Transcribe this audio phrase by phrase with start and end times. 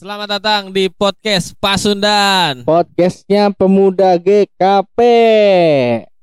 [0.00, 4.96] Selamat datang di podcast Pasundan Podcastnya Pemuda GKP.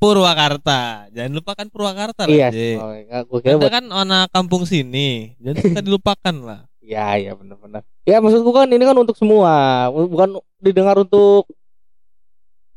[0.02, 1.06] Purwakarta.
[1.14, 2.50] Jangan lupakan Purwakarta lah.
[2.50, 2.50] Iya,
[2.82, 6.66] oh, gue kira Anda buat kan anak kampung sini, jadi suka dilupakan lah.
[6.82, 7.86] ya ya benar-benar.
[8.02, 11.46] Ya maksudku kan ini kan untuk semua, bukan didengar untuk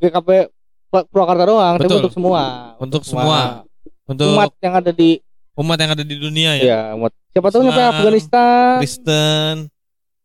[0.04, 0.52] GKP
[0.92, 2.00] Pur- Purwakarta doang, tapi Betul.
[2.04, 2.42] untuk semua.
[2.76, 3.64] Untuk semua.
[4.04, 5.16] Untuk umat yang ada di
[5.56, 6.64] umat yang ada di dunia ya.
[6.68, 7.16] ya umat.
[7.32, 9.72] Siapa tahu sampai Afghanistan, Kristen,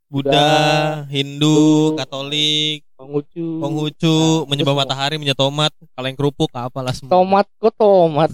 [0.06, 7.12] Buddha, Hindu, Hindu, Katolik, Konghucu, Konghucu, Nah, menyembah matahari, menyembah tomat, kaleng kerupuk, apalah semua.
[7.12, 8.30] tomat kok tomat.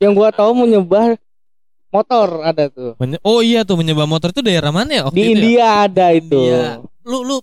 [0.00, 1.18] yang gua tahu menyembah
[1.90, 2.94] motor ada tuh.
[3.02, 5.02] Menye- oh iya tuh menyembah motor itu daerah mana ya?
[5.10, 5.34] Waktu Di itu ya?
[5.34, 6.24] India ada itu.
[6.40, 6.62] India.
[7.04, 7.36] Lu lu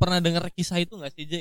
[0.00, 1.32] pernah dengar kisah itu gak sih, J?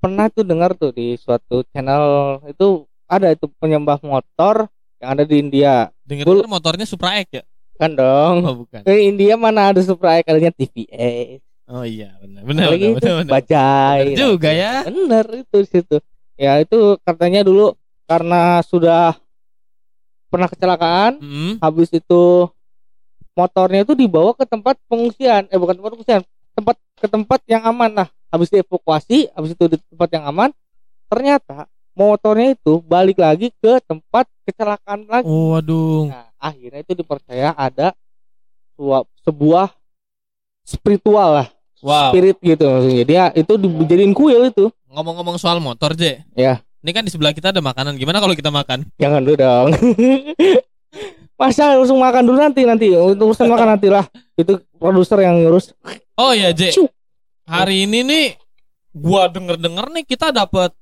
[0.00, 4.64] pernah tuh dengar tuh di suatu channel itu ada itu penyembah motor
[4.96, 7.44] yang ada di India Dengar motornya Supra X ya?
[7.80, 8.80] Kan dong Oh bukan.
[8.82, 12.42] ke India mana ada Supra adanya TVS Oh iya benar.
[12.42, 13.16] Benar lagi benar itu benar.
[13.16, 13.32] benar.
[13.32, 14.74] bajai Benar juga ya.
[14.84, 15.96] bener itu situ
[16.34, 17.72] ya itu katanya dulu
[18.04, 19.14] karena sudah
[20.26, 21.54] pernah kecelakaan Hmm.
[21.58, 22.50] habis itu
[23.32, 27.90] motornya itu dibawa ke tempat pengungsian eh bukan tempat pengungsian tempat ke tempat yang aman
[27.94, 30.50] lah habis dievakuasi habis itu di tempat yang aman
[31.06, 36.06] ternyata motornya itu balik lagi ke tempat kecelakaan lagi Oh waduh.
[36.08, 37.92] nah akhirnya itu dipercaya ada
[38.74, 39.66] sebuah, sebuah
[40.64, 41.48] spiritual lah
[41.80, 42.12] Wow.
[42.12, 46.20] spirit gitu maksudnya dia itu dijadiin kuil itu Ngomong-ngomong soal motor, J.
[46.36, 46.60] Ya.
[46.84, 47.94] Ini kan di sebelah kita ada makanan.
[47.96, 48.84] Gimana kalau kita makan?
[49.00, 49.68] jangan dulu dong
[51.40, 54.04] masa langsung makan dulu nanti nanti untuk urusan makan nanti lah
[54.36, 55.72] itu produser yang ngurus
[56.20, 56.76] Oh iya, J.
[57.48, 58.26] Hari ini nih
[58.92, 60.76] gua denger-denger nih kita dapat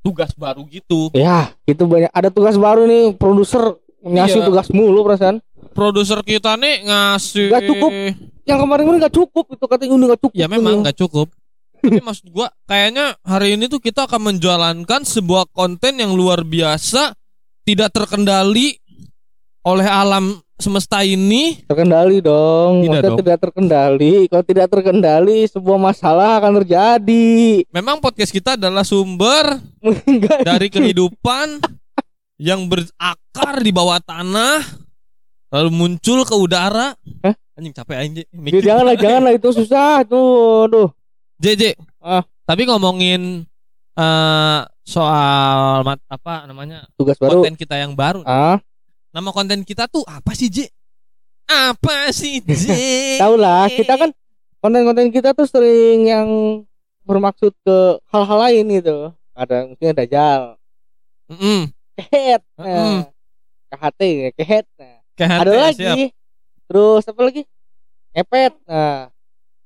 [0.00, 1.10] tugas baru gitu.
[1.10, 4.46] Ya, itu banyak ada tugas baru nih produser ngasih Iya.
[4.46, 5.38] tugas mulu perasaan.
[5.70, 7.90] Produser kita nih ngasih Nggak cukup.
[8.42, 10.34] Yang kemarin ini nggak cukup itu katanya ini nggak cukup.
[10.34, 11.28] Ya memang nggak cukup.
[11.78, 17.14] Tapi maksud gua kayaknya hari ini tuh kita akan menjalankan sebuah konten yang luar biasa
[17.62, 18.76] tidak terkendali
[19.62, 20.24] oleh alam
[20.56, 21.56] semesta ini.
[21.64, 22.84] terkendali dong.
[22.84, 23.20] Tidak Maksudnya dong.
[23.22, 24.12] tidak terkendali.
[24.28, 27.64] Kalau tidak terkendali sebuah masalah akan terjadi.
[27.70, 29.56] Memang podcast kita adalah sumber
[30.48, 31.64] dari kehidupan
[32.40, 34.64] yang berakar di bawah tanah
[35.52, 36.96] lalu muncul ke udara.
[37.20, 37.34] Hah?
[37.60, 38.26] Anjing capek anjing.
[38.48, 40.64] Ya, janganlah, janganlah itu susah tuh.
[40.72, 40.88] Aduh.
[41.36, 41.76] JJ.
[42.00, 42.24] Ah.
[42.48, 43.44] Tapi ngomongin
[44.00, 46.88] eh soal mat, apa namanya?
[46.96, 47.44] Tugas baru.
[47.44, 48.24] konten kita yang baru.
[48.24, 48.56] Ah,
[49.12, 50.70] Nama konten kita tuh apa sih, J?
[51.44, 52.64] Apa sih, J?
[53.22, 53.68] tahu lah.
[53.68, 54.10] Kita kan
[54.62, 56.28] konten-konten kita tuh sering yang
[57.04, 57.76] bermaksud ke
[58.08, 58.96] hal-hal lain gitu.
[59.34, 60.40] Ada mungkin dajal,
[61.30, 61.70] Mm-mm.
[61.94, 63.06] Kehet, nah,
[63.70, 64.00] KHT,
[64.34, 64.66] kehet.
[64.74, 64.98] Nah.
[65.20, 65.96] Ada hati, lagi siap.
[66.64, 67.42] terus apa lagi
[68.10, 69.12] ngepet nah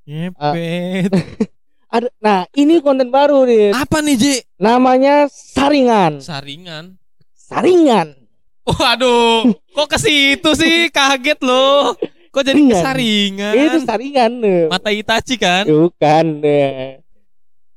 [0.03, 1.11] Ngepet.
[1.95, 4.25] ada nah ini konten baru nih apa nih, J?
[4.59, 6.99] namanya saringan Saringan.
[7.33, 8.19] saringan
[8.65, 9.45] Waduh,
[9.77, 10.89] kok ke situ sih?
[10.97, 11.93] Kaget loh.
[12.33, 13.53] Kok jadi Saringan.
[13.53, 13.53] kesaringan?
[13.55, 14.33] itu saringan
[14.73, 15.69] Mata Itachi kan?
[15.69, 16.41] bukan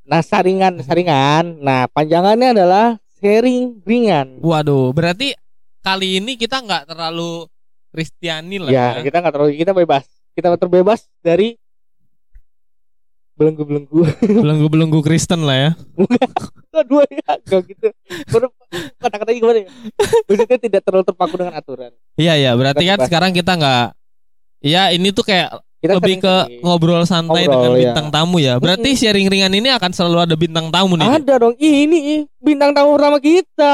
[0.01, 5.33] nah saringan saringan nah panjangannya adalah sharing ringan Waduh, berarti
[5.81, 7.45] kali ini kita nggak terlalu
[7.89, 9.03] Kristiani lah ya ya.
[9.05, 10.05] kita nggak terlalu kita bebas
[10.37, 11.57] kita terbebas dari
[13.37, 14.01] belenggu-belenggu
[14.43, 15.71] Belenggu-belenggu Kristen lah ya.
[16.89, 17.89] dua ya enggak gitu
[19.01, 19.69] kata-katanya gimana ya
[20.29, 21.89] maksudnya tidak terlalu terpaku dengan aturan
[22.21, 23.07] Iya iya, berarti kan Bebas.
[23.09, 23.85] sekarang kita nggak
[24.57, 27.79] Iya, ini tuh kayak kita lebih ke sering- ngobrol santai Ngobrol, dengan ya.
[27.85, 28.53] bintang tamu ya.
[28.57, 31.05] Berarti sharing ringan ini akan selalu ada bintang tamu nih.
[31.07, 31.53] Ada dong.
[31.55, 31.99] Ini
[32.37, 33.73] bintang tamu pertama kita.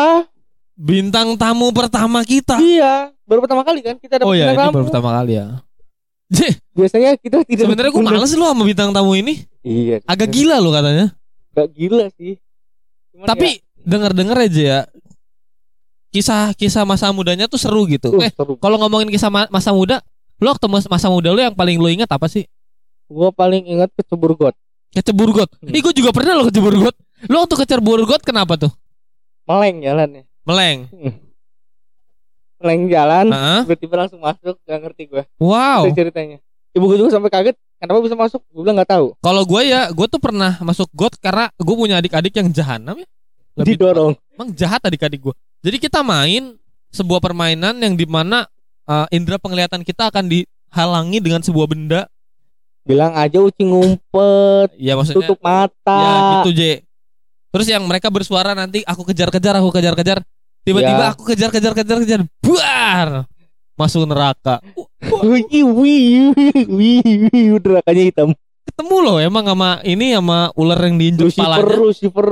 [0.74, 2.58] Bintang tamu pertama kita.
[2.58, 4.74] Iya, baru pertama kali kan kita dapat Oh ya, bintang ini tamu.
[4.74, 5.48] baru pertama kali ya.
[6.74, 9.46] Biasanya kita tidak sebenarnya gue males loh sama bintang tamu ini.
[9.62, 10.02] Iya.
[10.04, 11.14] Agak gila loh katanya.
[11.54, 12.42] Gak gila sih.
[13.14, 13.50] Cuman Tapi
[13.80, 14.80] denger-denger aja ya.
[16.10, 18.14] Kisah-kisah masa mudanya tuh seru gitu.
[18.14, 19.98] ya, uh, Eh, kalau ngomongin kisah ma- masa muda,
[20.44, 22.44] lo waktu mas- masa muda lo yang paling lo ingat apa sih?
[23.08, 24.56] Gua paling ingat kecebur got.
[24.92, 25.50] Kecebur got.
[25.64, 25.72] Hmm.
[25.72, 26.96] Ih, gue juga pernah lo kecebur got.
[27.32, 28.72] Lo waktu kecebur got kenapa tuh?
[29.48, 30.24] Meleng jalannya.
[30.44, 30.80] Meleng.
[32.64, 33.60] Meleng jalan, Heeh.
[33.68, 35.24] tiba-tiba langsung masuk, gak ngerti gua.
[35.40, 35.88] Wow.
[35.88, 36.40] Itu ceritanya.
[36.74, 38.42] Ibu gue juga sampai kaget, kenapa bisa masuk?
[38.50, 39.08] Gue bilang nggak tahu.
[39.22, 43.08] Kalau gue ya, gue tuh pernah masuk got karena gue punya adik-adik yang jahanam ya.
[43.62, 44.14] Lebih Didorong.
[44.34, 45.36] Emang jahat adik-adik gue.
[45.62, 46.58] Jadi kita main
[46.90, 48.50] sebuah permainan yang di mana
[48.86, 52.02] uh, indera penglihatan kita akan dihalangi dengan sebuah benda.
[52.84, 55.24] Bilang aja ucing ngumpet, Ya maksudnya.
[55.24, 55.96] tutup mata.
[55.96, 56.62] Ya gitu J.
[57.50, 60.20] Terus yang mereka bersuara nanti aku kejar-kejar, aku kejar-kejar.
[60.64, 61.12] Tiba-tiba Ya.
[61.12, 62.22] aku kejar-kejar, kejar-kejar.
[62.40, 63.28] Buar.
[63.74, 64.60] Masuk neraka.
[65.24, 68.30] Wih, wih, wih, wih, nerakanya hitam.
[68.64, 71.76] Ketemu loh emang sama ini sama ular yang diinjek Lucifer, kepalanya.
[71.78, 72.28] Lucifer.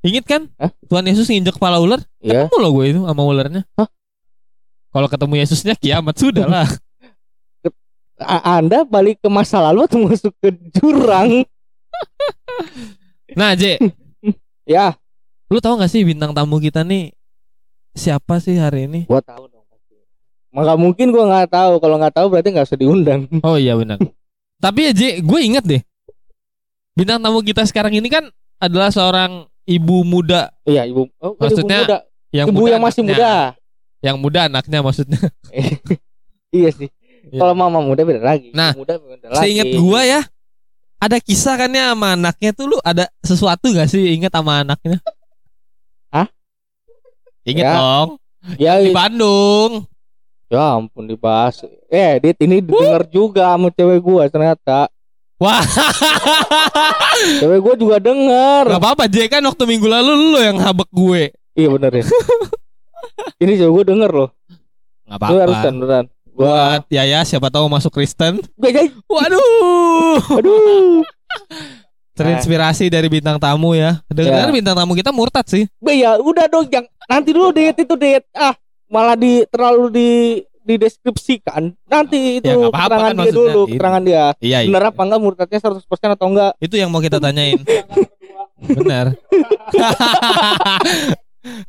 [0.00, 0.42] Ingat kan?
[0.56, 0.70] Hah?
[0.88, 2.00] Tuhan Yesus nginjek kepala ular.
[2.18, 2.48] Ya.
[2.48, 3.62] Ketemu loh gue itu sama ularnya.
[3.76, 3.88] Hah?
[4.88, 6.68] Kalau ketemu Yesusnya kiamat sudah lah.
[8.42, 11.46] Anda balik ke masa lalu atau masuk ke jurang?
[13.32, 13.78] Nah, J,
[14.68, 14.98] Ya,
[15.48, 17.14] lu tahu gak sih bintang tamu kita nih
[17.94, 19.00] siapa sih hari ini?
[19.06, 19.96] gua tahu dong pasti.
[20.50, 21.72] Maka mungkin gua nggak tahu.
[21.78, 23.24] Kalau nggak tahu berarti nggak usah diundang.
[23.40, 23.96] Oh iya benar.
[24.58, 25.82] Tapi ya J, gue inget deh.
[26.92, 28.26] Bintang tamu kita sekarang ini kan
[28.58, 31.06] adalah seorang ibu muda Iya, ibu.
[31.22, 31.98] Oh, kan Maksudnya, ibu muda.
[32.34, 33.14] yang ibu muda yang masih anaknya.
[33.14, 33.34] muda.
[33.98, 35.18] Yang muda anaknya maksudnya.
[36.48, 36.88] Iya sih.
[37.28, 37.44] Iya.
[37.44, 38.48] Kalau mama muda beda lagi.
[38.56, 39.40] Nah, muda beda lagi.
[39.44, 40.20] Seingat gua ya,
[40.96, 44.96] ada kisah kan ya sama anaknya tuh lu ada sesuatu gak sih inget sama anaknya?
[46.08, 46.24] Hah?
[47.44, 47.74] Inget Ya.
[47.76, 48.08] dong.
[48.56, 49.84] Ya, Di Bandung.
[50.48, 51.60] ya ampun dibahas.
[51.86, 54.88] Eh, Dit ini denger juga sama cewek gua ternyata.
[55.36, 55.60] Wah,
[57.40, 58.62] Cewek gua juga denger.
[58.68, 61.28] gak apa-apa J kan waktu minggu lalu lu yang habek gue.
[61.52, 62.04] Iya bener ya.
[63.38, 64.28] ini cewek gua denger loh.
[65.04, 65.68] Gak Lu harus apa-apa.
[65.70, 66.04] beneran.
[66.28, 68.38] Buat ya ya siapa tahu masuk Kristen.
[69.04, 70.16] Waduh.
[70.30, 71.02] aduh.
[72.14, 73.98] Terinspirasi dari bintang tamu ya.
[74.06, 74.50] Dengar Ya.
[74.50, 75.66] bintang tamu kita murtad sih.
[75.78, 78.22] Be ya udah dong jangan nanti dulu diet itu diet.
[78.32, 78.54] Ah,
[78.86, 80.08] malah di terlalu di
[80.62, 81.72] dideskripsikan.
[81.86, 83.70] Nanti itu Ya, nggak apa-apa keterangan kan dia dulu, Itu.
[83.72, 84.24] keterangan dia.
[84.36, 84.68] Iya, iya.
[84.68, 86.52] Bener apa enggak murtadnya 100% atau enggak?
[86.58, 87.56] Itu yang mau kita tanyain.
[88.76, 89.14] Benar.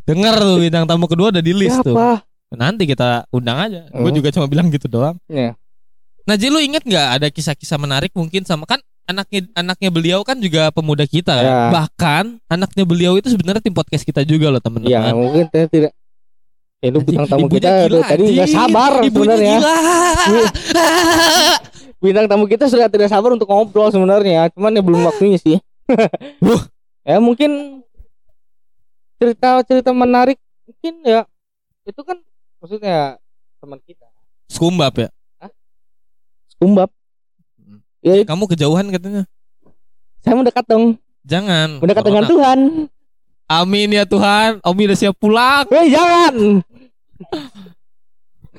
[0.04, 1.94] Dengar tuh bintang tamu kedua udah di list tuh.
[1.94, 2.24] Siapa?
[2.50, 3.86] Nanti kita undang aja.
[3.94, 4.18] Gue Hmm.
[4.18, 5.16] juga cuma bilang gitu doang.
[5.30, 5.54] Iya.
[6.26, 10.38] Nah, Ji lu inget nggak ada kisah-kisah menarik mungkin sama kan anaknya anaknya beliau kan
[10.38, 11.46] juga pemuda kita kan?
[11.46, 11.62] Ya.
[11.74, 14.94] Bahkan anaknya beliau itu sebenarnya tim podcast kita juga loh teman-teman.
[14.94, 15.92] Iya, mungkin saya tidak
[16.80, 19.56] itu Anjing, bintang tamu ibunya kita gila, tadi nggak sabar sebenarnya.
[22.00, 25.58] Bintang tamu kita sudah tidak sabar untuk ngobrol sebenarnya, cuman ya belum waktunya sih.
[27.08, 27.82] Ya mungkin
[29.20, 31.28] cerita-cerita menarik mungkin ya
[31.84, 32.18] itu kan
[32.58, 33.20] maksudnya
[33.60, 34.08] teman kita.
[34.48, 35.10] Skumbab ya.
[36.60, 36.92] Kumbab.
[37.56, 37.80] Hmm.
[38.04, 39.24] Ya Kamu kejauhan katanya.
[40.20, 41.80] saya mendekat dong, Jangan.
[41.80, 42.28] mendekat dengan.
[42.28, 42.60] Tuhan.
[43.48, 44.60] Amin ya Tuhan.
[44.62, 45.64] Omi udah siap pulang.
[45.72, 46.60] Hei jangan.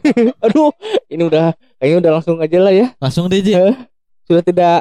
[0.44, 0.72] Aduh,
[1.12, 2.86] ini udah kayaknya udah langsung aja lah ya.
[2.96, 3.52] Langsung deh Ji.
[4.24, 4.80] Sudah tidak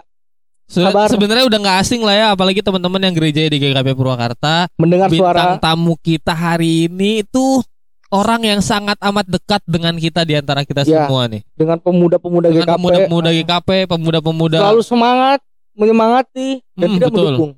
[0.69, 1.09] Kabar.
[1.09, 4.69] Sebenarnya udah nggak asing lah ya, apalagi teman-teman yang gereja di GKP Purwakarta.
[4.75, 7.65] mendengar Bintang suara tamu kita hari ini itu
[8.07, 11.41] orang yang sangat amat dekat dengan kita di antara kita Ya, semua nih.
[11.53, 15.39] dengan pemuda-pemuda GKP pemuda-pemuda GKP, pemuda-pemuda selalu semangat,
[15.73, 17.25] menyemangati dan Hmm, tidak betul.
[17.25, 17.51] mendukung.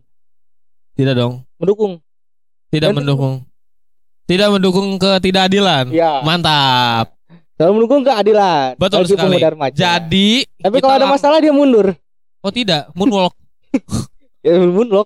[0.93, 1.93] tidak dong, Mendukung.
[2.69, 3.35] tidak Dan- mendukung.
[4.21, 5.91] Tidak mendukung ketidakadilan.
[5.91, 6.23] Ya.
[6.23, 7.11] Mantap.
[7.53, 8.79] Selalu mendukung keadilan.
[8.79, 9.35] Betul sekali.
[9.35, 9.75] pemuda remaja.
[9.75, 11.91] Jadi tapi kalau ada masalah dia mundur.
[12.41, 13.33] Oh tidak, moonwalk.
[14.41, 15.05] Ya mundur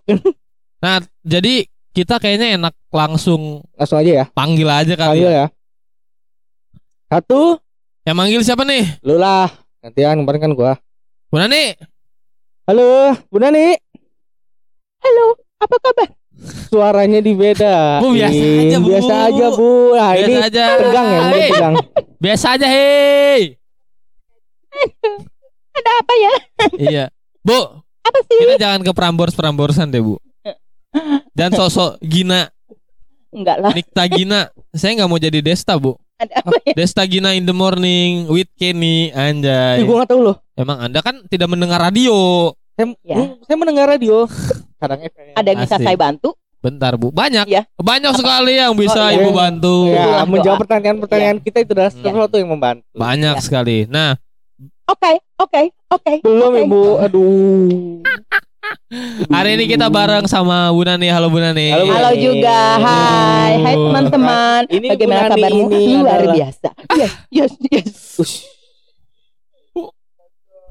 [0.80, 4.26] Nah, jadi kita kayaknya enak langsung langsung aja ya.
[4.32, 5.20] panggil aja kali.
[5.20, 5.44] Panggil ya.
[5.44, 5.48] ya.
[7.06, 7.60] Satu,
[8.08, 8.96] Yang manggil siapa nih?
[9.04, 9.52] lu lah.
[9.84, 10.74] Gantian kemarin kan gua.
[11.28, 11.76] Bu Nani.
[12.64, 13.76] Halo, Bu Nani.
[15.04, 15.26] Halo,
[15.60, 16.08] apa kabar?
[16.72, 18.00] Suaranya di beda.
[18.00, 18.88] Bu, biasa aja, Bu.
[18.88, 19.70] Biasa aja, Bu.
[19.92, 20.66] Nah, Biasa ini aja.
[20.80, 21.76] tegang ya, Hei, tegang.
[22.24, 23.42] Biasa aja, hei.
[25.76, 26.34] Ada apa ya?
[26.80, 27.06] iya.
[27.46, 27.60] Bu,
[28.02, 28.38] Apa sih?
[28.42, 30.18] kita jangan ke perambors-peramborsan deh, Bu.
[31.32, 32.50] Dan sosok Gina,
[33.30, 33.70] Enggak lah.
[33.70, 34.42] Nikta Gina.
[34.72, 35.94] Saya nggak mau jadi Desta, Bu.
[36.16, 36.74] Ada apa ya?
[36.74, 39.84] Desta Gina in the morning with Kenny, anjay.
[39.84, 40.36] Gua nggak tahu loh.
[40.56, 42.50] Emang Anda kan tidak mendengar radio.
[42.74, 43.36] Saya, Ya.
[43.44, 44.24] saya mendengar radio.
[44.76, 45.04] Kadang.
[45.36, 45.86] Ada yang bisa Asik.
[45.86, 46.32] saya bantu?
[46.58, 47.12] Bentar, Bu.
[47.12, 47.46] Banyak.
[47.46, 47.68] Iya.
[47.76, 49.20] Banyak sekali yang bisa Oh, iya.
[49.20, 49.76] Ibu bantu.
[49.92, 52.00] Ya, menjawab pertanyaan-pertanyaan kita itu adalah Iya.
[52.02, 52.88] sesuatu yang membantu.
[52.92, 53.44] Banyak Iya.
[53.44, 53.78] sekali.
[53.86, 54.16] Nah,
[54.86, 56.14] Oke, oke, oke.
[56.22, 56.62] Belum oke.
[56.64, 58.06] Ibu, aduh.
[59.28, 61.10] hari ini kita bareng sama Bu Nani.
[61.10, 61.74] Halo Bu Nani.
[61.74, 64.62] Halo, Bu Halo juga, hai, hai teman-teman.
[64.70, 65.66] Ini Bagaimana Bu Nani kabarmu?
[65.72, 66.70] ini Luar adalah- biasa.
[66.94, 67.90] Yes, yes, yes.
[68.16, 68.36] Ush.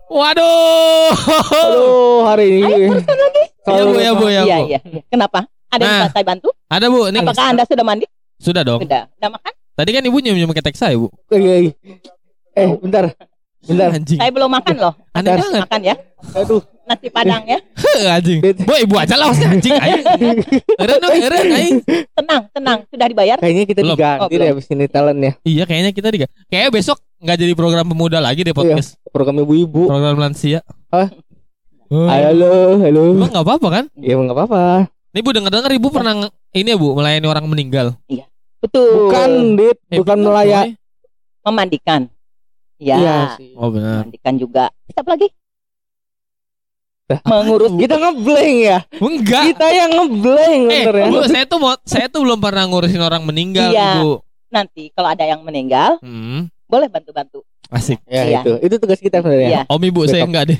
[0.07, 1.11] Waduh.
[1.51, 1.87] Halo,
[2.25, 2.71] hari ini.
[2.71, 3.43] Ayo terusan lagi.
[3.65, 4.67] Iya Bu, ya Bu, ya Iya, Bu.
[4.69, 5.01] iya, iya.
[5.11, 5.39] Kenapa?
[5.69, 6.01] Ada yang Nah.
[6.07, 6.49] bisa saya bantu?
[6.71, 8.07] Ada Bu, ini Apakah Anda sudah mandi?
[8.39, 8.79] sudah dong.
[8.79, 9.11] Sudah.
[9.11, 9.53] Sudah makan?
[9.75, 11.11] Tadi kan Ibu nyium-nyium ketek saya, Bu.
[11.29, 11.73] Iya, iya.
[12.55, 13.11] Eh, bentar.
[13.65, 13.89] Bentar.
[13.97, 14.19] Anjing.
[14.21, 14.95] Saya belum makan loh.
[15.13, 15.63] Aneh banget.
[15.65, 15.95] Makan ya.
[16.37, 16.63] Aduh.
[16.85, 17.57] Nasi padang ya.
[17.81, 18.39] Heh, anjing.
[18.61, 20.05] Bu, Ibu aja lah maksudnya anjing aing.
[20.77, 21.77] Eren dong, aing.
[22.13, 22.79] Tenang, tenang.
[22.93, 23.37] Sudah dibayar?
[23.41, 23.97] Kayaknya kita Belum.
[23.97, 24.53] diganti Oh, deh belum.
[24.53, 25.33] abis ini talentnya.
[25.43, 26.27] Iya, kayaknya kita juga.
[26.53, 29.01] Kayaknya besok nggak jadi program pemuda lagi deh podcast.
[29.09, 29.89] Program ibu-ibu.
[29.89, 30.61] Program lansia.
[30.93, 31.09] Hah?
[31.89, 32.05] Oh.
[32.05, 33.03] Halo, halo.
[33.17, 33.85] Emang nggak apa-apa kan?
[33.97, 34.93] Ya nggak apa-apa.
[35.15, 36.13] Nih Bu dengar-dengar Ibu pernah
[36.53, 37.97] ini ya Bu melayani orang meninggal.
[38.61, 39.09] Betul.
[39.09, 39.77] Bukan, Dit.
[39.89, 40.77] Eh, Bukan melayani.
[40.77, 41.49] Boy.
[41.49, 42.13] Memandikan.
[42.77, 42.97] Ya.
[42.97, 43.53] Iya sih.
[43.55, 44.03] Oh benar.
[44.03, 44.65] Mandikan juga.
[44.85, 45.29] Terus apa lagi?
[47.05, 48.79] Dah, Mengurus Kita ngeblank ya.
[48.95, 49.43] Enggak.
[49.51, 51.05] Kita yang ngeblank Eh, bener ya.
[51.07, 53.99] Bu, saya tuh mau saya tuh belum pernah ngurusin orang meninggal, Iya.
[53.99, 54.13] Ibu.
[54.49, 57.43] nanti kalau ada yang meninggal, Hmm, boleh bantu-bantu.
[57.69, 57.99] asik.
[58.07, 58.41] Ya Iya.
[58.41, 58.53] itu.
[58.63, 59.49] Itu tugas kita sebenarnya.
[59.51, 59.63] Iya.
[59.67, 60.59] Om Ibu saya enggak deh.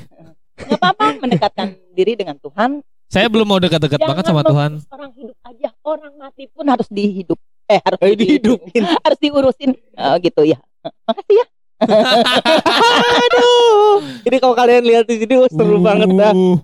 [0.57, 2.83] Nggak apa-apa mendekatkan diri dengan Tuhan.
[3.05, 4.83] Saya belum mau dekat-dekat banget sama Tuhan.
[4.85, 7.39] Orang hidup aja, orang mati pun harus dihidup.
[7.65, 8.83] Eh harus Eh, di- dihidupin.
[8.83, 9.71] harus diurusin.
[9.95, 10.59] Oh, gitu ya.
[11.05, 11.45] Makasih ya.
[12.75, 13.95] Aduh.
[14.23, 16.31] Jadi kalau kalian lihat di sini oh, seru banget dah.
[16.31, 16.57] Uh.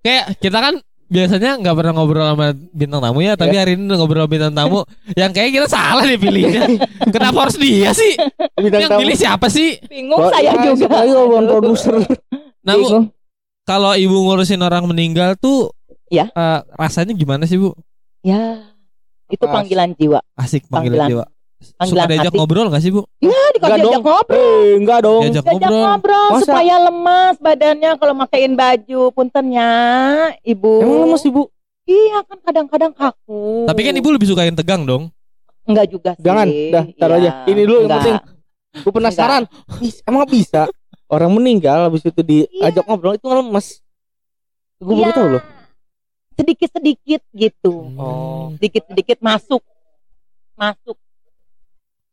[0.00, 0.74] Kayak kita kan
[1.08, 4.54] biasanya nggak pernah ngobrol sama bintang tamu ya, tapi hari ini udah ngobrol sama bintang
[4.54, 4.80] tamu
[5.20, 6.62] yang kayak kita salah nih pilihnya.
[7.08, 8.12] Kenapa harus dia sih?
[8.54, 9.00] Bintang Yang tamu.
[9.02, 9.80] pilih siapa sih?
[9.84, 10.86] Bingung Oh, saya juga.
[10.86, 11.94] Saya bukan produser.
[12.60, 12.88] Nah, Bu,
[13.64, 15.72] kalau ibu ngurusin orang meninggal tuh
[16.08, 16.28] Ya.
[16.28, 17.72] eh, rasanya gimana sih, Bu?
[18.20, 18.64] Ya.
[19.28, 20.24] Itu panggilan jiwa.
[20.34, 21.24] Asik panggilan Panggilan- jiwa.
[21.58, 22.38] Suka diajak hati.
[22.38, 23.02] ngobrol gak sih, Bu?
[23.18, 24.04] Ya, dikasih Enggak diajak dong.
[24.04, 24.38] ngobrol.
[24.38, 25.20] Eh, enggak dong.
[25.20, 25.82] Diajak Diajak ngobrol.
[25.84, 26.42] ngobrol Masa?
[26.44, 29.70] supaya lemas badannya kalau makain baju puntennya,
[30.40, 30.72] Ibu.
[30.78, 31.42] Emang lemes ibu?
[31.82, 33.64] Iya kan kadang-kadang kaku.
[33.64, 35.10] Tapi kan ibu lebih suka yang tegang dong.
[35.64, 36.22] enggak juga sih.
[36.22, 37.30] Jangan, dah, taruh Iya, aja.
[37.46, 37.98] Ini dulu yang enggak.
[37.98, 38.16] penting.
[38.78, 39.42] Gue penasaran.
[39.80, 40.62] Is- Emang bisa
[41.06, 43.84] orang meninggal habis itu diajak ngobrol itu lemes.
[44.78, 45.12] Gue baru Iya.
[45.12, 45.44] tahu loh.
[46.34, 47.74] Sedikit-sedikit gitu.
[47.94, 48.54] Oh.
[48.54, 49.60] Sedikit-sedikit masuk.
[50.54, 50.96] Masuk.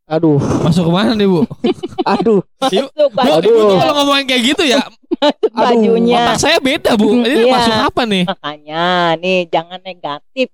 [0.05, 1.41] Aduh, Masuk ke mana nih, Bu?
[2.13, 2.39] aduh.
[2.62, 3.74] Masuk Bu, Aduh.
[3.81, 6.17] kalau ngomongin kayak gitu ya, masuk Aduh, bajunya.
[6.21, 7.09] otak saya beda, Bu.
[7.25, 7.51] Ini Iya.
[7.51, 8.24] masuk apa nih?
[8.24, 8.83] Makanya
[9.17, 10.47] nih jangan negatif.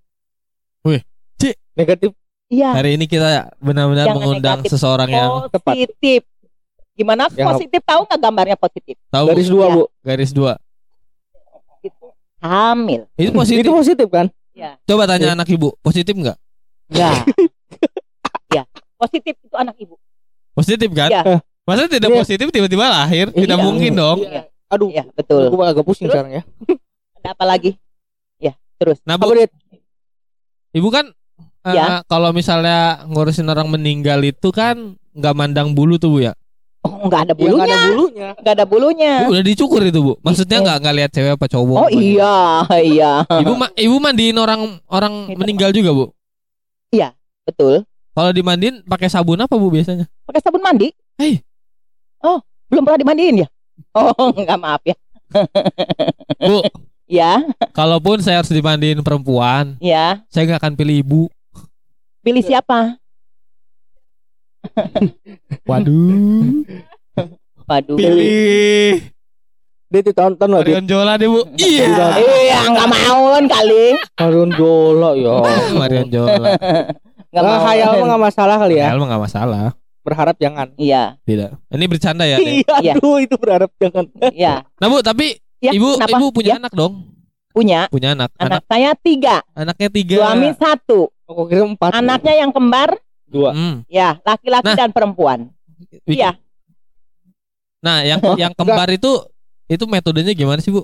[1.72, 2.12] Negatif.
[2.48, 2.76] Iya.
[2.76, 4.76] Hari ini kita benar-benar mengundang negatif.
[4.76, 5.72] seseorang yang tepat.
[5.72, 6.22] Positif.
[6.94, 7.80] Gimana Yang- positif?
[7.82, 8.96] Tahu nggak gambarnya positif?
[9.08, 9.72] tahu Garis dua, Iya.
[9.74, 9.84] Bu.
[10.04, 10.54] garis dua.
[11.80, 12.06] Itu
[12.40, 13.02] hamil.
[13.16, 13.64] Itu positif.
[13.64, 14.28] Itu positif kan?
[14.84, 16.36] Coba tanya anak ibu, positif nggak?
[16.92, 17.24] Ya.
[19.02, 19.08] Ya.
[19.10, 19.96] Positif itu anak ibu.
[20.54, 21.10] Positif kan?
[21.10, 21.24] Iya.
[21.66, 22.18] Masa tidak Iya.
[22.22, 23.34] positif tiba-tiba lahir?
[23.34, 23.66] Tidak Iya.
[23.66, 24.20] mungkin dong.
[24.22, 24.46] Iya.
[24.70, 25.50] Aduh, Iya, betul.
[25.50, 26.16] gue agak pusing Terus?
[26.16, 26.44] sekarang ya.
[27.22, 27.72] Ada apa lagi?
[28.38, 28.98] Ya, terus.
[29.06, 29.30] Nah, Bu,
[30.74, 31.06] ibu kan
[31.62, 32.02] eh, Ya.
[32.06, 36.34] kalau misalnya ngurusin orang meninggal itu kan nggak mandang bulu tuh, Bu ya?
[36.82, 37.76] Oh, enggak ada Yang nggak bulunya.
[37.78, 38.30] ada bulunya.
[38.34, 39.14] Enggak ada bulunya.
[39.22, 40.14] Bu, udah dicukur itu, Bu.
[40.26, 40.64] Maksudnya Iya.
[40.66, 41.78] nggak nggak lihat cewek apa cowok.
[41.78, 42.36] Oh apa iya,
[42.82, 43.12] iya.
[43.28, 46.06] Ibu ma- ibu mandiin orang orang meninggal juga, Bu.
[47.42, 47.84] Betul.
[48.12, 50.04] Kalau dimandiin pakai sabun apa, Bu biasanya?
[50.28, 50.92] Pakai sabun mandi?
[51.16, 51.40] Hei.
[52.20, 53.48] Oh, belum pernah dimandiin ya?
[53.96, 54.96] Oh, enggak maaf ya.
[56.50, 56.60] Bu,
[57.12, 57.44] Ya,
[57.76, 60.24] kalaupun saya harus dimandiin perempuan, ya.
[60.32, 61.22] saya nggak akan pilih ibu.
[62.24, 62.96] Pilih siapa?
[65.68, 66.64] Waduh.
[67.68, 67.98] Waduh.
[68.00, 69.04] Pilih
[69.92, 70.72] Dit ditonton loh, Dit.
[70.72, 71.44] Marion Jola deh, Bu.
[71.60, 72.16] Iya.
[72.16, 74.00] Iya, enggak mau kali.
[74.16, 75.36] Marion Jola ya.
[75.76, 76.48] Marion Jola.
[77.32, 77.66] Enggak Nggak mau.
[77.66, 78.86] khayal mah nggak masalah kali ya.
[78.86, 79.66] Ya, mah nggak masalah.
[80.02, 80.68] Berharap jangan.
[80.76, 81.50] Iya, Tidak.
[81.70, 82.38] Ini bercanda ya?
[82.38, 82.94] Iya, Iya.
[82.96, 84.06] aduh itu berharap jangan.
[84.32, 84.66] iya.
[84.76, 86.18] Nah, Bu, tapi Ya, ibu kenapa?
[86.18, 86.94] ibu punya Ya, anak dong?
[87.52, 87.86] punya.
[87.88, 88.34] Punya anak.
[88.36, 90.16] Anak Anak saya tiga, anaknya tiga.
[90.20, 91.00] suami satu.
[91.24, 91.92] Aku kira empat.
[91.94, 93.54] Anaknya yang kembar, dua.
[93.54, 93.86] Hmm.
[93.88, 94.78] ya laki-laki Nah.
[94.78, 95.40] dan perempuan.
[96.04, 96.36] Iya.
[97.80, 99.22] Nah, yang yang kembar itu
[99.66, 100.84] itu metodenya gimana sih, Bu?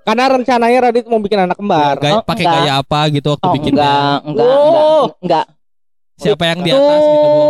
[0.00, 2.00] Karena rencananya Radit mau bikin anak kembar.
[2.00, 3.80] Gaya- Oh, pakai gaya apa gitu waktu Oh, bikinnya?
[3.80, 4.64] enggak, enggak, Oh.
[4.64, 5.46] enggak, enggak.
[6.16, 7.40] Siapa yang di Itu atas gitu, itu?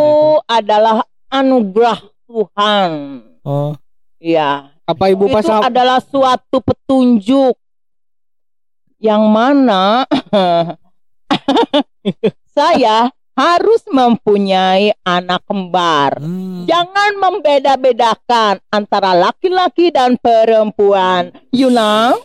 [0.47, 0.97] adalah
[1.29, 2.91] anugerah Tuhan.
[3.43, 3.73] Oh.
[4.17, 4.51] Iya.
[4.85, 7.55] Apa ibu itu pasang adalah suatu petunjuk
[8.99, 10.05] yang mana
[12.51, 16.21] saya harus mempunyai anak kembar.
[16.21, 16.67] Hmm.
[16.67, 21.33] Jangan membeda-bedakan antara laki-laki dan perempuan.
[21.51, 22.21] You know?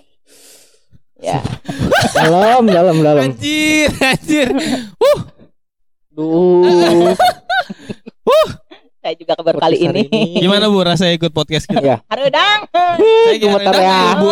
[1.19, 1.39] Ya.
[2.15, 3.23] dalam dalam dalam.
[3.31, 4.51] Anjir, anjir.
[6.11, 7.15] Duh.
[9.05, 10.09] Saya juga baru kali ini.
[10.09, 11.77] hari Gimana Bu rasanya ikut podcast kita?
[11.77, 11.97] Ya.
[12.09, 12.65] Harudang.
[12.73, 14.01] Saya Gemetar gimana ya.
[14.17, 14.29] Bu?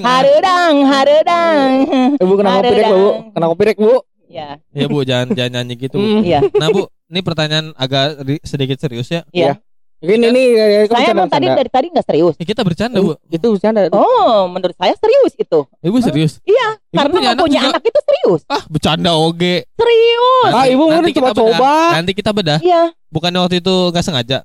[0.00, 1.70] Harudang, harudang.
[2.16, 3.06] Ibu kena Ada copyright bu.
[3.36, 3.94] Kena copyright bu.
[4.32, 6.00] Ya, Ya Bu, jangan jangan nyanyi gitu.
[6.00, 6.48] Iya.
[6.56, 9.20] Nah Bu, ini pertanyaan agak sedikit serius ya.
[9.36, 9.60] Iya.
[10.06, 12.34] Ini ini ya, ya, Saya emang tadi dari tadi nggak serius.
[12.38, 13.18] Ya, kita bercanda Bu.
[13.26, 13.90] itu bercanda.
[13.90, 15.58] Oh, menurut saya serius itu.
[15.82, 16.38] Ibu serius?
[16.46, 17.68] Iya, Ibu karena punya anak juga?
[17.74, 18.40] anak itu serius.
[18.46, 19.66] Ah, bercanda oge.
[19.74, 20.52] Serius.
[20.54, 21.90] Ah, ibu mungkin kita bedah.
[21.98, 22.58] Nanti kita bedah.
[22.62, 22.94] Iya.
[23.10, 24.38] Bukannya waktu itu nggak sengaja?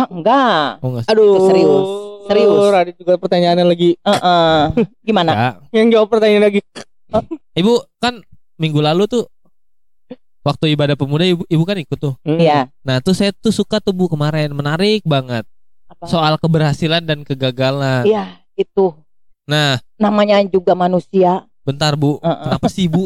[0.00, 0.80] Ah, enggak.
[0.80, 1.04] Oh enggak.
[1.12, 1.28] Aduh.
[1.28, 1.86] Itu serius.
[2.30, 2.70] Serius.
[2.72, 3.90] Radit juga pertanyaannya lagi.
[4.00, 4.58] Heeh.
[5.04, 5.30] Gimana?
[5.34, 5.50] Ya.
[5.82, 6.60] Yang jawab pertanyaan lagi.
[7.58, 8.22] Ibu kan
[8.56, 9.24] minggu lalu tuh
[10.40, 12.14] waktu ibadah pemuda ibu, ibu kan ikut tuh.
[12.24, 12.40] Hmm.
[12.40, 12.68] Iya.
[12.80, 15.44] Nah tuh saya tuh suka tuh bu kemarin menarik banget
[15.86, 16.04] Apa?
[16.06, 18.04] soal keberhasilan dan kegagalan.
[18.04, 18.96] Iya, itu.
[19.44, 21.44] Nah Namanya juga manusia.
[21.60, 22.36] bentar bu, Heeh.
[22.48, 23.04] kenapa sih bu?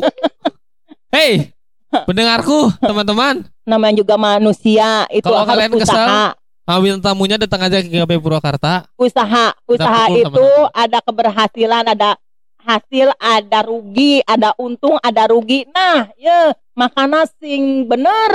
[1.15, 1.51] Hei
[1.95, 5.07] pendengarku teman-teman, Namanya juga manusia.
[5.09, 6.27] Itu Kalau harus kalian kesel, usaha.
[6.65, 8.89] Ambil tamunya datang aja ke GP Purwakarta.
[8.97, 12.17] usaha usaha pukul sama itu ada keberhasilan ada
[12.65, 15.69] hasil ada rugi ada untung ada rugi.
[15.69, 18.33] Nah ya makanya sing bener.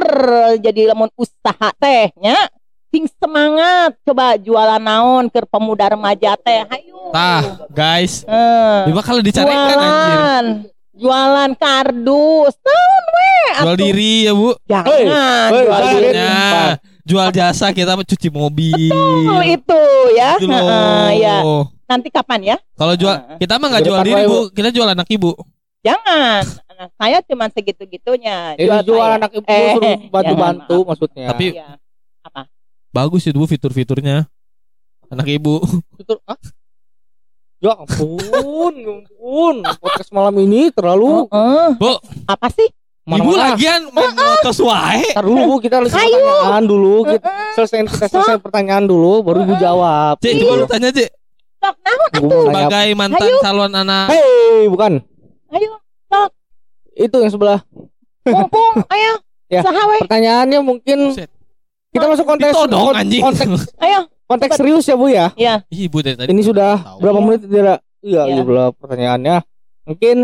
[0.61, 2.47] Jadi lamun usaha tehnya
[2.89, 3.97] sing semangat.
[4.01, 6.63] Coba jualan naon ke pemuda remaja teh.
[6.65, 7.09] Hayu.
[7.09, 8.21] Tah, guys.
[8.23, 9.77] Eh, Ini bakal dicarikan anjir.
[9.81, 10.45] jualan.
[10.93, 12.53] Jualan kardus.
[12.61, 13.33] Naon we?
[13.59, 14.51] Jual diri ya, Bu.
[14.63, 16.07] jangan Hei, hei, jual diri.
[16.13, 18.91] Ya, jual jasa kita cuci mobil.
[19.25, 19.81] Oh, itu
[20.13, 20.59] ya Gitu loh.
[20.59, 21.35] Heeh, ya
[21.85, 23.37] nanti kapan ya Kalau jual Heeh.
[23.41, 24.39] kita mah nggak jual diri, Bu.
[24.51, 25.31] Kita jual anak Ibu.
[25.79, 26.43] Jangan.
[26.69, 28.55] Anak saya cuma segitu-gitunya.
[28.55, 29.17] Ini jual saya.
[29.17, 31.27] anak ibu Eh, suruh bantu-bantu jangan, maksudnya.
[31.27, 31.67] Tapi Iya.
[32.89, 34.27] bagus itu Bu fitur-fiturnya.
[35.09, 35.59] Anak Ibu.
[35.97, 36.37] itu ah?
[37.59, 39.55] Ya ampun, ya ampun.
[39.81, 41.67] Podcast malam ini terlalu Heeh.
[41.75, 41.91] Bu,
[42.23, 42.71] apa sih?
[43.09, 43.41] Ibu mana-mana.
[43.49, 45.01] lagian main motos wae.
[45.09, 45.89] Ntar dulu Bu, kita Ayo.
[45.89, 46.93] pertanyaan dulu.
[47.07, 50.15] Kita selesai kita selesai pertanyaan dulu baru Ibu jawab.
[50.19, 51.09] Cek, coba lu tanya, Cek.
[51.57, 52.53] Sok naon Ibu mau nanya.
[52.69, 54.91] Sebagai mantan calon anak Hei, bukan.
[55.49, 55.71] ayo
[56.91, 57.59] Itu yang sebelah.
[58.21, 59.13] mumpung ayo
[59.49, 59.65] Ya.
[59.65, 61.25] sahawe Pertanyaannya mungkin Buset.
[61.89, 63.23] kita masuk konteks Ditodong, kon- anjing.
[63.25, 65.33] konteks ayo konteks serius ya Bu ya.
[65.33, 66.29] ya Ih, Ibu dari tadi.
[66.29, 67.01] Ini sudah Tahu.
[67.01, 67.81] berapa menit tidak?
[67.99, 68.45] Iya, Iya.
[68.45, 69.35] iya pertanyaannya.
[69.83, 70.17] Mungkin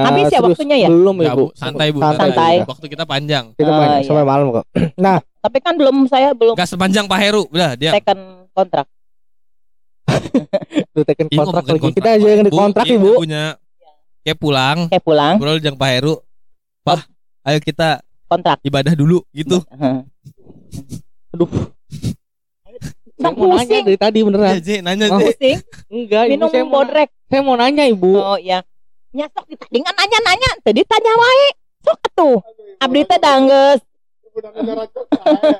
[0.00, 0.46] Habis ya serius.
[0.52, 0.88] waktunya ya?
[0.88, 1.34] Belum Ibu.
[1.34, 1.46] Bu.
[1.52, 1.98] Santai, Bu.
[1.98, 2.28] Santai.
[2.28, 2.52] udah.
[2.66, 3.44] Waktu kita panjang.
[3.52, 4.06] Kita Oh, banyak iya.
[4.06, 4.64] sampai malam kok.
[4.98, 7.42] Nah, tapi kan belum saya belum Gak sepanjang Pak Heru.
[7.48, 7.90] Udah, dia.
[7.92, 8.86] second kontrak
[10.96, 11.88] itu Ih, kontrak lagi.
[11.92, 13.10] Kita aja yang dikontrak iya, Ibu.
[13.18, 13.44] Punya
[14.20, 16.14] kayak pulang, kayak pulang ngobrol jeung Pak Heru.
[16.80, 17.00] Pak,
[17.44, 19.60] ayo kita kontrak ibadah dulu gitu.
[21.32, 21.48] Aduh.
[23.18, 24.52] Saya mau nanya dari tadi Ya, beneran.
[24.62, 25.18] J, nanya Oh.
[25.18, 25.24] J.
[25.26, 28.12] pusing Enggak, Ibu minum saya mau, bodrek saya mau nanya Ibu.
[28.14, 28.62] oh iya
[29.10, 31.46] nyasok ditandingan nanya-nanya tadi tanya wae
[31.80, 32.36] sok atuh
[32.78, 33.80] abdi teh dangges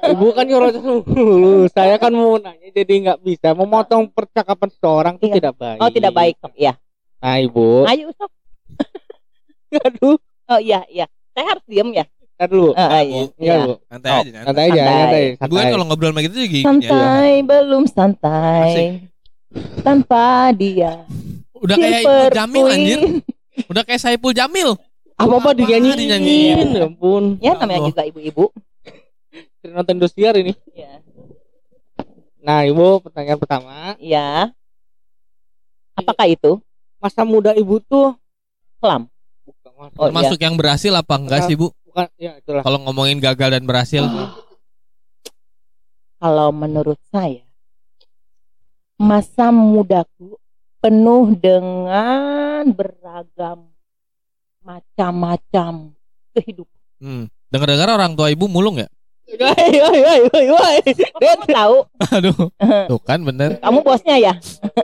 [0.06, 1.66] Ibu kan nyuruh dulu.
[1.66, 5.34] Saya kan mau nanya jadi nggak bisa memotong percakapan seseorang itu Iya.
[5.36, 5.78] tidak baik.
[5.78, 6.72] oh tidak baik sok iya
[7.18, 7.66] Nah, Ibu.
[7.84, 8.30] ayo sok
[9.84, 10.14] Aduh,
[10.46, 12.06] oh iya iya saya harus diem ya
[12.38, 12.70] Ntar dulu.
[12.72, 13.26] Ah, ah, iya.
[13.26, 13.56] Enggak, Iya.
[13.58, 13.74] Bu.
[13.84, 14.46] Santai Oh, aja, santai.
[14.46, 14.94] Santai aja, Santai.
[14.94, 15.24] santai.
[15.26, 15.72] Ibu kan santai.
[15.74, 16.54] kalau ngobrol sama gitu juga gini.
[16.54, 16.66] ya.
[16.70, 18.70] santai belum santai
[19.80, 20.92] tanpa dia
[21.52, 23.00] Udah kayak Jamil anjir.
[23.66, 24.78] Udah kayak Saipul Jamil.
[25.14, 25.98] Apa-apa Apa dinyanyiin.
[25.98, 26.68] dinyanyiin.
[26.72, 27.24] Ya ampun.
[27.38, 28.54] ya namanya juga ibu-ibu
[29.58, 30.54] Sering nonton Indosiar ini.
[30.70, 31.02] ya
[32.38, 33.98] Nah, Ibu, pertanyaan pertama.
[33.98, 34.54] ya
[35.92, 36.62] apakah itu
[36.96, 38.14] Masa muda Ibu tuh
[38.78, 39.10] kelam
[39.42, 40.10] bukan Oh, iya.
[40.10, 41.70] Termasuk yang berhasil apa enggak sih, Bu?
[41.82, 42.62] bukan ya itulah.
[42.62, 44.02] Kalau ngomongin gagal dan berhasil.
[46.16, 47.46] kalau menurut saya
[48.96, 50.34] masa mudaku
[50.78, 53.70] penuh dengan beragam
[54.62, 55.94] macam-macam
[56.34, 56.80] kehidupan.
[57.00, 57.24] Hmm.
[57.48, 58.88] Dengar-dengar orang tua Ibu mulung ya?
[59.28, 60.76] Woi, woi, woi, woi, woi.
[61.20, 61.76] Kamu tahu,
[62.16, 62.48] Aduh.
[62.88, 63.60] Tuh kan bener.
[63.60, 64.32] kamu bosnya ya,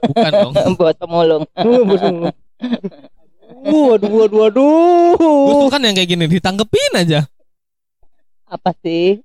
[0.04, 0.52] Bukan dong.
[0.78, 1.44] bos pemulung.
[1.56, 2.14] Uh, bosan.
[2.28, 2.32] Uh,
[3.64, 5.16] Waduh, waduh, waduh.
[5.16, 7.24] Gue tuh kan yang kayak gini ditanggepin aja.
[8.44, 9.24] Apa sih?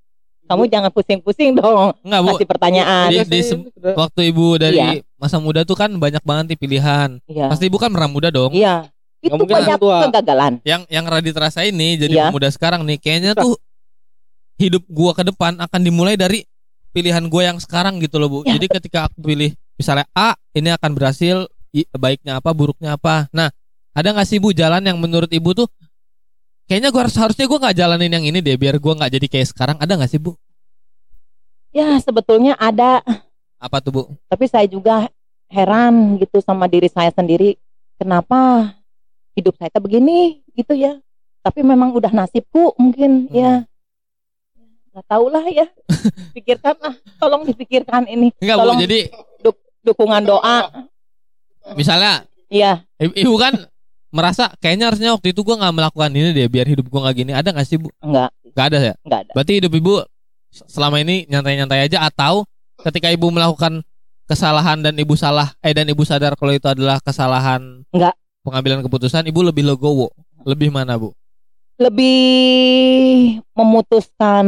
[0.49, 2.27] Kamu jangan pusing-pusing dong Enggak, Bu.
[2.33, 3.07] kasih pertanyaan.
[3.07, 3.61] Di- di se-
[3.93, 5.05] Waktu Ibu dari Iya.
[5.15, 7.09] masa muda tuh kan banyak banget nih pilihan.
[7.23, 7.47] Iya.
[7.47, 8.49] Pasti Ibu kan pernah muda dong.
[8.49, 8.89] Iya.
[9.19, 10.09] Itu mungkin banyak tua.
[10.09, 10.57] kegagalan.
[10.63, 12.25] Yang yang Radit rasain nih jadi Iya.
[12.27, 13.53] pemuda sekarang nih kayaknya tuh
[14.57, 16.43] hidup gua ke depan akan dimulai dari
[16.89, 18.39] pilihan gua yang sekarang gitu loh, Bu.
[18.41, 21.45] Ya, Jadi ketika aku pilih misalnya A, ini akan berhasil,
[21.93, 23.29] baiknya apa, buruknya apa.
[23.29, 23.53] Nah,
[23.91, 25.67] ada nggak sih Bu jalan yang menurut Ibu tuh
[26.69, 29.47] kayaknya gua harus harusnya gua nggak jalanin yang ini deh biar gua nggak jadi kayak
[29.49, 29.77] sekarang.
[29.81, 30.37] Ada nggak sih, Bu?
[31.69, 33.01] Ya sebetulnya ada,
[33.57, 34.01] Apa tuh, Bu?
[34.25, 35.09] tapi saya juga
[35.47, 37.57] heran gitu sama diri saya sendiri.
[37.97, 38.71] Kenapa
[39.33, 40.97] hidup saya tuh begini gitu ya?
[41.41, 43.33] Tapi memang udah nasibku mungkin Hmm.
[43.33, 43.53] ya.
[44.89, 45.65] Nggak tahu lah ya.
[46.35, 48.33] Pikirkan lah, tolong dipikirkan ini.
[48.41, 48.61] Enggak, Bu.
[48.65, 48.99] Tolong Jadi
[49.79, 50.57] dukungan doa.
[51.73, 53.53] misalnya Iya, Ibu kan
[54.09, 57.31] merasa kayaknya harusnya waktu itu gua nggak melakukan ini deh biar hidup gua nggak gini.
[57.33, 57.89] Ada nggak sih, Bu?
[58.01, 58.93] enggak, Nggak ada ya?
[59.05, 59.31] enggak ada.
[59.37, 59.93] Berarti hidup ibu
[60.49, 62.41] selama ini nyantai-nyantai aja atau
[62.81, 63.85] ketika ibu melakukan
[64.25, 68.13] kesalahan dan ibu salah eh dan ibu sadar kalau itu adalah kesalahan Enggak.
[68.41, 70.09] pengambilan keputusan ibu lebih legowo
[70.45, 71.13] lebih mana bu
[71.77, 72.19] Lebih
[73.55, 74.45] memutuskan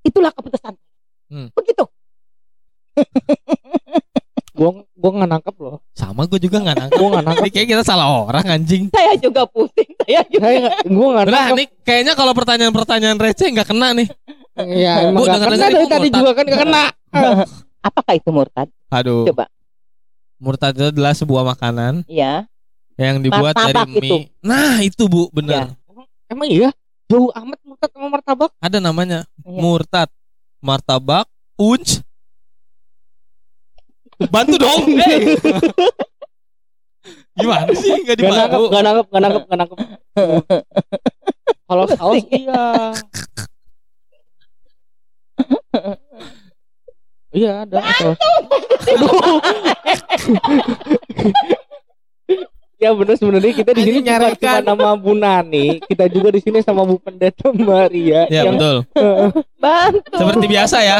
[0.00, 0.72] itulah keputusan.
[1.28, 1.52] Hmm.
[1.52, 1.84] Begitu.
[4.58, 5.78] Gua gua nggak nangkep loh.
[5.92, 7.44] sama gue juga nggak nangkep Gua nggak nangkep.
[7.44, 9.90] ini kayak kita salah orang anjing Saya juga pusing.
[9.96, 10.42] Saya juga.
[10.42, 11.54] Saya nggak, gua nggak Nah, nangkep.
[11.54, 14.08] nih kayaknya kalau pertanyaan-pertanyaan receh nggak kena nih.
[14.58, 16.18] Iya, Bu, emang dengar-dengar kena dari tadi murtad.
[16.18, 16.84] juga kan nggak kena.
[17.88, 18.68] Apakah itu murtad?
[18.88, 19.22] Aduh.
[19.24, 19.44] Coba.
[20.36, 22.46] Murtad itu adalah sebuah makanan Ya.
[22.94, 23.98] yang dibuat dari Martabak mie.
[24.00, 24.16] itu.
[24.40, 25.78] Nah, itu Bu, benar.
[26.26, 26.74] Emang iya?
[27.06, 28.50] Jauh amat murtad sama martabak.
[28.58, 29.54] Ada namanya Iya.
[29.56, 30.08] murtad.
[30.58, 32.02] Martabak Unj.
[34.26, 34.82] Bantu dong.
[34.98, 35.38] Hey.
[37.38, 38.66] Gimana sih nggak Gak nangkep, dibantu?
[38.66, 39.78] gak nangkep, gak nangkep, gak nangkep.
[41.68, 42.64] Kalau saus iya.
[47.30, 47.78] Iya ada.
[47.94, 48.18] saus.
[48.90, 49.38] Aduh.
[52.78, 54.62] ya bener sebenarnya kita di sini cuma nyarikan.
[54.62, 58.82] nama Bu Nani, kita juga di sini sama Bu Pendeta Maria Ya yang betul.
[59.58, 60.14] Bantu.
[60.14, 60.98] Seperti biasa ya.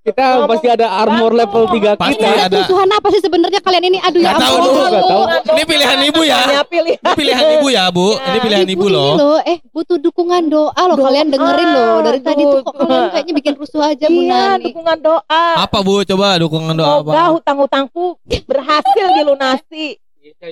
[0.00, 2.48] Kita pasti ada armor level 3 Pasti kita.
[2.48, 2.56] ada.
[2.58, 3.98] Kerusuhan apa sih sebenarnya kalian ini?
[4.00, 4.88] Aduh ya tahu ampun.
[4.88, 5.22] nggak tahu.
[5.50, 6.40] Ini pilihan ibu ya.
[6.66, 8.06] Ini pilihan ibu ya, Bu.
[8.16, 9.12] Ini pilihan Ibu ibu ini loh.
[9.14, 10.96] loh, eh butuh dukungan doa loh.
[10.96, 11.94] Doa, Kalian dengerin loh.
[12.00, 14.64] Dari tadi tuh kok kalian kayaknya bikin rusuh aja Bu Iya, Nani.
[14.66, 15.44] dukungan doa.
[15.60, 15.92] Apa Bu?
[16.02, 17.24] Coba dukungan doa Semoga apa?
[17.34, 18.04] hutang-hutangku
[18.46, 20.00] berhasil dilunasi.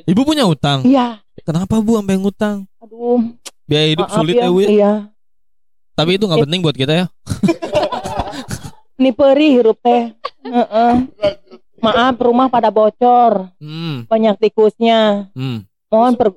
[0.04, 0.84] Ibu punya utang.
[0.84, 1.24] Iya.
[1.40, 2.68] Kenapa Bu sampai ngutang?
[2.78, 3.32] Aduh,
[3.64, 4.44] Biaya hidup maaf sulit ya.
[4.44, 4.60] ya, Bu.
[4.60, 4.68] ya.
[4.68, 4.92] Iya.
[5.94, 7.06] Tapi itu nggak penting buat kita ya.
[8.98, 10.10] Ini perih hirup teh.
[10.42, 10.94] Heeh.
[11.78, 13.54] Maaf, rumah pada bocor.
[13.56, 15.30] Hmm, Banyak tikusnya.
[15.32, 15.62] hmm.
[15.88, 16.28] Mohon per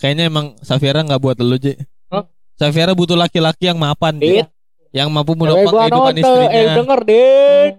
[0.00, 1.76] Kayaknya emang Safiera nggak buat lu, J.
[2.08, 2.24] Hah?
[2.56, 4.48] Safiera butuh laki-laki yang mapan, J.
[4.90, 6.48] Yang mampu Eh, menopang kehidupan nonton, istrinya.
[6.50, 7.74] eh denger Dit.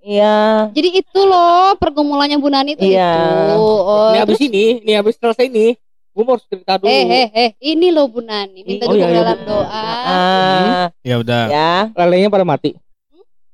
[0.00, 0.38] Iya.
[0.74, 3.14] Jadi itu loh pergumulannya Bu Nani itu Iya.
[3.14, 3.62] itu.
[3.62, 5.78] Oh, Ini habis ini, ini habis selesai ini.
[6.20, 6.84] Gue mau cerita dulu.
[6.86, 9.48] eh eh eh ini loh Bu Nani minta Oh, dukung iya, iya, dalam Bu.
[9.48, 9.84] doa.
[10.04, 11.42] Ah, Ya udah.
[11.48, 11.72] ya.
[11.96, 12.76] Lelenya pada mati.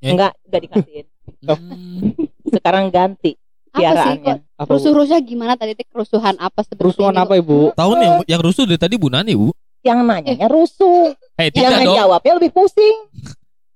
[0.03, 0.11] Eh.
[0.11, 1.07] Enggak, udah dikasihin.
[1.39, 2.11] Hmm.
[2.49, 3.39] Sekarang ganti
[3.71, 6.81] Apa sih kok rusuh-rusuhnya gimana tadi teh kerusuhan apa sebenarnya?
[6.81, 7.59] Kerusuhan ini, apa Ibu?
[7.73, 9.53] Tahu nih yang, yang rusuh dari tadi Bu Nani, Bu.
[9.81, 11.13] Yang nanyanya rusuh.
[11.37, 11.95] Eh, Yang tidak dong.
[11.95, 12.97] ngejawabnya lebih pusing.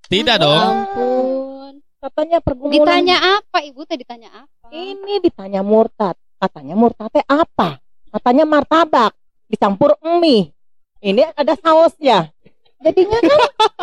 [0.08, 0.58] Tidak Ya dong.
[0.58, 1.72] ampun.
[2.00, 2.74] Katanya pergumulan.
[2.74, 4.66] Ditanya apa Ibu teh ditanya apa?
[4.72, 6.16] Ini ditanya murtad.
[6.34, 7.76] Katanya murtadnya apa?
[8.10, 9.14] Katanya martabak
[9.46, 10.50] dicampur mie.
[11.00, 12.28] Ini ada sausnya.
[12.80, 13.38] Jadinya kan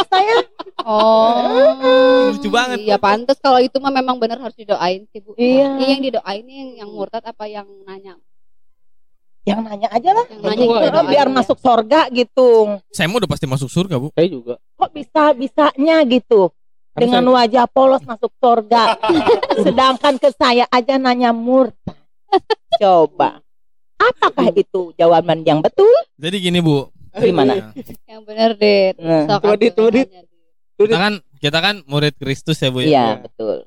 [0.10, 0.36] saya
[0.88, 2.32] Oh.
[2.32, 2.80] Lucu banget.
[2.88, 5.36] Iya pantas kalau itu mah memang benar harus didoain sih Bu.
[5.36, 5.76] Iya.
[5.76, 8.16] Iya, yang didoain yang yang murtad apa yang nanya?
[9.48, 10.26] yang nanya aja lah.
[10.28, 11.32] Yang nanya gua gitu Biar, ya.
[11.32, 12.50] masuk sorga gitu.
[12.92, 14.12] Saya mau udah pasti masuk surga, Bu.
[14.12, 14.56] Saya juga.
[14.76, 16.52] Kok bisa bisanya gitu?
[16.92, 19.00] Dengan wajah polos masuk sorga.
[19.64, 21.96] Sedangkan ke saya aja nanya murtad.
[22.76, 23.40] Coba.
[23.98, 25.90] Apakah itu jawaban yang betul?
[26.16, 26.88] Jadi gini, Bu.
[27.14, 27.74] Gimana?
[28.06, 28.94] Yang benar deh.
[28.96, 30.08] Nah, Sok Coba atuh dit, coba dit.
[30.08, 30.30] nanya, Dit.
[30.78, 32.88] Kita kan kita kan murid Kristus ya, Bu ya.
[32.88, 33.66] Iya, betul.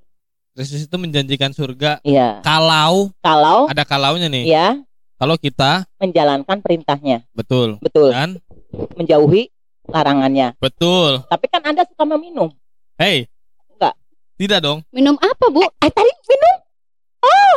[0.51, 2.38] Kristus itu menjanjikan surga Iya.
[2.40, 4.45] kalau Kalau ada kalaunya nih.
[4.45, 4.79] ya
[5.14, 8.09] Kalau kita menjalankan perintahnya, betul betul.
[8.09, 8.38] dan
[8.95, 9.51] Menjauhi
[9.85, 10.55] larangannya.
[10.57, 11.23] betul.
[11.25, 12.55] Tapi kan Anda suka meminum.
[12.97, 13.27] Hey.
[13.69, 13.95] Enggak.
[14.37, 14.81] Tidak dong.
[14.90, 15.61] Minum apa Bu?
[15.61, 16.55] Eh tadi minum?
[17.21, 17.57] Oh,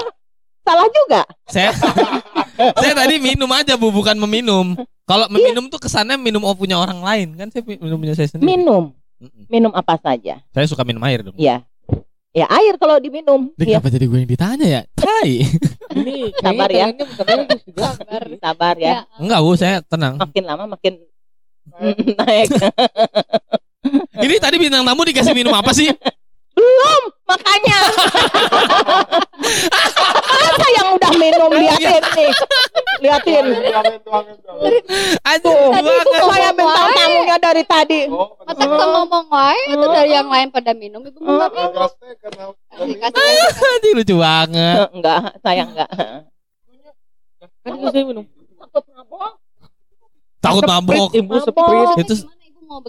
[0.61, 1.21] salah juga.
[1.45, 1.69] Saya
[2.71, 4.77] saya tadi minum aja, Bu, bukan meminum.
[5.03, 8.55] Kalau meminum tuh kesannya minum oh punya orang lain kan saya minum punya saya sendiri.
[8.55, 8.95] Minum,
[9.51, 10.39] minum apa saja.
[10.55, 11.35] Saya suka minum air dong.
[11.35, 11.67] Iya.
[12.33, 13.53] Ya air kalau diminum.
[13.61, 13.77] Iya.
[13.77, 14.81] kenapa jadi gue yang ditanya ya?
[14.97, 15.31] Tai.
[16.01, 16.85] Ini Sabar ya.
[17.77, 19.05] Sabar, sabar ya.
[19.21, 20.17] Enggak, Bu, saya tenang.
[20.17, 20.97] Makin lama makin
[22.23, 22.49] naik.
[24.17, 25.93] Ini tadi bintang tamu dikasih minum apa sih?
[26.57, 27.79] Belum, makanya.
[31.03, 32.31] Udah minum liatin nih.
[32.99, 33.45] Liatin.
[35.21, 37.99] Aduh, itu saya bintang tamunya dari tadi.
[38.07, 41.89] Masa kita ngomong wae itu dari yang lain pada minum Ibu enggak minum.
[43.93, 44.87] Lucu banget.
[44.95, 45.89] Enggak, saya enggak.
[47.61, 48.23] Kan juga saya minum.
[48.57, 49.31] Takut mabok.
[50.39, 51.07] Takut mabok.
[51.11, 51.43] Ibu Mabok.
[51.43, 51.87] seprit.
[52.01, 52.27] Itu-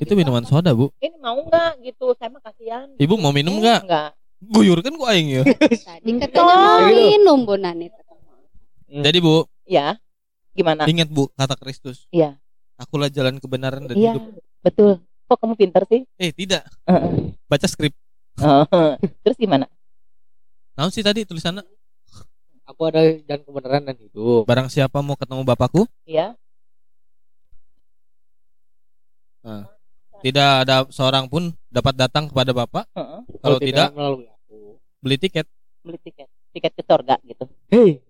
[0.01, 0.89] Itu minuman soda, Bu.
[0.97, 2.17] Ini mau enggak gitu?
[2.17, 2.89] Saya mah kasihan.
[2.97, 3.85] Ibu mau minum enggak?
[3.85, 4.11] Enggak.
[4.45, 5.43] Guyur kan gua aing ya.
[5.45, 7.55] Tadi katanya mau minum Bu
[8.95, 9.03] Nani.
[9.03, 9.99] Jadi, Bu, Ya.
[10.55, 10.87] Gimana?
[10.87, 12.07] ingat Bu kata Kristus.
[12.09, 12.39] Iya.
[12.75, 14.23] Akulah jalan kebenaran dan Iya, hidup.
[14.63, 15.03] betul.
[15.25, 16.07] Kok kamu pinter sih?
[16.15, 16.63] Eh, tidak.
[16.85, 17.35] Heeh.
[17.45, 17.91] Baca skrip.
[18.37, 18.95] Heeh.
[19.21, 19.67] Terus gimana?
[20.75, 21.67] Naon sih tadi tulisannya?
[22.65, 24.47] Aku ada jalan kebenaran dan hidup.
[24.47, 26.39] Barang siapa mau ketemu Bapakku, Iya.
[30.19, 33.21] tidak ada seorang pun dapat datang kepada Bapak Heeh.
[33.39, 34.81] kalau tidak melalui aku.
[34.99, 35.45] beli tiket.
[35.85, 36.29] Beli tiket.
[36.51, 37.45] Tiket ke surga gitu.
[37.69, 38.01] Hei,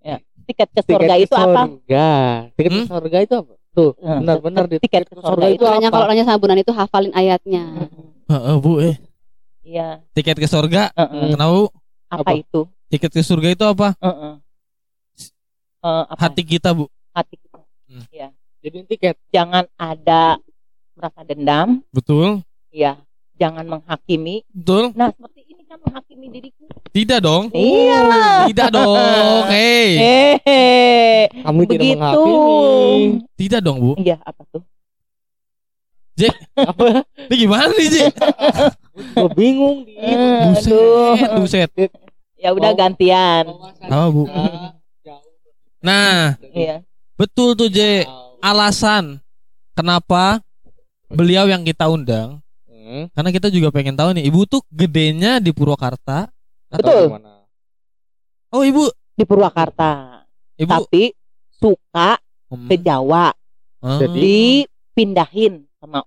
[0.44, 1.62] Tiket ke tiket surga ke itu apa?
[1.66, 2.08] surga.
[2.54, 2.88] Tiket ke Hmm?
[2.88, 3.52] surga itu apa?
[3.74, 5.90] Tuh, benar-benar di tiket ke surga itu apa?
[5.90, 7.64] kalau nanya sama Bu Nani itu hafalin ayatnya.
[8.24, 8.96] Heeh, Bu, eh.
[9.60, 10.04] Iya.
[10.12, 10.92] Tiket ke surga.
[10.94, 11.64] Kenapa, Bu?
[12.06, 12.32] Apa, Apa?
[12.34, 12.60] itu?
[12.86, 13.96] Tiket ke surga itu apa?
[13.98, 14.32] Heeh.
[15.82, 16.20] Eh, apa?
[16.20, 16.86] Hati kita, Bu.
[17.10, 17.60] hati kita.
[17.90, 18.04] Hmm.
[18.08, 18.28] Iya.
[18.60, 19.16] Jadi tiket.
[19.28, 20.40] Jangan ada
[20.94, 21.84] merasa dendam.
[21.90, 22.40] Betul.
[22.70, 22.96] Iya.
[23.34, 24.46] Jangan menghakimi.
[24.48, 24.94] Betul.
[24.94, 26.64] Nah, seperti kan menghakimi diriku.
[26.90, 27.50] Tidak dong.
[27.50, 28.46] Iyalah.
[28.46, 29.40] Tidak dong.
[29.50, 29.88] Hei.
[29.98, 31.98] Eh, Kami tidak begitu.
[31.98, 32.38] menghakimi.
[33.34, 33.92] Tidak dong, Bu.
[33.98, 34.62] Iya, apa tuh?
[36.54, 37.02] Apa?
[37.26, 38.02] Ini gimana nih, Ji?
[39.18, 39.98] Gue bingung di.
[39.98, 40.70] Eh, Buset,
[41.26, 41.42] aduh.
[41.42, 41.70] buset.
[42.38, 42.78] Ya udah Oh.
[42.78, 43.44] gantian.
[43.82, 44.22] Apa, Bu?
[45.82, 46.86] Nah, Iya.
[47.18, 48.06] betul tuh J.
[48.38, 49.18] Alasan
[49.72, 50.38] kenapa
[51.08, 52.43] beliau yang kita undang
[52.84, 53.08] Hmm.
[53.16, 56.28] karena kita juga pengen tahu nih, Ibu tuh gedenya di Purwakarta.
[56.68, 57.04] Atau Betul.
[57.08, 57.48] gimana?
[58.52, 60.20] Oh, Ibu, Di Purwakarta.
[60.60, 61.16] Ibu Tapi
[61.48, 62.20] suka
[62.52, 62.68] Hmm.
[62.68, 63.32] ke Jawa.
[63.80, 63.98] Ah.
[64.04, 66.06] Jadi- Dipindahin sama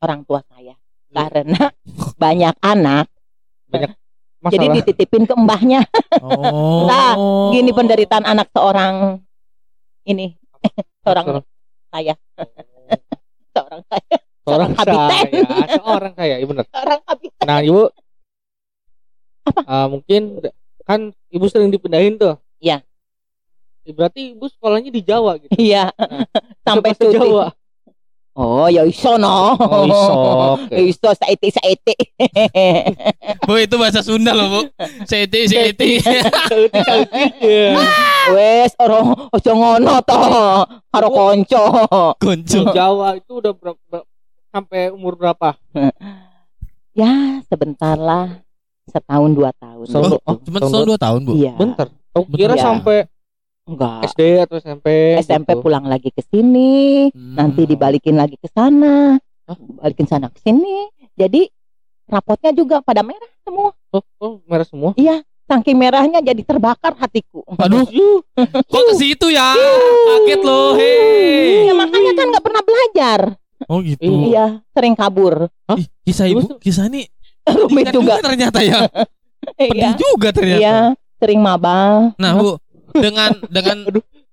[0.00, 0.72] orang tua saya.
[1.12, 1.68] Karena
[2.16, 3.04] banyak anak.
[3.68, 3.92] Jadi
[4.40, 5.84] Masalah dititipin ke mbahnya.
[6.24, 6.88] oh.
[6.88, 7.12] Nah,
[7.52, 9.20] Gini penderitaan anak seorang
[10.08, 10.34] ini.
[11.04, 11.44] seorang
[11.92, 12.14] saya.
[13.52, 14.16] seorang saya.
[14.42, 15.10] Seorang habitat.
[15.10, 16.64] saya, seorang saya, iya benar.
[16.68, 17.44] Seorang habitat.
[17.46, 17.82] Nah, Ibu
[19.66, 20.38] Ah, mungkin
[20.86, 22.38] kan Ibu sering dipindahin tuh.
[22.62, 22.82] Iya.
[23.82, 25.50] Ya, Berarti Ibu sekolahnya di Jawa gitu.
[25.58, 25.90] Iya.
[26.66, 27.16] Sampai Bahasa cuti.
[27.18, 27.46] Jawa.
[28.32, 29.52] Oh, ya iso no.
[29.60, 30.12] Oh, iso.
[30.56, 30.76] Oke.
[30.94, 31.92] Iso saiti saiti.
[33.46, 34.60] Bu, itu bahasa Sunda loh, Bu.
[35.04, 36.00] Seti, seti.
[37.44, 37.76] Iya.
[38.32, 40.20] Wes ora ojo ngono to.
[40.88, 41.64] Karo konco.
[42.16, 42.60] Konco.
[42.64, 44.00] Di Jawa itu udah berapa
[44.52, 45.56] sampai umur berapa?
[46.92, 48.44] Ya, sebentar lah.
[48.84, 49.86] Setahun dua tahun.
[49.88, 50.16] So- gitu.
[50.20, 51.32] oh, Cuma tahun setahun dua tahun, Bu.
[51.40, 51.54] Iya.
[51.56, 51.88] Bentar.
[52.12, 52.64] Aku kira Iya.
[52.68, 52.96] sampai
[53.64, 54.12] Enggak.
[54.12, 55.16] SD atau SMP.
[55.24, 55.62] SMP gitu.
[55.64, 57.32] pulang lagi ke sini, Hmm.
[57.32, 59.16] nanti dibalikin lagi ke sana.
[59.80, 60.84] Balikin sana ke sini.
[61.16, 61.48] Jadi
[62.04, 63.72] rapotnya juga pada merah semua.
[63.88, 64.92] Oh, oh, merah semua.
[65.48, 67.40] Saking merahnya jadi terbakar hatiku.
[67.56, 67.88] Aduh,
[68.36, 69.52] kok ke situ ya?
[69.52, 71.68] Kaget loh, hei.
[71.68, 73.20] Ya makanya kan nggak pernah belajar.
[73.66, 74.02] Oh gitu.
[74.28, 75.46] Iya, sering kabur.
[75.72, 77.06] Ih, kisah ibu, kisah ini
[77.42, 78.14] Rumit pedihkan juga.
[78.20, 78.86] ternyata ya.
[79.58, 79.90] Pedih Iya.
[79.96, 80.60] juga ternyata.
[80.60, 80.76] Iya,
[81.18, 82.14] sering mabal.
[82.14, 82.54] Nah, Bu,
[82.92, 83.76] dengan dengan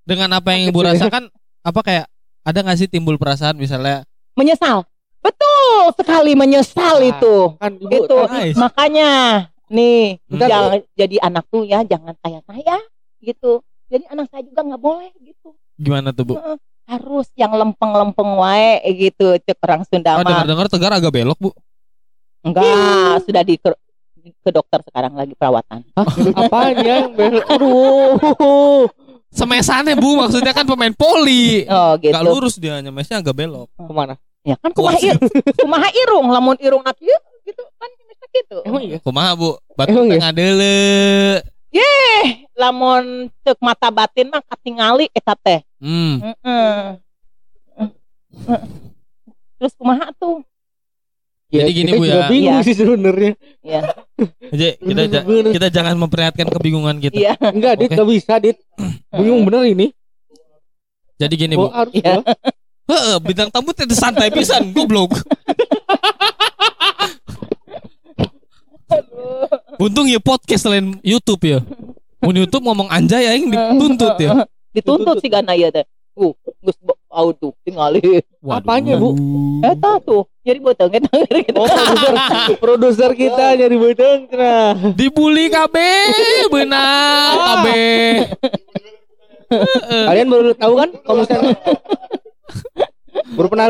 [0.04, 2.06] dengan apa yang Ibu rasakan apa kayak
[2.42, 4.86] ada nggak sih timbul perasaan misalnya Menyesal.
[5.20, 7.36] Betul sekali menyesal Nah, itu.
[7.58, 8.56] Kan Ibu Itu Nice.
[8.56, 9.10] makanya
[9.68, 12.78] nih Bentar, jangan jadi anak tuh ya jangan kayak saya
[13.20, 13.62] gitu.
[13.86, 15.50] Jadi anak saya juga nggak boleh gitu.
[15.76, 16.36] gimana tuh, Bu?
[16.90, 20.26] Harus yang lempeng-lempeng wae gitu cek orang Sunda Oh, mah.
[20.26, 21.54] dengar-dengar Tegar agak belok, Bu.
[22.42, 22.66] Enggak,
[23.24, 23.70] sudah di ke,
[24.40, 25.86] ke dokter sekarang lagi perawatan.
[26.34, 27.46] apaan ya yang belok?
[27.48, 28.90] Aduh.
[29.30, 31.62] Semesannya, Bu, maksudnya kan pemain poli.
[31.64, 32.10] Oh gitu.
[32.10, 33.70] Gak lurus dia, nyemesnya agak belok.
[33.70, 34.18] Ke mana?
[34.42, 35.20] Ya kan kumaha ir,
[35.54, 38.58] kumaha irung lamun irung nak ieu gitu kan bisa gitu.
[38.66, 38.98] Emang iya?
[38.98, 39.60] Kumaha, Bu?
[39.76, 40.14] Batu Emang ya?
[40.18, 40.80] tengah deule.
[41.70, 45.62] Eh, lamun cek mata batin mah katingali eta teh.
[45.78, 46.18] Hmm.
[46.42, 46.98] Heeh.
[49.56, 50.42] Terus kumaha tuh?
[51.50, 52.30] Jadi gini, Bu, ya.
[52.30, 52.66] bingung Iya.
[52.66, 53.34] sih sebenarnya.
[53.62, 53.82] Ya.
[54.54, 57.18] Jadi kita ja- kita jangan memperlihatkan kebingungan kita.
[57.18, 57.34] Iya.
[57.42, 57.96] Enggak, Dit, Oke.
[57.98, 58.58] nggak bisa, Dit.
[59.18, 59.90] Bingung bener ini.
[61.18, 61.74] Jadi gini, Oh, Bu.
[61.74, 62.18] harus Iya.
[62.18, 62.34] gua.
[62.90, 65.14] Heeh, bintang tamu teh santai pisan, goblok.
[69.80, 71.64] Untung ya podcast selain YouTube ya.
[72.20, 74.44] Mun YouTube ngomong anjay aing dituntut ya.
[74.76, 75.88] Dituntut sih gana ieu teh.
[76.20, 78.04] Uh, geus bau tuh tingali.
[78.44, 79.16] Apanya, Bu?
[79.64, 80.28] Eta tuh.
[80.44, 81.56] Jadi beuteung eta gitu.
[81.56, 82.14] Oh, produser,
[82.68, 84.76] produser kita nyari bedeng cenah.
[85.00, 85.76] Dibully KB,
[86.52, 87.66] benar KB.
[90.12, 91.56] Kalian baru tahu kan kalau misalnya
[93.32, 93.68] baru pernah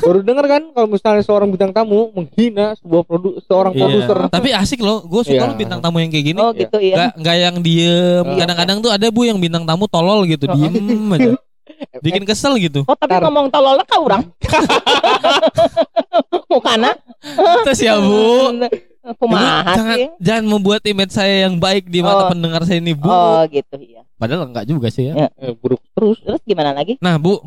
[0.00, 3.80] baru dengar kan kalau misalnya seorang bintang tamu menghina sebuah produ seorang Iya.
[3.80, 4.16] produser.
[4.28, 5.46] Tapi asik loh, gue suka Iya.
[5.46, 6.38] loh bintang tamu yang kayak gini.
[6.38, 7.08] Oh gitu ya.
[7.08, 8.24] Gak, gak yang diem.
[8.24, 8.36] Iya.
[8.40, 11.30] Kadang-kadang tuh ada bu yang bintang tamu tolol gitu, diem aja.
[11.98, 12.82] Bikin kesel gitu.
[12.84, 13.24] Oh tapi Ntar.
[13.24, 14.22] ngomong tolol ka urang.
[16.46, 16.90] Mukana.
[17.64, 18.52] Terus ya bu,
[19.14, 20.06] Kumaha jangan sih?
[20.16, 22.28] jangan membuat image saya yang baik di mata Oh.
[22.32, 23.04] pendengar saya ini bu.
[23.04, 24.00] Oh gitu ya.
[24.16, 25.14] Padahal enggak juga sih ya.
[25.14, 25.28] Ya.
[25.36, 26.16] Eh, buruk terus.
[26.24, 26.96] Terus gimana lagi?
[27.00, 27.40] Nah bu,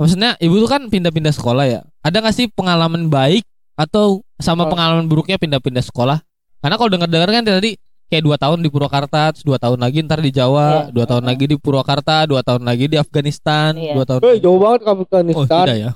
[0.00, 1.80] maksudnya ibu tuh kan pindah-pindah sekolah ya.
[2.00, 3.44] Ada nggak sih pengalaman baik
[3.76, 4.72] atau sama Oh.
[4.72, 6.24] pengalaman buruknya pindah-pindah sekolah?
[6.60, 7.76] Karena kalau dengar-dengar kan tadi
[8.08, 10.96] kayak dua tahun di Purwakarta, terus dua tahun lagi ntar di Jawa, Iya.
[10.96, 13.94] dua tahun lagi di Purwakarta, dua tahun lagi di Afghanistan, Iya.
[13.94, 14.20] dua tahun.
[14.24, 15.64] Eh, jauh banget kamu ke Oh Afghanistan.
[15.68, 15.90] tidak ya?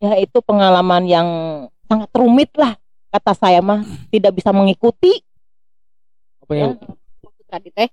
[0.00, 1.28] Ya itu pengalaman yang
[1.84, 2.72] sangat rumit lah
[3.12, 5.12] kata saya mah tidak bisa mengikuti.
[6.40, 6.72] Apa yang
[7.20, 7.88] Maksud tadi teh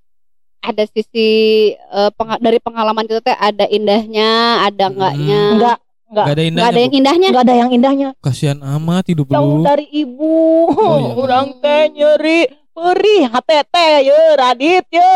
[0.68, 1.30] ada sisi
[1.72, 4.30] eh, penga- dari pengalaman kita teh ada indahnya,
[4.64, 5.40] ada enggaknya.
[5.42, 5.56] Hmm.
[5.56, 5.78] Enggak
[6.08, 6.72] Gak ada Enggak indahnya.
[6.72, 7.28] ada yang indahnya.
[7.28, 8.10] enggak ada yang indahnya.
[8.20, 9.64] Kasihan amat hidup Jauh lu.
[9.64, 10.36] dari ibu.
[10.66, 11.12] Oh, iya.
[11.22, 12.40] Urang teh nyeri
[12.72, 15.14] perih hate teh ye Radit ye.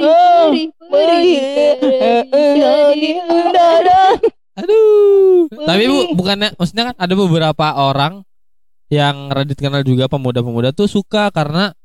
[0.00, 1.36] Perih, perih,
[1.76, 3.16] Perih.
[4.60, 5.44] Aduh.
[5.60, 8.24] Tapi bu, bukannya maksudnya kan ada beberapa orang
[8.88, 11.76] yang Radit kenal juga pemuda-pemuda tuh suka karena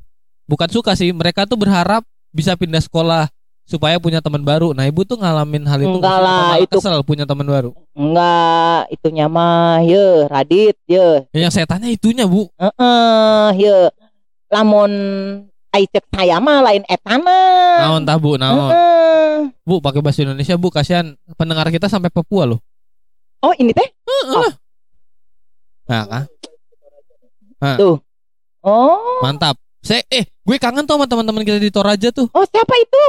[0.45, 3.32] bukan suka sih, mereka tuh berharap bisa pindah sekolah.
[3.65, 4.78] supaya punya teman baru.
[4.78, 7.74] Nah, Ibu tuh ngalamin hal itu Enggak lah, itu- kesel punya teman baru.
[7.98, 11.26] Enggak, itunya mah ye Radit ye.
[11.34, 12.45] Ya, yang saya tanya itunya, Bu.
[12.62, 13.78] Heeh, ye.
[14.54, 14.93] Lamun
[15.74, 17.41] ai cek saya mah lain etana.
[17.89, 18.38] Naon tah, Bu?
[18.38, 18.69] Naon?
[18.69, 19.36] Heeh.
[19.65, 20.69] Bu, pakai bahasa Indonesia, Bu.
[20.69, 22.62] Kasihan pendengar kita sampai Papua loh.
[23.41, 23.89] Oh, ini teh?
[25.89, 26.24] Nah, kan?
[28.62, 29.19] Oh.
[29.26, 29.64] Mantap.
[29.86, 32.26] Saya eh, gue kangen tuh sama teman-teman kita di Toraja tuh.
[32.34, 33.06] Oh, siapa itu?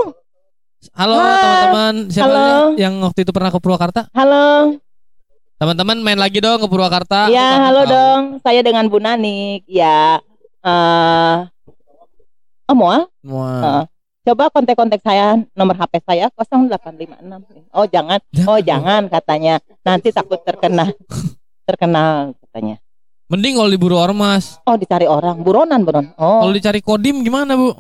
[0.93, 2.77] Halo teman-teman, siapa Halo.
[2.77, 4.12] yang waktu itu pernah ke Purwakarta?
[4.12, 4.77] Halo.
[5.57, 7.33] Teman-teman main lagi dong ke Purwakarta.
[7.33, 7.93] ya, kangen halo tahu.
[7.97, 8.23] dong.
[8.45, 9.65] Saya dengan Bu Nanik.
[9.65, 10.21] Ya.
[10.61, 11.37] Eh
[12.67, 13.09] Oh, mau?
[13.25, 13.62] Wah.
[13.62, 13.85] Heeh.
[14.27, 17.71] Coba kontak-kontak saya nomor HP saya 0856.
[17.71, 18.19] Oh, jangan.
[18.43, 19.62] Oh, jangan katanya.
[19.81, 20.91] Nanti takut terkena
[21.69, 22.83] terkenal katanya.
[23.27, 24.62] Mending kalau diburu ormas.
[24.62, 25.43] Oh, dicari orang.
[25.43, 26.15] Buronan, buron.
[26.15, 26.47] Oh.
[26.47, 27.75] Kalau dicari kodim gimana, Bu?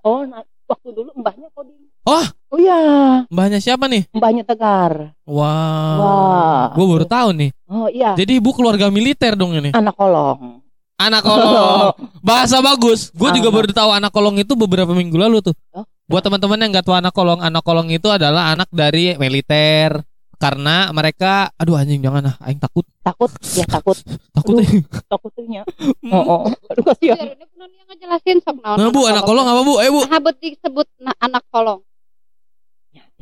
[0.00, 1.74] Oh, nah, waktu dulu mbahnya kodim.
[2.04, 2.26] Oh.
[2.54, 2.78] Oh iya,
[3.26, 4.06] Mbahnya siapa nih?
[4.14, 5.16] mbahnya Tegar.
[5.26, 5.96] Wah.
[5.98, 6.64] Wah.
[6.76, 7.50] Gue baru tahu nih.
[7.66, 9.74] Oh iya, Jadi ibu keluarga militer dong ini.
[9.74, 10.62] anak kolong.
[10.94, 11.90] Anak kolong.
[12.28, 13.10] Bahasa bagus.
[13.10, 15.54] Gue juga baru tahu anak kolong itu beberapa minggu lalu tuh.
[15.74, 15.82] Oh.
[16.06, 19.98] Buat teman-teman yang nggak tahu anak kolong, anak kolong itu adalah anak dari militer.
[20.44, 23.96] Karena mereka, aduh anjing jangan ah, aing takut, Takut, ya takut.
[24.28, 24.60] takut.
[24.60, 24.84] Aduh.
[25.08, 25.64] Takutnya.
[26.12, 26.42] Oh, oh.
[26.68, 27.16] Aduh kasihan.
[27.16, 28.76] Ini pun yang ngejelasin sok naon.
[28.76, 29.74] Nah bu, anak kolong apa bu?
[29.80, 31.80] Eh bu, Habet disebut na- anak kolong.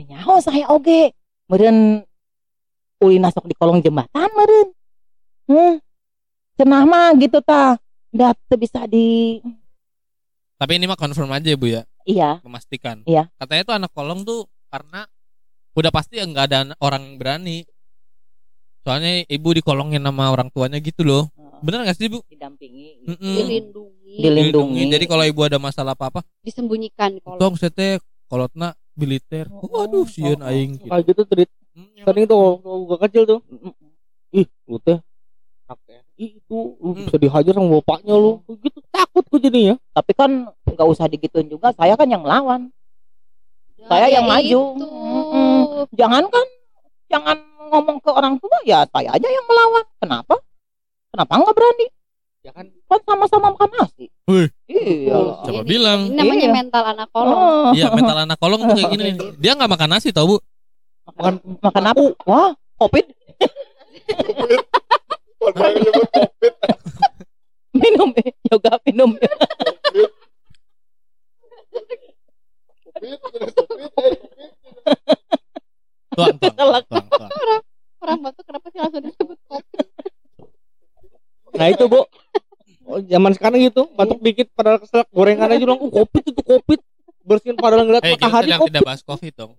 [0.02, 1.14] Nyaho saya oge.
[1.46, 2.02] Meureun
[2.98, 4.68] ulina sok di kolong jembatan meureun.
[5.46, 5.74] Hmm.
[6.58, 7.78] Cenah mah gitu ta.
[8.10, 9.38] Da teu bisa di
[10.62, 13.02] tapi ini mah confirm aja bu ya, Iya, memastikan.
[13.02, 13.26] Iya.
[13.34, 15.10] Katanya tuh anak kolong tuh karena
[15.72, 17.58] udah pasti nggak ada orang yang berani.
[18.82, 21.30] Soalnya ibu dikolongin sama orang tuanya gitu loh.
[21.62, 22.18] Bener gak sih bu?
[22.26, 23.34] didampingi, Mm-mm.
[23.38, 24.82] Dilindungi, Dilindungi.
[24.90, 27.38] Jadi kalau ibu ada masalah apa-apa, disembunyikan kolong.
[27.38, 29.46] tong sete kolotna militer.
[29.46, 30.50] Oh, Waduh, sieun oh, oh.
[30.50, 30.90] aing gitu.
[30.90, 33.40] Kayak gitu tadi Hmm, sering tuh waktu gua kecil tuh.
[34.36, 35.00] Ih, lu teh
[35.72, 37.08] TNI itu lu Hmm.
[37.08, 38.44] bisa dihajar sama bapaknya lu.
[38.60, 39.74] Gitu takut gua jadinya.
[39.96, 40.30] Tapi kan
[40.68, 41.72] nggak usah digituin juga.
[41.72, 42.68] Saya kan yang melawan.
[43.88, 44.60] Saya ya yang maju.
[44.76, 44.82] itu.
[44.82, 45.86] Mm-mm.
[45.96, 46.46] Jangan kan,
[47.10, 47.36] jangan
[47.72, 49.84] ngomong ke orang tua ya saya aja yang melawan.
[49.98, 50.34] Kenapa?
[51.12, 51.86] Kenapa nggak berani?
[52.42, 54.10] Ya kan Kan sama-sama makan nasi.
[54.26, 54.50] Wih.
[54.66, 55.14] Iya.
[55.46, 56.10] Siapa bilang?
[56.10, 56.52] Ini namanya Iya.
[56.52, 57.38] mental anak kolong.
[57.38, 57.70] Oh.
[57.72, 59.10] Iya, mental anak kolong tuh kayak gini.
[59.42, 60.36] Dia nggak makan nasi tau bu?
[61.02, 62.02] makan makan apa?
[62.26, 63.02] Wah, covid.
[67.74, 69.10] minum eh, yoga minum.
[76.12, 77.30] Tuang, tuang, tuang, tuang.
[78.02, 79.78] Orang batuk kenapa sih langsung disebut kopi?
[81.52, 82.02] Nah itu bu.
[82.82, 86.80] Oh, zaman sekarang gitu batuk dikit padahal keselak gorengan aja bilang oh covid itu covid
[87.22, 89.52] bersihin padahal ngeliat Eh, kita matahari covid tidak bahas covid dong.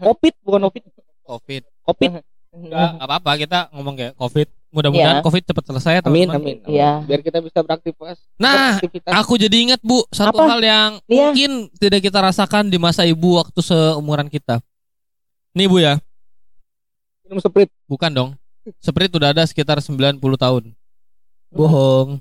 [0.00, 0.82] covid bukan covid
[1.26, 1.62] Covid.
[1.82, 2.10] covid
[2.50, 4.48] Nggak apa-apa kita ngomong kayak covid.
[4.68, 5.24] Mudah-mudahan Iya.
[5.24, 6.36] covid cepat selesai ya amin teman-teman.
[6.36, 6.92] amin Iya.
[7.02, 9.12] biar kita bisa beraktivitas Nah, beraktivitas.
[9.16, 10.44] aku jadi ingat bu satu Apa?
[10.46, 11.32] hal yang Iya.
[11.32, 14.60] mungkin tidak kita rasakan di masa ibu waktu seumuran kita.
[15.50, 15.96] Nih bu ya,
[17.24, 18.30] minum sprit bukan dong.
[18.76, 20.76] Sprite udah ada sekitar 90 tahun.
[21.48, 22.20] Bohong.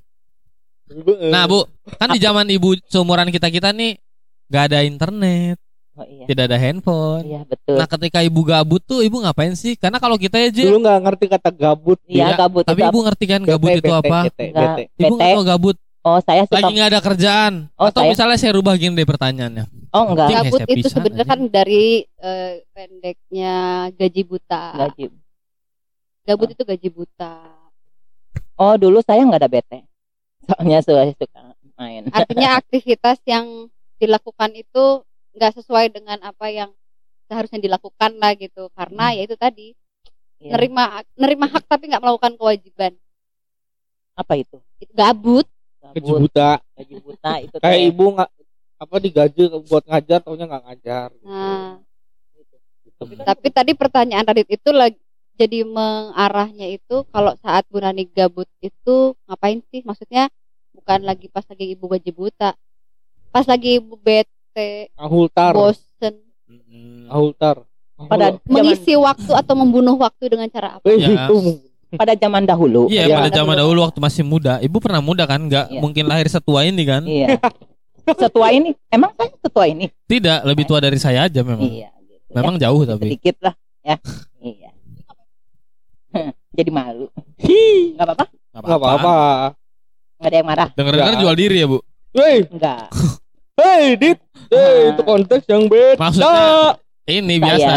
[1.27, 3.99] Nah bu, kan di zaman ibu seumuran kita kita nih
[4.47, 5.59] gak ada internet,
[5.97, 6.25] Oh, iya.
[6.29, 7.25] tidak ada handphone.
[7.25, 7.73] Iya betul.
[7.73, 9.73] Nah ketika ibu gabut tuh ibu ngapain sih?
[9.73, 13.25] Karena kalau kita aja, dulu nggak ngerti kata gabut Iya Iya, gabut tapi ibu ngerti
[13.25, 14.19] kan gabut Bete, itu bete, apa?
[14.23, 14.83] bete, bete.
[14.95, 16.55] Ibu nggak tahu gabut, Oh saya suka.
[16.55, 17.53] lagi nggak ada kerjaan.
[17.75, 19.65] Oh, Atau saya- misalnya saya rubah gini deh pertanyaannya.
[19.89, 20.27] Oh enggak.
[20.29, 20.37] Iya.
[20.39, 23.55] Gabut itu sebenarnya kan dari eh, pendeknya
[23.91, 24.63] gaji buta.
[24.77, 25.03] Gaji.
[26.23, 27.33] Gabut itu gaji buta.
[28.55, 29.79] Oh dulu saya nggak ada bete.
[30.45, 31.41] Soalnya saya suka
[31.75, 32.07] main.
[32.07, 35.01] Artinya aktivitas yang dilakukan itu
[35.37, 36.69] nggak sesuai dengan apa yang
[37.29, 38.67] seharusnya dilakukan lah gitu.
[38.73, 39.77] Karena ya itu tadi
[40.37, 40.53] Iya.
[40.53, 42.93] nerima nerima hak tapi nggak melakukan kewajiban.
[44.13, 44.57] Apa itu?
[44.77, 45.45] Itu gabut.
[45.77, 46.19] gaji Gabut.
[46.25, 47.55] buta Gaji buta itu.
[47.63, 48.29] kayak ibu nggak
[48.77, 51.81] apa digaji buat ngajar taunya nggak ngajar Nah,
[52.97, 53.13] Gitu.
[53.21, 54.97] tapi tadi pertanyaan Radit itu lagi
[55.37, 59.85] jadi mengarahnya itu kalau saat Bu Nani gabut itu ngapain sih?
[59.85, 60.33] Maksudnya
[60.73, 62.57] bukan lagi pas lagi ibu gaji buta.
[63.29, 63.97] Pas lagi ibu
[64.57, 66.13] bete, ahultar bosen,
[67.07, 67.61] ahultar
[68.09, 70.85] pada zaman, mengisi waktu atau membunuh waktu dengan cara apa?
[70.89, 71.13] eh Ya.
[71.29, 71.35] itu
[71.93, 72.89] pada zaman dahulu.
[72.91, 73.15] Iya, Iya.
[73.15, 75.39] pada zaman dahulu waktu masih muda, ibu pernah muda kan?
[75.39, 75.79] Nggak Iya.
[75.81, 77.05] mungkin lahir setua ini kan?
[77.05, 77.37] Iya.
[78.07, 79.91] Setua ini, emang saya setua ini?
[80.07, 81.67] Tidak, lebih tua dari saya aja memang.
[81.67, 81.91] Iya.
[82.01, 82.31] Gitu.
[82.33, 83.03] Memang jauh ya, tapi.
[83.13, 83.53] sedikit lah
[83.83, 83.95] ya.
[84.41, 84.69] iya.
[86.57, 87.07] Jadi malu.
[87.43, 88.25] Hi, Nggak apa-apa?
[88.57, 89.13] nggak apa-apa
[90.17, 90.69] Nggak ada yang marah?
[90.73, 91.77] Dengar-dengar jual diri ya bu.
[92.17, 92.89] Hei, Enggak.
[93.59, 94.17] hei, dit,
[94.49, 95.97] Eh, itu konteks yang beda.
[95.97, 96.43] Maksudnya
[97.05, 97.43] ini Saya.
[97.43, 97.71] biasa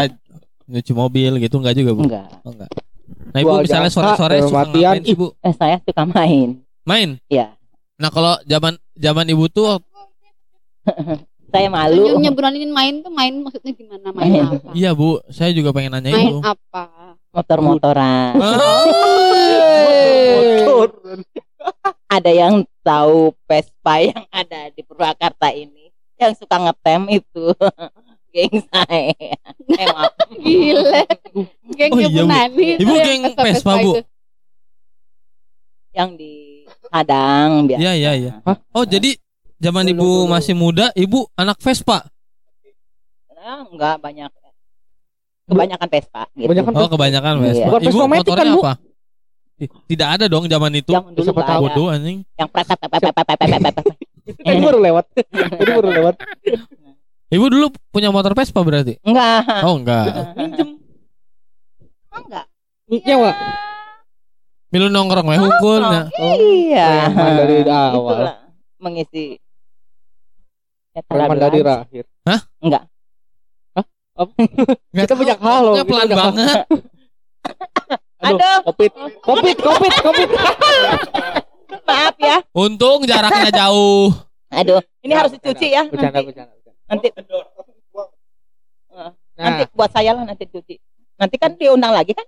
[0.67, 2.03] nyuci mobil gitu enggak juga, Bu?
[2.05, 2.27] Enggak.
[2.41, 2.71] Oh, enggak.
[3.31, 5.27] Nah, Ibu Gua misalnya sore-sore suka ngapain sih, Bu?
[5.39, 6.49] Eh, saya suka main.
[6.83, 7.09] Main?
[7.27, 7.55] Iya.
[7.95, 9.67] Nah, kalau zaman zaman Ibu tuh
[11.51, 12.07] Saya malu.
[12.07, 14.47] Senyumnya beraniin main tuh main maksudnya gimana main Main.
[14.49, 14.71] apa?
[14.71, 16.39] iya, Bu, saya juga pengen nanya Main itu.
[16.41, 17.19] apa?
[17.31, 18.39] Motor-motoran.
[19.51, 20.63] Eh,
[22.07, 25.90] Ada yang tahu Vespa yang ada di Purwakarta ini.
[26.21, 27.45] Yang suka ngetem itu.
[28.31, 29.11] Geng saya.
[29.67, 30.13] Eh, maaf.
[30.37, 31.03] Gila.
[31.73, 32.23] Geng Oh, Ibu iya.
[32.23, 32.67] Nani.
[32.77, 33.93] itu Ibu yang geng Vespa, Bu?
[35.91, 36.33] Yang di
[36.87, 37.81] Padang biasa.
[37.81, 38.33] Iya, iya, iya.
[38.45, 38.57] Hah?
[38.71, 39.19] Oh, jadi
[39.59, 40.31] zaman Dulu, Ibu dulu.
[40.31, 42.07] masih muda, Ibu anak Vespa.
[43.33, 44.31] Nah, enggak banyak.
[45.51, 46.47] Kebanyakan Vespa gitu.
[46.47, 47.43] Kebanyakan Oh, kebanyakan Iya.
[47.43, 47.67] Vespa.
[47.67, 48.63] Bukan Ibu motornya kan, Bu?
[48.63, 48.75] apa?
[49.61, 50.89] Tidak ada dong zaman itu.
[50.89, 51.85] yang dulu Siapa tahu.
[51.91, 52.19] anjing.
[52.33, 53.85] Yang pretet pepet pepet pepet pepet pepet.
[54.31, 55.05] Itu tadi baru lewat.
[55.61, 56.15] Tadi baru lewat.
[57.31, 58.99] Ibu dulu punya motor Vespa berarti?
[59.07, 59.43] Enggak.
[59.63, 60.35] Oh, enggak.
[60.35, 60.69] Minjem.
[62.11, 62.45] Enggak.
[62.91, 63.33] Nyewa.
[64.71, 65.83] Milu nongkrong we hukul.
[65.83, 66.03] Oh, ya.
[66.19, 66.89] Iya.
[67.11, 67.95] Preman dari awal.
[67.95, 68.35] Itulah
[68.81, 69.25] mengisi
[70.95, 72.05] ya, Preman dari terakhir.
[72.63, 72.83] Enggak.
[74.91, 75.75] Nggak Kita banyak hal loh.
[75.87, 76.57] pelan banget.
[78.21, 78.59] Aduh, Aduh.
[78.69, 78.93] Covid.
[79.25, 80.29] Covid, Covid, Covid.
[81.81, 82.37] Maaf ya.
[82.53, 84.11] Untung jaraknya jauh.
[84.51, 85.87] Aduh, ini harus dicuci ya.
[85.87, 86.53] Bercanda, Nanti, bercanda.
[86.53, 86.73] bercanda.
[86.87, 87.09] nanti,
[88.91, 90.77] Nah, nanti buat saya lah nanti cuci.
[91.17, 92.27] Nanti kan diundang lagi kan?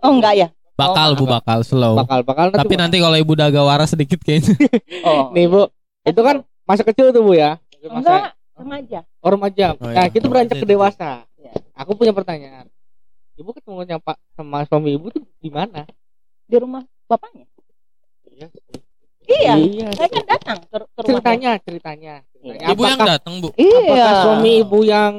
[0.00, 0.48] Oh enggak ya?
[0.74, 1.94] Bakal Bu bakal slow.
[1.96, 2.60] bakal bakal nanti.
[2.62, 4.56] Tapi nanti kalau Ibu udah agak waras sedikit kayaknya.
[5.06, 5.28] Oh.
[5.30, 5.68] nih Bu,
[6.02, 7.60] itu kan masa kecil tuh Bu ya.
[7.84, 8.22] Masa Enggak,
[8.56, 9.00] remaja.
[9.20, 9.66] oh, remaja.
[9.76, 10.10] Oh, Nah, iya.
[10.10, 11.28] kita beranjak ke dewasa.
[11.36, 11.52] Iya.
[11.76, 12.66] Aku punya pertanyaan.
[13.34, 15.84] Ibu ketemunya Pak sama suami Ibu tuh di mana?
[16.48, 17.44] Di rumah bapaknya.
[18.24, 18.48] Iya.
[19.24, 19.54] Iya.
[19.56, 19.88] Iya.
[19.92, 21.04] Saya kan datang ke, ke rumah.
[21.06, 22.14] Ceritanya, ceritanya.
[22.36, 22.52] Iya.
[22.54, 22.68] ceritanya.
[22.70, 23.48] Ibu yang Apakah- datang, Bu.
[23.54, 23.78] Iya.
[23.80, 25.14] Apakah suami Ibu yang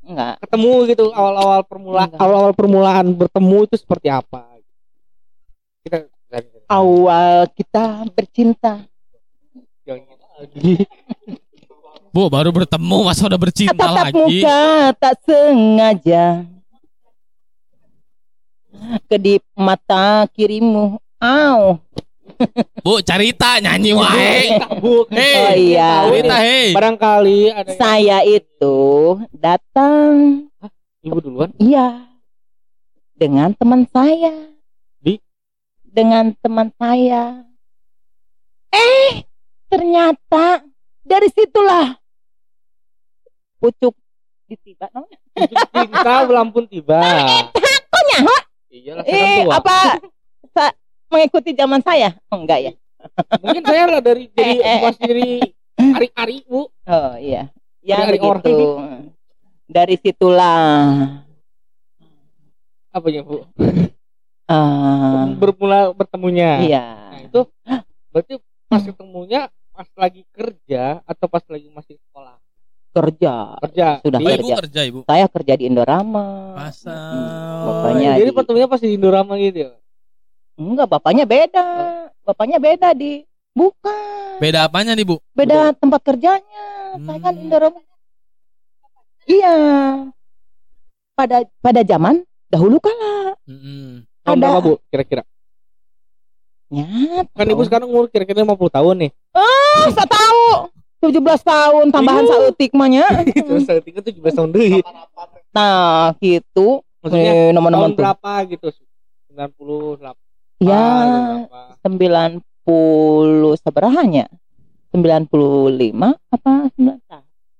[0.00, 0.34] Enggak.
[0.38, 4.44] ketemu gitu awal-awal permulaan awal-awal permulaan bertemu itu seperti apa?
[5.82, 5.96] Kita
[6.66, 8.82] Awal kita bercinta.
[10.36, 10.82] lagi.
[12.12, 14.40] Bu, baru bertemu masa udah bercinta Tatap lagi.
[14.40, 14.64] muka
[14.96, 16.44] tak sengaja.
[19.06, 20.96] Kedip mata kirimu.
[21.16, 21.80] Aw.
[22.80, 24.60] Bu, cerita nyanyi wae.
[24.78, 25.34] Bu, Hei.
[25.36, 25.92] Oh iya.
[26.06, 26.68] Cerita hei.
[26.72, 28.76] barangkali ada yang- Saya itu
[29.32, 30.46] datang
[31.00, 31.50] Ibu duluan.
[31.56, 32.02] Iya.
[33.12, 34.34] Dengan teman saya.
[34.98, 35.16] Di?
[35.80, 37.46] Dengan teman saya.
[38.68, 39.24] Eh,
[39.66, 40.66] ternyata
[41.00, 41.96] dari situlah
[43.56, 43.94] pucuk
[44.44, 45.18] ditiba namanya.
[45.72, 47.00] Cinta belum pun tiba.
[47.86, 48.36] Kok nyaho?
[48.68, 49.76] Iyalah saya kan Eh, apa
[51.16, 52.12] mengikuti zaman saya?
[52.28, 52.72] Oh, enggak ya.
[53.38, 55.28] Mungkin saya lah dari dari Eh, eh, bukan dari
[55.78, 56.60] ari-ari Bu.
[56.68, 57.48] Oh, iya.
[57.80, 58.66] Ya Dari orang begitu.
[59.66, 60.58] Dari situlah
[62.90, 63.44] Apa ya Bu?
[64.46, 66.60] ah, Bermula bertemunya.
[66.60, 66.84] iya.
[67.10, 67.40] Nah, itu
[68.08, 68.34] berarti
[68.66, 69.40] pas ketemunya
[69.70, 72.36] pas lagi kerja atau pas lagi masih sekolah?
[72.90, 73.60] Kerja.
[73.60, 73.86] Kerja.
[74.00, 74.54] Sudah Oh, Di- Ibu kerja.
[74.58, 74.98] kerja, Ibu.
[75.04, 76.56] Saya kerja di Indorama.
[76.56, 76.96] Masa.
[77.62, 79.72] Bapaknya Jadi di- pertemunya pas di Indorama gitu ya.
[80.56, 81.66] Enggak, bapaknya beda.
[82.24, 84.40] Bapaknya beda di bukan.
[84.40, 85.16] Beda apanya nih, Bu?
[85.32, 86.66] Beda tempat kerjanya.
[86.96, 87.42] Saya kan Hmm.
[87.44, 87.80] Indorama.
[89.26, 89.54] Iya.
[91.12, 93.36] Pada pada zaman dahulu kala.
[94.22, 94.46] Tahun Ada.
[94.48, 95.22] berapa Bu kira-kira?
[96.66, 96.82] Ya,
[97.30, 99.10] Kan Ibu sekarang umur kira-kira 50 tahun nih.
[99.32, 100.42] Ah, saya tahu.
[100.98, 102.30] 17 tahun tambahan Iya.
[102.32, 103.06] sautik mahnya.
[103.62, 104.82] Saya tinggal 17 tahun deh.
[105.54, 106.82] Nah, gitu.
[107.04, 108.72] Maksudnya Eh, nomor-nomor berapa gitu?
[109.30, 110.16] 98
[110.56, 110.84] Ya,
[111.44, 112.40] berapa?
[112.64, 114.26] 90 seberahanya?
[114.94, 116.96] 95 apa 90?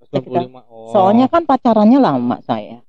[0.08, 0.64] 95.
[0.66, 0.88] Oh.
[0.94, 2.80] Soalnya kan pacarannya lama saya.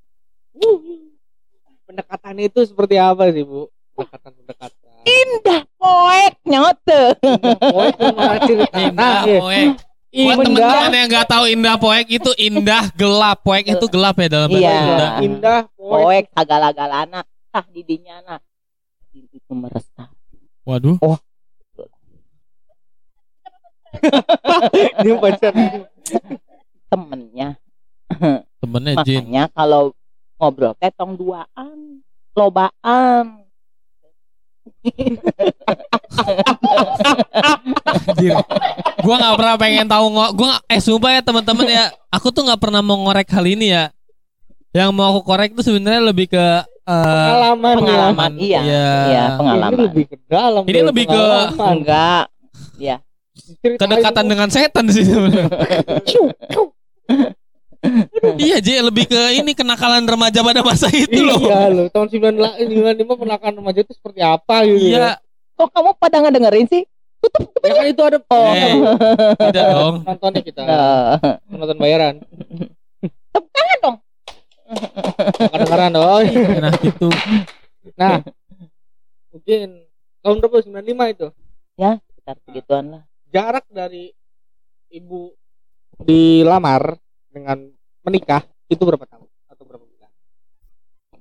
[1.88, 3.68] pendekatannya itu seperti apa sih Bu?
[3.96, 4.92] Pendekatan-pendekatan.
[5.08, 7.02] Indah poek nyote.
[7.72, 8.76] Poek gimana cerita?
[8.76, 9.40] Indah Nah, iya.
[9.40, 9.68] poek.
[10.08, 10.44] Buat indah.
[10.48, 13.38] teman-teman yang nggak tahu indah poek itu indah gelap.
[13.42, 14.78] Poek itu gelap ya dalam bahasa Iya.
[14.84, 15.08] Sunda.
[15.24, 16.04] Indah poek.
[16.04, 18.16] Poek sagala-galana tah didinya
[19.24, 19.36] nah.
[19.38, 20.10] Itu meresap.
[20.68, 20.98] Waduh.
[25.04, 25.54] Dia pacar.
[26.88, 27.58] Temennya.
[28.62, 29.26] Temennya Jin.
[29.26, 29.96] Makanya kalau
[30.38, 32.06] ngobrol teh tong duaan,
[32.38, 33.48] lobaan.
[37.88, 38.36] Anjir.
[39.04, 42.62] Gua nggak pernah pengen tahu ngo gua eh sumpah ya teman-teman ya, aku tuh nggak
[42.62, 43.90] pernah mau ngorek hal ini ya.
[44.76, 46.46] Yang mau aku korek tuh sebenarnya lebih ke
[46.88, 47.76] eh, Pengalaman.
[47.76, 47.80] ya.
[47.84, 48.60] Pengalaman, iya.
[48.64, 48.88] Iya.
[49.06, 49.72] Iya, pengalaman.
[49.76, 50.62] Ini lebih ke dalam.
[50.64, 51.48] Ini lebih ke-.
[51.60, 52.24] Enggak.
[53.38, 55.48] Ceritain, kedekatan dengan setan sih sebenarnya.
[58.42, 61.40] iya J lebih ke ini kenakalan remaja pada masa itu loh.
[61.40, 62.58] Iya loh, tahun 95
[63.22, 64.98] penakan remaja itu seperti apa gitu.
[64.98, 65.22] Iya.
[65.56, 66.84] Kok kamu pada nggak dengerin sih?
[67.66, 68.54] Ya kan itu ada Oh.
[68.54, 68.74] Eh,
[69.50, 69.96] tidak dong.
[70.06, 70.62] nontonnya kita.
[70.64, 71.18] Nah,
[71.50, 72.16] Nonton bayaran.
[73.34, 73.96] tangan dong.
[75.52, 76.20] Kedengeran oh.
[76.22, 76.48] iya.
[76.60, 77.08] Nah gitu.
[77.96, 78.20] Nah,
[79.32, 79.88] mungkin
[80.20, 81.28] tahun berapa 95 itu?
[81.78, 83.04] Sekitar begituan lah.
[83.32, 84.12] Jarak dari
[84.92, 85.32] ibu
[86.04, 86.96] dilamar
[87.32, 87.68] dengan
[88.04, 90.12] menikah itu berapa tahun atau berapa bulan?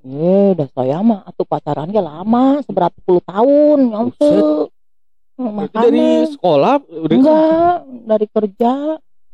[0.06, 4.22] Eh, udah saya mah atau pacarannya lama, seberapa puluh tahun, nyampe.
[4.22, 4.70] Itu
[5.36, 7.76] dari Makanya sekolah udah enggak
[8.08, 8.72] dari kerja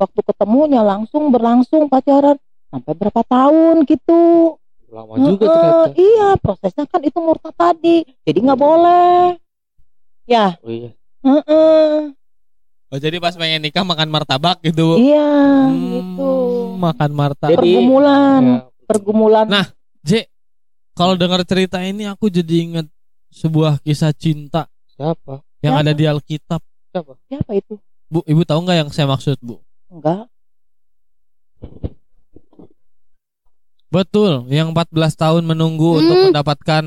[0.03, 2.35] waktu ketemunya langsung berlangsung pacaran
[2.73, 4.57] sampai berapa tahun gitu.
[4.89, 5.89] lama juga ternyata.
[5.95, 8.05] iya, prosesnya kan itu murtad tadi.
[8.23, 9.41] Jadi nggak boleh.
[10.25, 10.91] Ya, Oh iya.
[11.23, 12.13] heeh.
[12.87, 14.97] Oh jadi pas pengen nikah makan martabak gitu.
[14.97, 15.33] Iya,
[15.65, 16.33] Hmm, gitu.
[16.77, 17.53] Makan martabak.
[17.53, 18.59] Jadi- Pergumulan, Ya.
[18.85, 19.47] pergumulan.
[19.47, 19.67] Nah,
[20.03, 20.29] J,
[20.93, 22.87] kalau dengar cerita ini aku jadi inget
[23.31, 25.41] sebuah kisah cinta Siapa?
[25.61, 25.83] yang Siapa?
[25.83, 26.61] ada di Alkitab.
[26.89, 27.13] Siapa?
[27.25, 27.81] Siapa itu?
[28.07, 29.57] Bu, ibu tahu nggak yang saya maksud, Bu?
[29.89, 30.29] Enggak.
[33.93, 36.01] Betul, yang 14 tahun menunggu Hmm.
[36.01, 36.85] untuk mendapatkan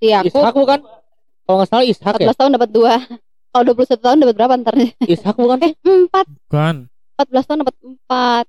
[0.00, 0.80] Iya, aku Ishak bukan?
[1.44, 2.26] Kalau nggak salah Ishak ya.
[2.26, 2.94] 14 tahun dapat dua.
[3.50, 4.74] Kalau 21 tahun dapat berapa ntar?
[5.04, 5.58] Ishak bukan?
[5.60, 6.26] Eh, empat.
[6.48, 6.76] kan
[7.16, 8.44] 14 tahun dapat empat.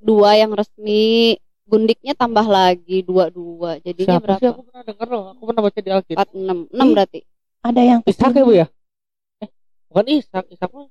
[0.00, 1.36] Dua yang resmi.
[1.64, 3.80] Gundiknya tambah lagi dua dua.
[3.80, 4.44] Jadinya Siapa sih?
[4.44, 4.52] berapa?
[4.52, 5.24] Aku pernah dengar loh.
[5.30, 6.14] Aku pernah baca di Alkitab.
[6.14, 7.20] Empat enam enam berarti.
[7.60, 8.66] Ada yang Ishak ya bu ya?
[9.38, 9.48] Eh,
[9.88, 10.44] bukan Ishak.
[10.50, 10.86] Ishak mah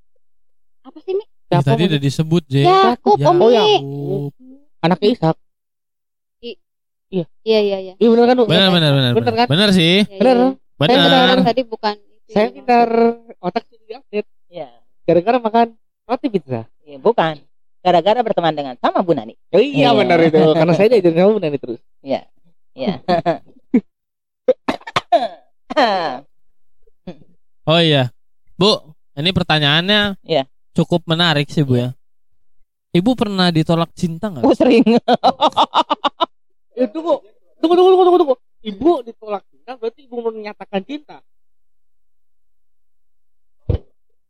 [0.82, 1.24] Apa sih Mi?
[1.46, 1.70] Ya, siapa?
[1.70, 2.54] tadi udah disebut, J.
[2.62, 3.26] Yakub Ya.
[3.26, 3.54] Om Oh, Mi.
[3.54, 4.32] Yakub.
[4.84, 5.36] Anaknya Ishak.
[7.14, 7.26] Iya
[7.62, 7.94] iya iya.
[7.94, 8.44] Iya benar kan bu?
[8.44, 9.12] Benar benar benar.
[9.14, 9.46] Bener kan?
[9.46, 10.02] Benar sih.
[10.02, 10.36] Iya, Bener.
[10.36, 10.48] iya.
[10.74, 11.10] Saya Benar.
[11.14, 12.28] benar tadi bukan itu.
[12.28, 12.88] Saya pintar
[13.38, 14.28] otak jadi update.
[14.50, 14.68] Ya,
[15.06, 15.66] Gara-gara makan
[16.04, 16.66] roti pizza.
[16.82, 17.38] ya, bukan.
[17.80, 19.36] Gara-gara berteman dengan sama Bu Nani.
[19.52, 19.90] Oh iya Iya.
[19.94, 20.40] benar itu.
[20.52, 21.80] Karena saya diajarin sama Bu Nani terus.
[22.02, 22.20] Ya.
[22.74, 22.98] Ya.
[27.64, 28.12] Oh iya.
[28.60, 28.76] Bu,
[29.16, 30.44] ini pertanyaannya Iya.
[30.76, 31.96] cukup menarik sih, Bu ya.
[32.94, 34.46] Ibu pernah ditolak cinta nggak?
[34.46, 34.86] Oh sering.
[36.74, 37.22] Eh, tunggu.
[37.62, 38.36] Tunggu, tunggu, tunggu, tunggu, tunggu.
[38.66, 41.22] Ibu ditolak cinta berarti ibu menyatakan cinta.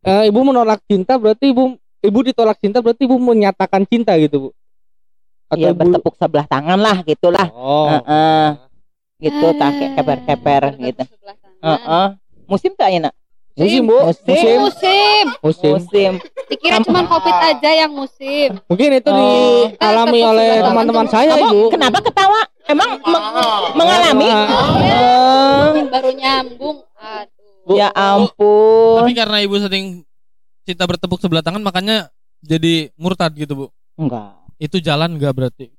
[0.04, 4.50] Eh, ibu menolak cinta berarti ibu ibu ditolak cinta berarti ibu menyatakan cinta gitu bu
[5.56, 7.48] ya ibu bertepuk sebelah tangan lah gitulah.
[7.54, 8.46] oh Heeh.
[9.24, 11.02] Gitu tak kayak keper-keper gitu.
[11.64, 12.06] Heeh.
[12.44, 13.14] Musim tak ya nak?
[13.54, 14.34] Musim bu Musim.
[14.34, 15.24] musim Musim.
[15.40, 16.12] musim Musim.
[16.44, 18.58] Dikira cuma covid aja yang musim.
[18.66, 19.70] mungkin itu Oh.
[19.70, 22.40] dialami Eh, oleh teman-teman saya Kamu ibu kenapa ketawa?
[22.64, 23.24] Emang me-
[23.74, 24.26] mengalami?
[24.26, 24.48] Ah,
[24.80, 26.80] Eh, Baru nyambung.
[26.94, 27.44] Aduh.
[27.62, 29.12] Bu, ya Tapi ampun.
[29.12, 30.00] karena ibu sering
[30.62, 32.08] cinta bertepuk sebelah tangan makanya
[32.40, 33.66] jadi murtad gitu, Bu.
[33.94, 34.36] Enggak.
[34.56, 35.72] Itu jalan nggak berarti?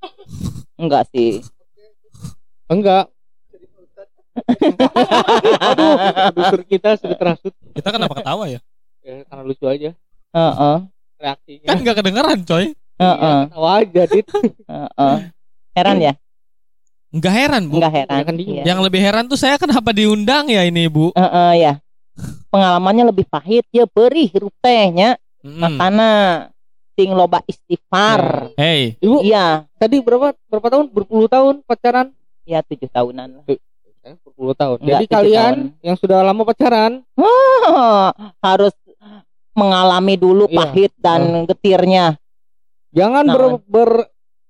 [0.76, 1.41] Enggak sih.
[2.65, 3.09] enggak
[5.69, 8.59] aduh produser kita sudah terhasut Kita kenapa ketawa ya?
[9.01, 9.91] ya, karena lucu aja
[10.35, 10.77] Heeh.
[11.17, 12.65] reaksinya Kan nggak kedengeran, coy.
[12.95, 13.15] Heeh.
[13.19, 14.25] Iya, ketawa aja dit
[14.67, 15.17] Heeh.
[15.75, 16.13] Heran ya?
[17.15, 17.79] Nggak heran, Bu.
[17.79, 18.17] Enggak heran.
[18.19, 18.47] Ya kan dia.
[18.47, 18.63] Iya.
[18.67, 21.15] Yang lebih heran tuh saya kenapa diundang ya ini, Bu?
[21.15, 21.73] Heeh, ya.
[22.51, 25.15] Pengalamannya lebih pahit ya perih hirup tehnya
[25.45, 25.61] Mm.
[25.61, 26.09] makana
[26.97, 28.49] sing loba istighfar.
[28.57, 32.09] Hey, ibu Iya, tadi berapa berapa tahun berpuluh tahun pacaran
[32.49, 33.45] ya tujuh tahunan lah.
[34.05, 37.01] Eh, berpuluh tahun Enggak, jadi kalian yang sudah lama pacaran
[38.45, 38.73] Harus
[39.51, 40.57] mengalami dulu Iya.
[40.61, 42.19] pahit dan getirnya.
[42.91, 43.59] jangan ber, Nah.
[43.61, 43.89] ber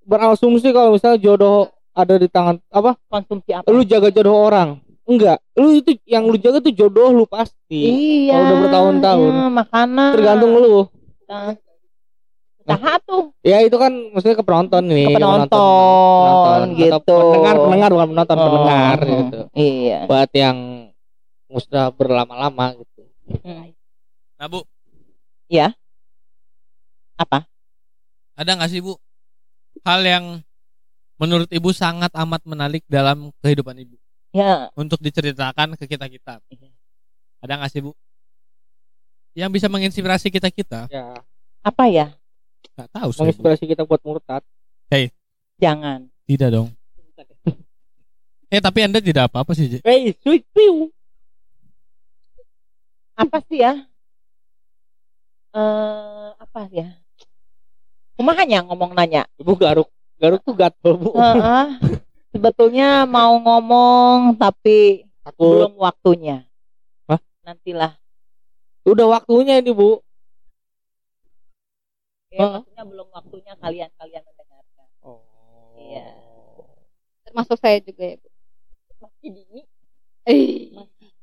[0.01, 3.65] berasumsi kalau misalnya jodoh ada di tangan apa Konsumsi apa?
[3.67, 7.81] lu jaga jodoh orang enggak lu itu yang lu jaga tuh jodoh lu pasti
[8.25, 8.33] Iya.
[8.33, 9.31] Kalau udah bertahun-tahun.
[9.31, 10.05] iya, makanya.
[10.11, 10.75] tergantung lu
[11.25, 11.57] Nah,
[12.65, 17.13] Saha tuh ya itu kan maksudnya ke penonton nih Ke penonton, Atau gitu.
[17.13, 19.99] pendengar pendengar bukan penonton Oh, pendengar oh, gitu Iya.
[20.09, 20.57] buat yang
[21.55, 23.73] sudah berlama-lama gitu Hmm.
[24.37, 24.61] nah Bu,
[27.15, 27.47] Apa?
[28.35, 28.99] ada nggak sih Bu
[29.81, 30.25] hal yang
[31.15, 33.95] menurut Ibu sangat amat menarik dalam kehidupan Ibu
[34.35, 36.43] Ya, untuk diceritakan ke kita kita?
[36.51, 36.67] Iya.
[37.39, 37.95] Ada nggak sih Bu?
[39.31, 40.91] Yang bisa menginspirasi kita kita?
[40.91, 41.15] ya
[41.63, 42.11] apa ya?
[42.73, 43.09] Nggak tahu.
[43.13, 43.17] Bu.
[43.21, 44.43] menginspirasi kita buat murtad
[45.61, 46.09] Jangan.
[46.25, 46.69] Tidak dong.
[48.53, 49.67] Eh tapi anda tidak apa-apa sih.
[49.67, 49.73] J.
[49.81, 50.93] hey sweet piu
[53.15, 53.83] Apa sih ya?
[55.55, 56.99] Eh, apa ya?
[58.15, 59.23] Kumahanya ngomong nanya.
[59.39, 59.87] ibu garuk
[60.19, 61.65] garuk tuh gatel bu Heeh.
[62.35, 66.43] Sebetulnya mau ngomong tapi takut belum waktunya.
[67.07, 67.19] Hah?
[67.47, 67.95] Nantilah.
[68.85, 70.03] udah waktunya ini bu
[72.35, 72.59] Ya, Heeh.
[72.59, 74.87] maksudnya belum waktunya kalian-kalian mendengarkan.
[75.07, 75.23] Oh.
[75.79, 76.11] Iya.
[77.23, 78.27] Termasuk saya juga ya, Bu.
[78.99, 79.61] Masih dini.
[80.27, 80.75] Eh,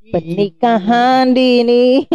[0.08, 2.08] Pernikahan dini.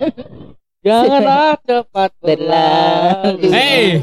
[0.86, 3.52] Janganlah cepat berlalu.
[3.52, 4.00] Hey.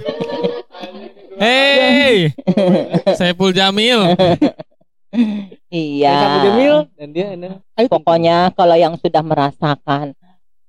[1.42, 2.16] Hey.
[3.18, 4.14] Saiful Jamil.
[5.74, 6.16] Iya.
[6.22, 7.50] Kamu Jamil dan dia ini.
[7.90, 10.14] Pokoknya kalau yang sudah merasakan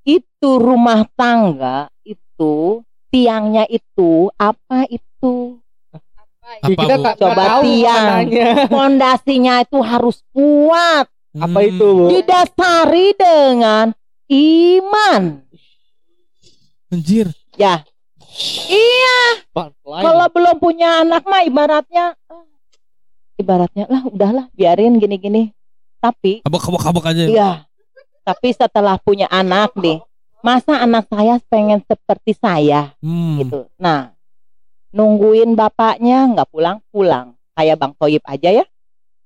[0.03, 5.59] itu rumah tangga itu tiangnya itu apa itu
[5.93, 7.05] Apa, kita Bu?
[7.05, 8.07] tak Coba tahu tiang.
[8.25, 8.49] maknanya.
[8.73, 11.69] fondasinya itu harus kuat Apa Hmm.
[11.69, 12.05] itu, Bu?
[12.09, 13.87] didasari dengan
[14.27, 15.23] iman
[16.89, 17.31] Anjir.
[17.55, 17.83] ya
[18.67, 19.19] iya
[19.85, 22.47] kalau belum punya anak mah ibaratnya ah,
[23.37, 25.51] ibaratnya lah udahlah biarin gini-gini
[25.99, 27.25] tapi Kabak-kabak-kabak aja.
[27.25, 27.51] iya
[28.21, 29.99] tapi setelah punya anak nih
[30.41, 33.39] masa anak saya pengen seperti saya Hmm.
[33.39, 33.61] gitu.
[33.77, 34.11] Nah,
[34.91, 38.65] nungguin bapaknya nggak pulang-pulang, kayak Bang Toyib aja ya.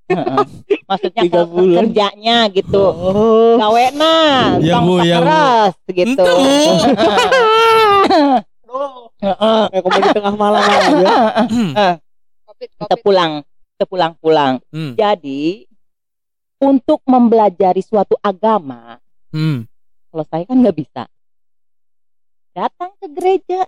[0.04, 0.38] Heeh.
[0.84, 1.76] Maksudnya Tiga bulan.
[1.80, 2.84] kerjanya gitu.
[2.84, 3.56] Oh.
[3.56, 5.18] Gawe nah, Ya, tong Bu, ya, Bu.
[5.18, 6.20] keras gitu.
[6.20, 6.28] Ente,
[9.24, 9.62] Heeh.
[9.70, 11.14] Kayak komedi tengah malam aja.
[12.44, 13.32] Covid, Kita pulang,
[13.72, 14.52] kita pulang-pulang.
[14.68, 14.92] Hmm.
[14.94, 15.64] Jadi
[16.60, 19.00] untuk mempelajari suatu agama,
[19.32, 19.64] Hmm.
[20.14, 21.02] Kalau saya kan nggak bisa.
[22.54, 23.66] Datang ke gereja,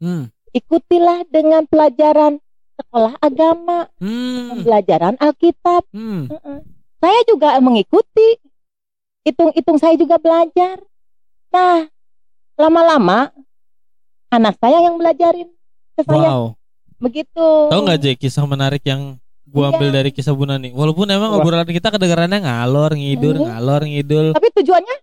[0.00, 0.32] Hmm.
[0.56, 2.40] ikutilah dengan pelajaran
[2.80, 4.56] sekolah agama, Hmm.
[4.56, 5.84] pembelajaran Alkitab.
[5.92, 6.32] Hmm.
[6.32, 6.58] Heeh.
[6.96, 8.40] Saya juga mengikuti.
[9.22, 10.80] Hitung-hitung saya juga belajar.
[11.52, 11.86] Nah,
[12.56, 13.30] lama-lama
[14.32, 15.52] anak saya yang belajarin
[15.92, 16.32] ke saya.
[16.32, 16.56] Wow.
[16.98, 17.46] Begitu.
[17.68, 19.76] Tahu nggak Jack kisah menarik yang gua Iya.
[19.76, 20.72] ambil dari kisah Bu Nani?
[20.72, 23.46] Walaupun emang obrolan kita kedengarannya ngalor ngidul, Hmm.
[23.52, 24.26] ngalor ngidul.
[24.32, 24.96] Tapi tujuannya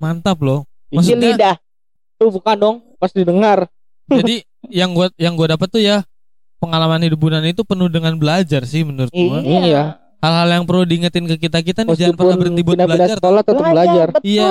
[0.00, 0.64] Mantap loh.
[0.90, 1.56] Maksudnya lidah.
[2.16, 3.68] Tuh bukan dong, pas didengar.
[4.10, 4.42] jadi
[4.72, 6.02] yang gua yang gua dapat tuh ya
[6.58, 9.38] pengalaman hidup Bu Nani itu penuh dengan belajar sih menurut gua.
[9.40, 9.82] Iya.
[10.20, 13.16] Hal-hal yang perlu diingetin ke kita kita nih jangan pernah berhenti buat belajar.
[13.16, 14.06] sekolah tetap belajar.
[14.12, 14.28] Betul.
[14.28, 14.48] Iya.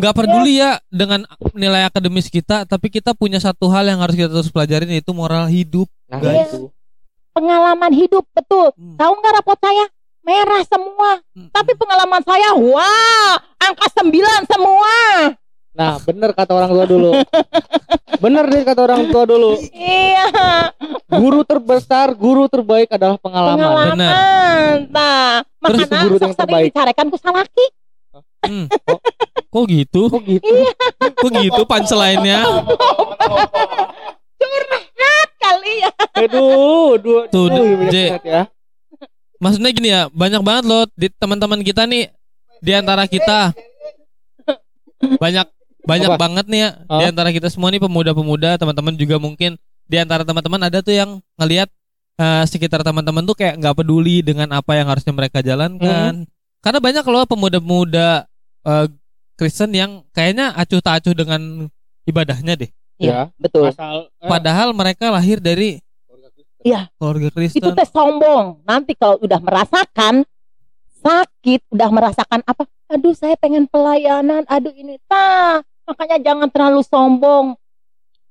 [0.00, 1.20] Nggak peduli ya dengan
[1.52, 5.44] nilai akademis kita, tapi kita punya satu hal yang harus kita terus pelajarin yaitu moral
[5.44, 5.84] hidup.
[6.08, 6.72] Nah, Iya.
[7.36, 8.72] Pengalaman hidup betul.
[8.78, 8.96] Hmm.
[8.96, 9.84] Tahu nggak rapot saya?
[10.24, 11.20] Merah semua.
[11.36, 11.48] Hmm.
[11.52, 14.94] Tapi pengalaman saya, wah, angka sembilan semua.
[15.74, 17.10] Nah, bener kata orang tua dulu.
[18.24, 19.58] bener deh kata orang tua dulu.
[19.68, 20.26] Iya.
[21.12, 23.60] Guru terbesar, guru terbaik adalah pengalaman.
[23.60, 24.76] Pengalaman.
[24.88, 26.70] Nah, Terus makanya guru yang terbaik.
[26.72, 27.66] dicarikan ku salaki.
[28.44, 28.66] Hmm.
[28.70, 29.00] Kok,
[29.52, 30.02] kok gitu?
[30.08, 30.54] Kok gitu?
[31.20, 32.38] Kok gitu punchline-nya?
[34.40, 35.90] Curhat kali ya.
[36.24, 37.48] Aduh, dua, Tuh,
[37.90, 38.20] J.
[38.24, 38.46] ya.
[39.42, 42.10] Maksudnya gini ya, banyak banget loh di teman-teman kita nih
[42.64, 43.52] di antara kita
[45.22, 45.46] banyak
[45.84, 46.16] banyak Apa?
[46.16, 47.00] banget nih ya Hah?
[47.00, 51.20] di antara kita semua nih pemuda-pemuda, teman-teman juga mungkin di antara teman-teman ada tuh yang
[51.36, 51.68] ngelihat
[52.16, 56.24] eh, sekitar teman-teman tuh kayak nggak peduli dengan apa yang harusnya mereka jalankan.
[56.64, 58.24] Karena banyak loh pemuda-pemuda
[58.64, 58.86] eh,
[59.36, 61.68] Kristen yang kayaknya acuh tak acuh dengan
[62.08, 62.70] ibadahnya deh.
[62.96, 63.28] Ya.
[63.36, 63.68] betul.
[63.68, 65.83] Asal eh, Padahal mereka lahir dari
[66.64, 66.88] Iya.
[66.96, 67.72] keluarga Itu Kristen.
[67.72, 68.64] teh sombong.
[68.64, 70.24] Nanti kalau udah merasakan
[70.98, 72.64] sakit, udah merasakan apa?
[72.88, 74.42] Aduh, saya pengen pelayanan.
[74.46, 75.60] Aduh, ini tah.
[75.84, 77.52] Makanya jangan terlalu sombong.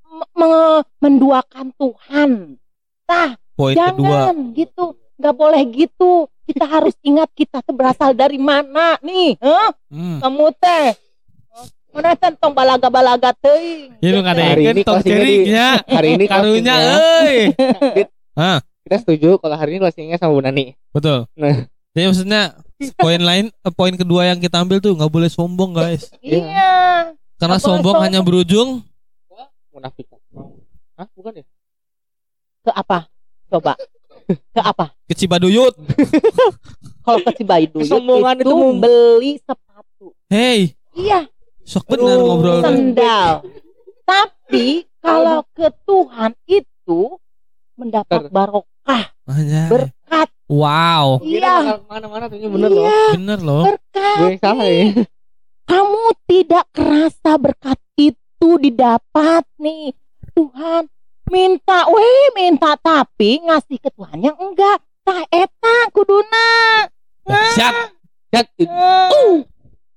[0.04, 2.58] M- me- menduakan Tuhan.
[3.04, 4.30] Tah, Poin kedua.
[4.30, 4.86] jangan gitu.
[5.14, 6.12] Nggak boleh gitu.
[6.44, 9.38] Kita harus ingat kita tuh berasal dari mana nih?
[9.38, 9.70] Hah?
[9.88, 10.18] Hmm.
[10.20, 10.98] Kamu teh.
[11.94, 14.02] Mana tentang balaga-balaga teuing.
[14.02, 15.68] Ya lu Hari ngadein ini tong di- ceringnya.
[15.86, 18.10] hari ini Karunya closingnya.
[18.36, 18.60] euy.
[18.84, 20.76] kita setuju kalau hari ini closingnya sama Bu Nani.
[20.90, 21.26] Betul.
[21.34, 21.66] Nah.
[21.94, 22.42] Jadi maksudnya
[22.96, 26.10] poin lain eh, poin kedua yang kita ambil tuh nggak boleh sombong guys.
[26.20, 27.14] Iya.
[27.36, 28.04] Karena Nggak boleh sombong sombong.
[28.04, 28.70] hanya berujung
[29.70, 30.06] Munafik.
[30.94, 31.46] Hah, bukan ya?
[32.62, 33.10] Ke apa?
[33.48, 33.74] Coba.
[34.50, 34.94] Ke apa?
[35.04, 35.74] ke Cibaduyut.
[37.04, 40.14] Kalau ke Cibaduyut Kesombongan itu, itu mem- beli sepatu.
[40.28, 41.26] Hey, Iya,
[41.64, 42.26] sok bener Aduh.
[42.28, 42.62] ngobrol.
[42.62, 43.42] sendal.
[44.04, 47.18] Tapi kalau ke Tuhan itu
[47.76, 49.68] mendapat barokah, Anjay.
[49.70, 50.30] berkat.
[50.46, 52.86] Wow, Iya, Mana-mana tuh bener loh.
[52.86, 53.64] iya, bener loh.
[53.66, 54.18] berkat.
[54.20, 54.86] Gue yang salah ya.
[55.64, 59.96] Kamu tidak kerasa berkat itu didapat nih.
[60.34, 60.86] Tuhan
[61.28, 64.78] minta, weh minta tapi ngasih ke Tuhan yang enggak.
[65.02, 66.48] Tah eta kuduna.
[67.24, 67.96] Dahsyat.
[68.28, 69.46] Cat, Uh,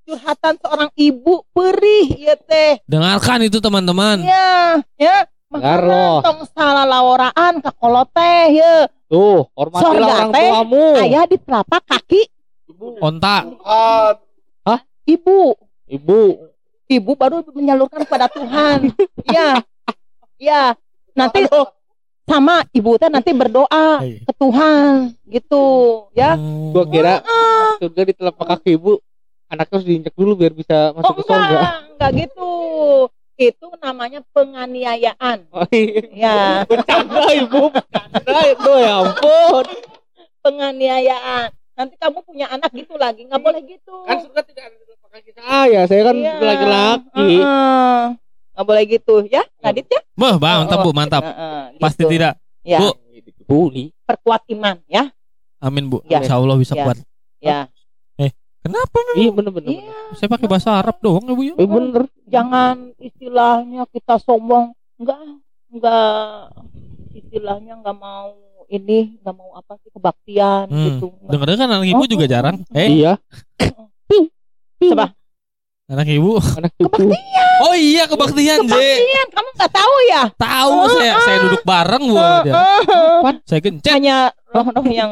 [0.03, 2.77] curhatan seorang ibu perih ya teh.
[2.85, 4.21] Dengarkan itu teman-teman.
[4.21, 5.25] Ya, ya.
[5.47, 8.91] Makanya tong salah lawaraan ke koloteh ya.
[9.07, 10.85] Tuh, hormatilah Sorga orang teh, tuamu.
[10.99, 12.21] Ayah di telapak kaki
[12.99, 13.47] Onta.
[15.07, 15.55] ibu.
[15.87, 16.19] Ibu,
[16.87, 18.91] Ibu baru menyalurkan kepada Tuhan.
[19.35, 19.63] ya.
[20.35, 20.75] Ya,
[21.15, 21.47] nanti
[22.27, 24.27] sama ibu teh nanti berdoa Iya.
[24.27, 25.63] ke Tuhan gitu
[26.11, 26.35] ya.
[26.35, 26.75] Oh.
[26.75, 27.23] Gua kira
[27.79, 28.99] surga di telapak kaki ibu
[29.47, 31.39] anaknya harus diinjak dulu biar bisa Oh masuk ke surga.
[31.39, 32.51] enggak, enggak gitu.
[33.37, 35.45] Itu namanya penganiayaan.
[35.53, 36.01] Oh, iya.
[36.09, 39.65] Ya, Bercanda ibu, bercanda itu ya ampun.
[40.41, 41.49] penganiayaan.
[41.77, 43.93] Nanti kamu punya anak gitu lagi, nggak boleh gitu.
[44.09, 46.33] Kan surga tidak ada di telapak kaki saya, saya kan Iya.
[46.41, 47.13] laki-laki.
[47.37, 48.01] Heeh.
[48.57, 50.01] Nggak boleh gitu ya, Radit ya.
[50.17, 51.21] Wah, bang, mantap bu, mantap.
[51.21, 52.11] Heeh, Pasti gitu.
[52.17, 52.33] tidak.
[52.65, 52.89] Ya, Bu.
[53.47, 53.93] Buli.
[54.03, 55.07] perkuat iman ya.
[55.61, 56.01] Amin bu.
[56.09, 56.19] Ya.
[56.19, 56.83] Insya Allah bisa Ya.
[56.83, 56.97] kuat.
[57.39, 57.59] Ya.
[58.67, 58.97] Kenapa?
[59.15, 59.69] Iya bener-bener.
[59.71, 61.53] Iya, Saya pakai bahasa Arab doang ya bu ya.
[61.55, 62.03] Eh bener.
[62.27, 64.75] jangan istilahnya kita sombong.
[64.97, 65.19] Enggak,
[65.69, 66.51] enggak
[67.11, 68.35] istilahnya enggak mau
[68.67, 70.85] ini, enggak mau apa sih kebaktian Hmm.
[70.91, 71.07] gitu.
[71.23, 72.09] Dengar kan anak ibu Oh.
[72.09, 72.59] juga jarang.
[72.71, 73.15] Eh, Iya.
[74.77, 75.15] Coba.
[75.87, 76.35] anak ibu.
[76.59, 77.07] Anak cucu.
[77.57, 78.67] Oh iya kebaktian.
[78.67, 80.23] Kebaktian, kamu enggak tahu ya?
[80.35, 82.13] Tahu saya, saya duduk bareng bu.
[82.13, 82.53] sama dia.
[83.47, 83.89] Saya gencet.
[83.89, 84.17] Hanya
[84.51, 85.11] roh-roh yang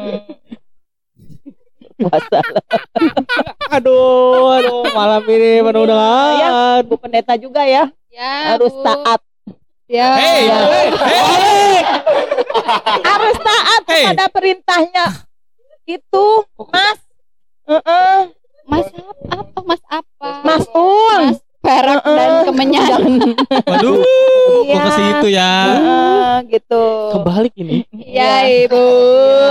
[1.96, 2.40] puasa.
[3.76, 8.80] Aduh, aduh, malam ini penuh dengan Bu pendeta juga ya, Ya, harus Bu.
[8.80, 9.20] taat.
[9.86, 10.08] Ya.
[10.14, 10.58] Hei, Ya.
[10.66, 11.76] hei, hei.
[13.06, 14.02] Harus taat Hey.
[14.06, 15.06] kepada perintahnya.
[15.84, 16.98] Itu, Mas.
[17.64, 18.18] Heeh.
[18.66, 18.86] Mas
[19.30, 19.58] apa?
[19.62, 20.28] Mas apa?
[20.42, 21.22] Mas Un.
[21.30, 22.42] Mas perak dan Heeh.
[22.46, 23.00] kemenyan.
[23.70, 23.98] Waduh,
[24.62, 24.72] Iya.
[24.72, 25.52] mau ke situ ya.
[25.66, 26.84] Heeh, gitu.
[27.12, 27.82] kebalik ini.
[27.90, 28.32] Iya,
[28.64, 28.84] Ibu.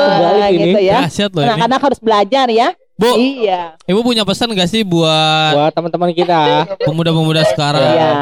[0.08, 0.60] Kebalik Nah, ini.
[0.64, 0.98] gitu ya.
[1.04, 1.50] Dahsyat loh ini.
[1.52, 2.68] Anak-anak harus belajar ya.
[2.96, 3.76] Bu, Iya.
[3.84, 6.64] ibu punya pesan gak sih buat Buat teman-teman kita.
[6.80, 7.84] pemuda-pemuda sekarang?
[7.92, 8.14] Iya.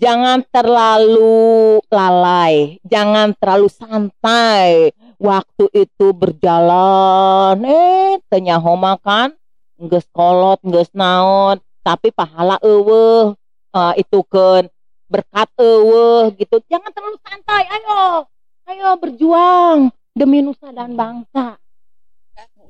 [0.00, 1.44] Jangan terlalu
[1.86, 4.96] lalai, jangan terlalu santai.
[5.20, 9.36] Waktu itu berjalan, eh tenyaho makan,
[9.78, 13.34] geus kolot, geus naon, tapi pahala eueuh.
[13.70, 14.66] Eh, itu kan
[15.10, 16.58] berkat eueuh gitu.
[16.70, 18.26] Jangan terlalu santai, ayo.
[18.70, 21.58] Ayo berjuang demi nusa dan bangsa.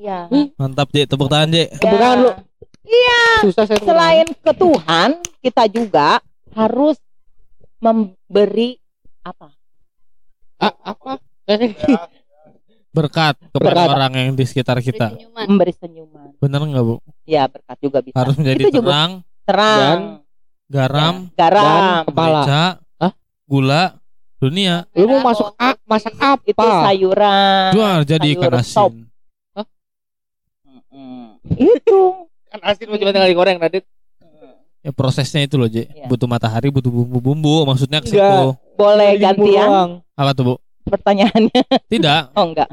[0.01, 0.33] Ya.
[0.57, 1.05] Mantap, J.
[1.05, 1.69] Tepuk tangan, J.
[1.77, 2.31] Tepuk tangan lu.
[2.89, 3.23] Iya.
[3.45, 5.11] Susah saya tepuk selain ke Tuhan,
[5.45, 6.25] kita juga
[6.57, 6.97] harus
[7.77, 8.81] memberi
[9.21, 9.53] apa?
[10.57, 11.21] Ah, apa?
[12.91, 13.88] Berkat kepada Berkat.
[13.95, 15.14] orang yang di sekitar kita.
[15.14, 15.47] Senyuman.
[15.47, 16.26] Memberi senyuman.
[16.36, 16.95] Bener nggak, Bu?
[17.22, 18.16] Ya, berkat juga bisa.
[18.16, 18.91] Harus menjadi Itu juga.
[18.91, 19.11] terang,
[19.47, 20.01] Terang,
[20.66, 22.30] garam, ya, garam, Dan kepala.
[22.41, 22.62] merica,
[22.97, 23.12] Hah?
[23.45, 23.82] gula,
[24.36, 24.74] dunia.
[24.93, 26.43] Lu mau masuk a, masak apa?
[26.45, 27.70] itu sayuran.
[27.72, 28.91] Jual jadi ikan sayur sop.
[28.91, 29.07] asin.
[30.91, 32.01] Mm, Itu.
[32.47, 33.86] Kan asin cuma tinggal digoreng Radit.
[34.80, 35.84] Ya prosesnya itu loh, J.
[35.86, 36.09] Iya.
[36.09, 37.68] Butuh matahari, butuh bumbu-bumbu.
[37.68, 38.18] Maksudnya ke situ.
[38.18, 38.57] Enggak.
[38.74, 40.01] Boleh gantian.
[40.16, 40.55] Apa tuh, Bu?
[40.87, 41.62] Pertanyaannya?
[41.87, 42.22] Tidak.
[42.35, 42.68] Oh enggak.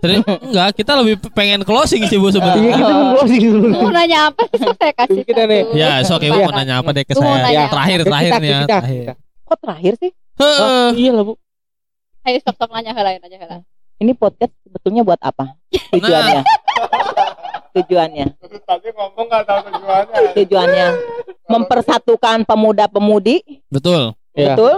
[0.00, 2.76] Teri- enggak, kita lebih pengen closing sih, Bu Iya sebenarnya.
[2.76, 3.66] kita mau closing dulu.
[3.72, 4.68] Mau nanya apa sih?
[4.76, 5.62] Saya kasih Kita nih.
[5.72, 7.48] Ya, so oke, Bu mau nanya apa deh ke saya.
[7.48, 9.14] Ya, terakhir, Kita, terakhir nih ya.
[9.44, 10.10] Kok terakhir sih?
[10.40, 10.88] Heeh.
[10.98, 11.34] Iya lah bu.
[12.24, 13.64] Ayo sok-sok nanya hal lain aja hal lain.
[13.94, 15.54] Ini podcast sebetulnya buat apa?
[15.92, 16.42] Tujuannya.
[17.74, 18.26] Tujuannya.
[18.64, 20.18] Tadi ngomong gak tahu tujuannya.
[20.34, 20.86] Tujuannya
[21.44, 24.16] mempersatukan pemuda-pemudi, Betul.
[24.34, 24.54] Iya.
[24.56, 24.74] betul?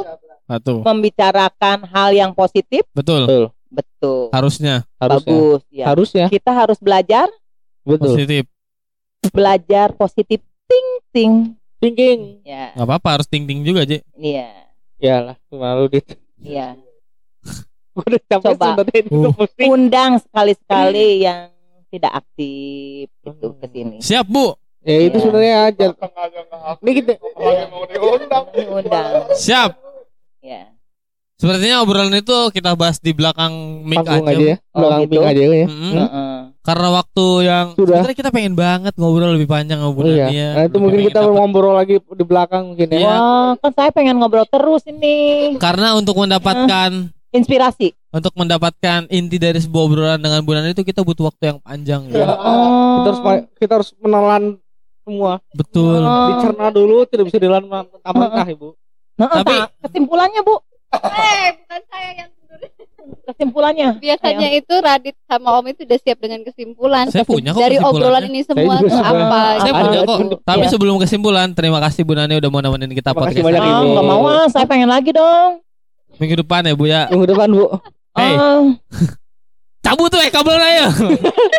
[0.47, 0.81] Satu.
[0.81, 3.27] Membicarakan hal yang positif, Betul.
[3.27, 3.45] Betul.
[3.67, 4.21] betul.
[4.31, 5.35] Harusnya Harusnya.
[5.35, 5.85] Bagus ya.
[5.91, 6.27] Harusnya.
[6.31, 7.27] Kita harus belajar,
[7.83, 8.15] Betul.
[8.15, 8.43] positif.
[9.35, 10.39] belajar positif
[10.71, 11.59] thinking.
[11.77, 12.41] Thinking.
[12.41, 14.01] Ya, Gak apa-apa, harus ting-ting juga, J.
[14.17, 16.07] iya, Iyalah, malu dit.
[16.39, 16.79] iya.
[17.99, 18.81] Udah capek Coba.
[19.11, 19.33] Uh.
[19.67, 21.51] Undang sekali-sekali yang
[21.91, 23.97] tidak aktif itu ke sini.
[23.99, 24.55] Siap, Bu.
[24.87, 25.23] Ya itu Iya.
[25.27, 25.87] sebenarnya aja.
[26.79, 28.45] Ini kita Lagi mau diundang.
[28.55, 29.11] Undang.
[29.35, 29.71] Siap.
[30.47, 30.63] Ya.
[31.37, 33.53] Sepertinya obrolan itu kita bahas di belakang
[33.85, 34.33] mic panggung aja.
[34.33, 34.59] aja ya.
[34.73, 35.11] Oh, Belakang gitu.
[35.13, 35.67] ping aja ya.
[35.69, 35.93] Mm-mm.
[35.93, 36.37] Heeh.
[36.65, 37.87] Karena waktu yang Sudah.
[37.93, 40.33] sebenarnya kita pengen banget ngobrol lebih panjang ngobrolnya.
[40.33, 40.49] Iya.
[40.57, 42.97] Nah itu mungkin kita ngobrol lagi di belakang mungkin ya.
[42.97, 43.07] Iya.
[43.13, 45.17] Wah, kan saya pengen ngobrol terus ini.
[45.61, 47.93] Karena untuk mendapatkan Inspirasi.
[48.09, 52.25] untuk mendapatkan inti dari sebuah obrolan dengan bulan itu kita butuh waktu yang panjang Iya.
[52.25, 52.27] ya.
[52.33, 52.97] Oh.
[52.97, 53.21] Kita harus
[53.61, 54.57] kita harus menelan
[55.05, 55.33] semua.
[55.53, 56.01] Betul.
[56.01, 56.33] Oh.
[56.33, 58.73] Dicerna dulu tidak bisa dilan mentah-mentah ibu.
[59.17, 60.55] Nah, Tapi- kesimpulannya Bu,
[60.97, 62.31] Eh, bukan saya yang
[63.27, 63.89] kesimpulannya.
[63.97, 67.05] Biasanya itu Radit sama Om itu udah siap dengan kesimpulan.
[67.09, 69.61] Saya punya kok Dari obrolan ini semua tuh apa?
[69.61, 69.83] Saya Apa?
[69.83, 70.19] punya kok.
[70.19, 70.37] Iya.
[70.43, 73.47] Tapi sebelum kesimpulan, terima kasih Bu Nani udah mau nemenin kita Terima kasih podcast.
[73.47, 73.89] banyak, Ah, ini.
[73.93, 75.51] nggak mau ah, saya pengen lagi dong.
[76.17, 77.03] Minggu depan ya Bu ya.
[77.11, 77.67] Minggu depan bu.
[78.15, 78.35] Hey.
[78.35, 78.63] Ah,
[79.85, 80.87] Cabut tuh eh kabel aja.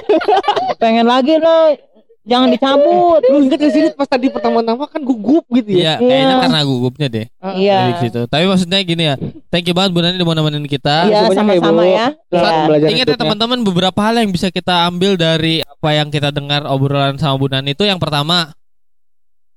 [0.81, 1.77] pengen lagi loh.
[2.27, 3.21] Jangan dicabut.
[3.23, 5.95] Lu inget di sini pas tadi pertama-tama kan gugup gitu Iya, ya.
[5.97, 6.41] kayaknya Iya.
[6.43, 7.25] karena gugupnya deh.
[7.55, 7.77] Iya.
[7.79, 8.21] Dari situ.
[8.27, 9.15] Tapi maksudnya gini ya.
[9.47, 11.07] Thank you banget Bu Nani udah mau nemenin kita.
[11.07, 11.87] Iya, kayak sama-sama Bu.
[11.87, 12.07] ya.
[12.27, 12.51] Iya.
[12.67, 16.67] belajar Ingat ya teman-teman beberapa hal yang bisa kita ambil dari apa yang kita dengar
[16.67, 18.51] obrolan sama Bu Nani itu yang pertama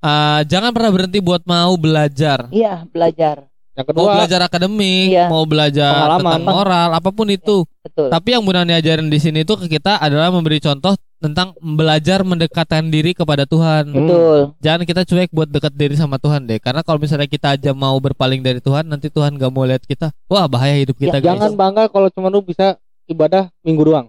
[0.01, 2.49] eh, jangan pernah berhenti buat mau belajar.
[2.49, 3.51] Iya, belajar.
[3.71, 5.27] Yang Mau kedua, belajar akademik, Iya.
[5.27, 6.19] mau belajar Pengalaman.
[6.21, 7.57] tentang moral, apa pun itu.
[7.81, 8.09] Betul.
[8.09, 12.25] Tapi yang Bunda Nani ajarin di sini tuh ke kita adalah memberi contoh tentang belajar
[12.25, 13.93] mendekatkan diri kepada Tuhan.
[13.93, 14.57] Betul.
[14.65, 16.57] Jangan kita cuek buat dekat diri sama Tuhan deh.
[16.57, 20.17] Karena kalau misalnya kita aja mau berpaling dari Tuhan, nanti Tuhan gak mau lihat kita.
[20.33, 21.29] Wah bahaya hidup kita guys.
[21.29, 24.09] Ya, jangan bangga kalau cuma lu bisa ibadah minggu doang.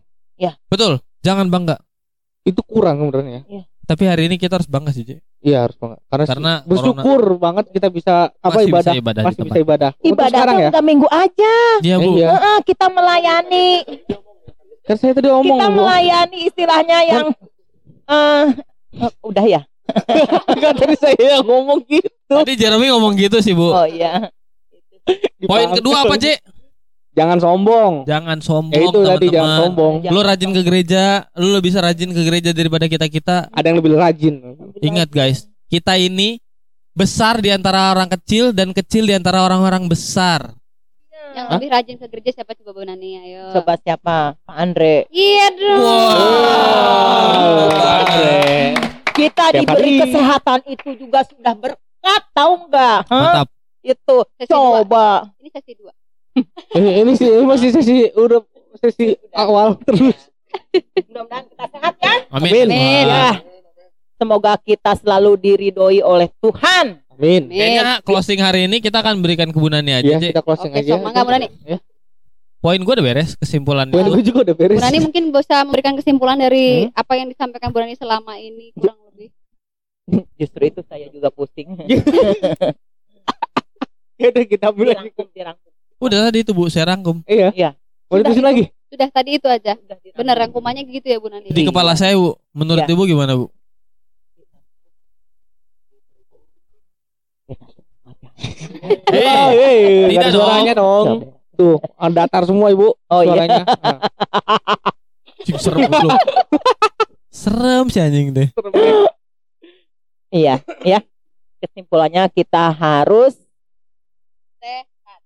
[0.71, 1.03] Betul.
[1.21, 1.77] Jangan bangga.
[2.47, 3.45] Itu kurang sebenarnya.
[3.85, 5.19] Tapi hari ini kita harus bangga sih, J.
[5.43, 5.99] Iya harus bangga.
[6.07, 9.91] Karena, Karena bersyukur banget kita bisa apa Masih bisa ibadah, ibadah masih bisa ibadah.
[9.99, 10.69] Ibadah sekarang ya.
[10.79, 11.55] minggu aja.
[11.83, 12.09] Iya bu.
[12.15, 12.29] Iya.
[12.31, 13.69] Heeh, kita melayani,
[14.81, 17.27] Kan saya tadi ngomong kita melayani istilahnya yang
[18.09, 18.45] eh
[18.97, 19.61] eh, udah ya.
[20.63, 22.09] kan tadi saya yang ngomong gitu.
[22.31, 23.69] Tadi Jeremy ngomong gitu sih bu.
[23.71, 24.31] Oh iya.
[25.45, 26.37] Poin kedua apa J?
[27.11, 27.93] Jangan sombong.
[28.07, 29.59] Jangan sombong Ya itu tadi jangan teman-teman.
[29.67, 29.93] sombong.
[30.15, 31.03] Lu rajin ke gereja,
[31.35, 33.35] lu lebih bisa rajin ke gereja daripada kita kita.
[33.51, 34.35] Ada yang lebih rajin.
[34.79, 36.39] Ingat guys, kita ini
[36.95, 40.55] besar di antara orang kecil dan kecil di antara orang-orang besar.
[41.31, 41.53] Yang Hah?
[41.55, 43.11] lebih rajin ke gereja siapa coba Bu Nani?
[43.17, 43.43] Ayo.
[43.53, 44.35] Coba siapa?
[44.37, 45.07] Pak Andre.
[45.09, 45.79] Iya dong.
[45.81, 47.67] Wow.
[49.11, 50.01] Kita Tiap diberi hari.
[50.01, 52.97] kesehatan itu juga sudah berkat, tahu nggak?
[53.05, 53.21] Hah?
[53.37, 53.47] Mantap.
[53.81, 54.57] Itu Sesi dua.
[54.83, 55.05] coba.
[55.37, 55.93] Ini sesi dua.
[56.73, 58.39] ini, ini sih ini masih sesi udah
[58.77, 60.15] sesi awal terus.
[61.07, 62.13] Mudah-mudahan kita sehat ya.
[62.29, 62.67] Amin.
[62.67, 63.05] Amin.
[63.05, 63.35] Wah.
[63.35, 63.43] Ya.
[64.15, 67.01] Semoga kita selalu diridhoi oleh Tuhan.
[67.21, 67.53] Amin.
[67.53, 70.17] Kayaknya closing hari ini kita akan berikan kebunannya aja.
[70.17, 70.97] Ya kita closing Oke, aja.
[70.97, 71.47] so, mangga, Bu Nani.
[71.63, 71.77] Ya.
[72.61, 74.77] Poin gue udah beres kesimpulan Poin gue juga udah beres.
[74.77, 78.97] Bu Nani mungkin bisa memberikan kesimpulan dari apa yang disampaikan Bu Nani selama ini kurang
[79.13, 79.29] lebih.
[80.41, 81.77] Justru itu saya juga pusing.
[84.21, 84.85] Ya udah kita lagi.
[84.85, 85.71] dirangkum, dirangkum.
[85.97, 87.25] Udah tadi itu Bu, saya rangkum.
[87.25, 87.49] Iya.
[87.57, 87.69] Iya.
[88.05, 88.69] Mau diterusin lagi?
[88.85, 89.73] Sudah tadi itu aja.
[90.13, 91.49] Bener rangkumannya gitu ya Bu Nani.
[91.49, 92.93] Di kepala saya Bu, menurut Iya.
[92.93, 93.49] Ibu gimana Bu?
[98.41, 100.41] Eh, Eh, eh, tidak ada dong.
[100.41, 101.05] suaranya dong.
[101.51, 103.29] Tuh, ah, datar semua Ibu Oh iya.
[103.29, 103.63] suaranya.
[103.81, 103.99] Nah,
[105.41, 106.09] cik, serem dulu.
[107.27, 108.49] serem sih anjing deh.
[110.29, 111.01] Iya, ya.
[111.57, 113.37] Kesimpulannya kita harus
[114.57, 115.21] Sehat,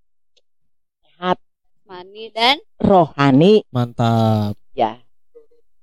[1.03, 1.37] sehat
[1.83, 4.55] mani dan rohani Mantap.
[4.71, 4.99] ya.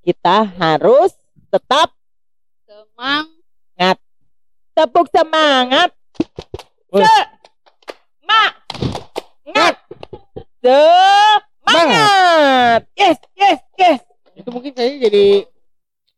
[0.01, 1.13] Kita harus
[1.49, 1.93] tetap
[2.65, 3.29] semang
[4.73, 5.93] tepuk semangat.
[6.93, 7.27] Semangat.
[11.63, 12.81] Semangat.
[12.93, 14.01] Yes, yes, yes.
[14.35, 15.25] itu mungkin kayaknya jadi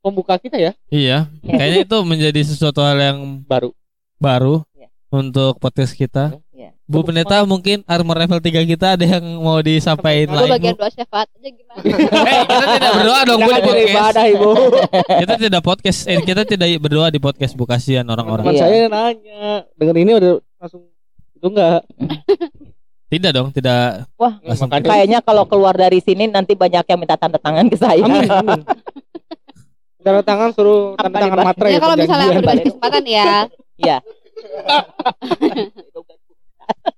[0.01, 3.70] pembuka kita ya Iya, kayaknya itu menjadi sesuatu hal yang baru.
[4.16, 4.89] baru Iya.
[5.11, 6.35] untuk podcast kita.
[6.51, 6.70] Iya.
[6.85, 10.53] Bu Pendeta mungkin armor level 3 kita ada yang mau disampaikan lain.
[10.53, 11.81] bagian doa syafaat aja gimana?
[12.25, 13.89] Eh, kita tidak berdoa dong Bu di podcast.
[13.91, 14.51] ibadah Ibu.
[15.25, 18.45] Kita tidak podcast, eh, kita tidak berdoa di podcast Bu kasihan orang-orang.
[18.45, 18.62] Teman Iya.
[18.62, 19.45] saya nanya,
[19.75, 20.89] denger ini udah langsung
[21.35, 21.81] itu enggak?
[23.15, 24.11] Tidak dong, tidak.
[24.19, 27.79] Wah, Langsung makanya Kayaknya kalau keluar dari sini nanti banyak yang minta tanda tangan ke
[27.79, 28.03] saya.
[28.03, 28.61] amin, amin.
[30.03, 33.33] Tanda tangan suruh tanda Apa tangan materai Ya kalau misalnya aku dikasih kesempatan ya.
[33.75, 33.97] Iya.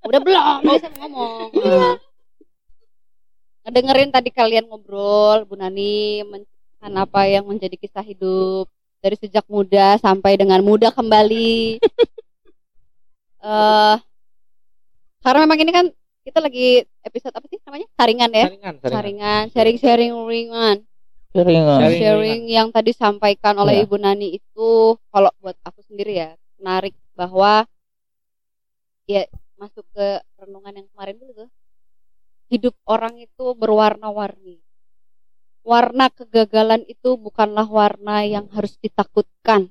[0.09, 1.49] Udah belum bisa ngomong.
[1.53, 1.95] Nah.
[3.67, 8.69] Ngedengerin tadi kalian ngobrol, Bu Nani menceritakan apa yang menjadi kisah hidup
[9.05, 11.81] dari sejak muda sampai dengan muda kembali.
[13.47, 13.97] Eh
[15.23, 15.87] karena memang ini kan
[16.27, 17.87] kita lagi episode apa sih namanya?
[17.95, 18.47] Saringan ya.
[18.51, 18.95] Saringan, saringan.
[18.99, 20.77] Saringan, sharing-sharing ringan.
[21.31, 21.79] Seringan.
[21.79, 22.01] Sharing.
[22.03, 23.83] sharing yang tadi disampaikan oleh Ya.
[23.87, 27.69] Ibu Nani itu kalau buat aku sendiri ya menarik bahwa
[29.07, 29.23] ya
[29.55, 30.07] masuk ke
[30.43, 31.51] renungan yang kemarin dulu tuh
[32.51, 34.59] hidup orang itu berwarna-warni
[35.63, 39.71] warna kegagalan itu bukanlah warna yang harus ditakutkan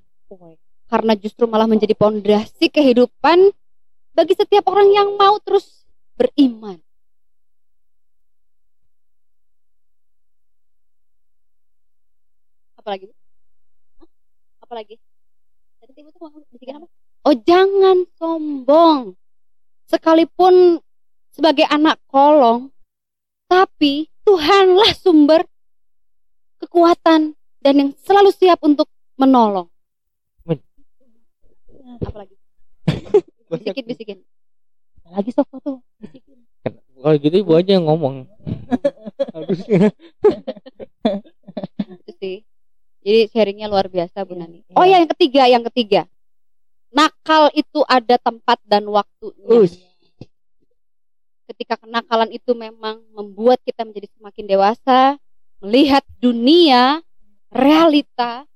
[0.88, 3.52] karena justru malah menjadi pondasi kehidupan
[4.16, 5.84] bagi setiap orang yang mau terus
[6.16, 6.80] beriman.
[12.80, 13.12] Apalagi
[14.00, 14.10] Hah?
[14.64, 14.96] apalagi
[15.84, 16.88] tadi ibu tuh mau bikin apa?
[17.28, 19.20] Oh jangan sombong.
[19.86, 20.80] Sekalipun
[21.36, 22.72] sebagai anak kolong
[23.52, 25.46] tapi Tuhanlah sumber
[26.58, 28.90] kekuatan dan yang selalu siap untuk
[29.20, 29.70] menolong.
[30.46, 30.60] Amin.
[32.02, 32.34] apalagi
[33.60, 34.20] bisikin bisikin
[35.06, 35.86] Lagi sok foto.
[36.98, 38.26] Kalau gitu ibu aja yang ngomong.
[39.30, 39.94] Harusnya.
[42.02, 42.38] itu sih
[43.06, 44.74] jadi sharingnya luar biasa Bu Nani Iya.
[44.78, 46.02] oh ya yang ketiga yang ketiga
[46.90, 49.78] nakal itu ada tempat dan waktunya Us.
[51.46, 55.14] ketika kenakalan itu memang membuat kita menjadi semakin dewasa,
[55.62, 57.06] melihat dunia,
[57.54, 58.50] realita,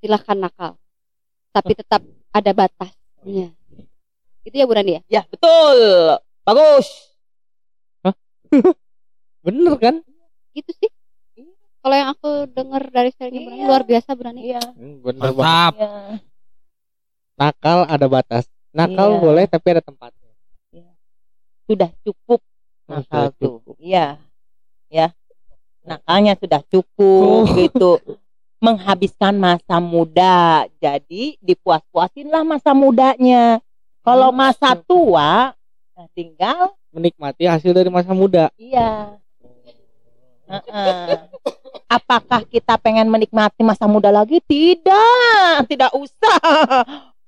[0.00, 0.80] silahkan nakal.
[1.52, 2.00] Tapi tetap
[2.32, 2.52] ada
[3.26, 3.48] batasnya.
[4.46, 5.02] Itu ya Bu Nani ya?
[5.10, 5.78] Ya, betul.
[6.46, 6.86] Bagus.
[9.44, 9.94] Bener kan?
[10.54, 10.90] Gitu sih.
[11.82, 13.66] Kalau yang aku dengar dari sharingnya Bu Nani Iya.
[13.66, 14.40] luar biasa Bu Nani.
[14.44, 14.62] Iya.
[14.74, 15.34] Hmm, Bener banget.
[15.36, 15.72] Mantap.
[15.74, 15.90] Iya.
[17.36, 18.44] Nakal ada batas.
[18.70, 19.20] Nakal Iya.
[19.20, 20.30] boleh tapi ada tempatnya.
[21.66, 22.40] Sudah cukup
[22.86, 23.58] nakal sudah tuh.
[23.58, 23.74] cukup.
[23.82, 24.06] Iya.
[24.86, 25.10] Ya.
[25.82, 27.50] Nakalnya sudah cukup Oh.
[27.52, 27.90] gitu.
[28.58, 30.64] Menghabiskan masa muda.
[30.80, 33.60] Jadi dipuas-puasinlah masa mudanya.
[34.00, 35.52] Kalau masa tua
[35.96, 38.48] nah tinggal Menikmati hasil dari masa muda.
[38.56, 39.16] iya.
[40.48, 41.28] Heeh.
[41.86, 44.40] Apakah kita pengen menikmati masa muda lagi?
[44.42, 46.38] Tidak, tidak usah.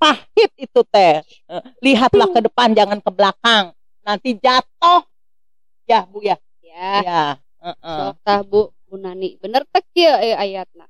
[0.02, 1.20] Pahit itu teh.
[1.26, 3.74] Eh, Lihatlah ke depan, jangan ke belakang.
[4.06, 5.02] Nanti jatuh.
[5.84, 6.38] Ya, Bu ya.
[6.62, 6.94] Ya.
[7.02, 7.24] Ya.
[7.60, 7.98] heeh.
[7.98, 9.36] Sok tah Bu Bu Nani.
[9.42, 10.86] Bener tek ya eh, ayatna.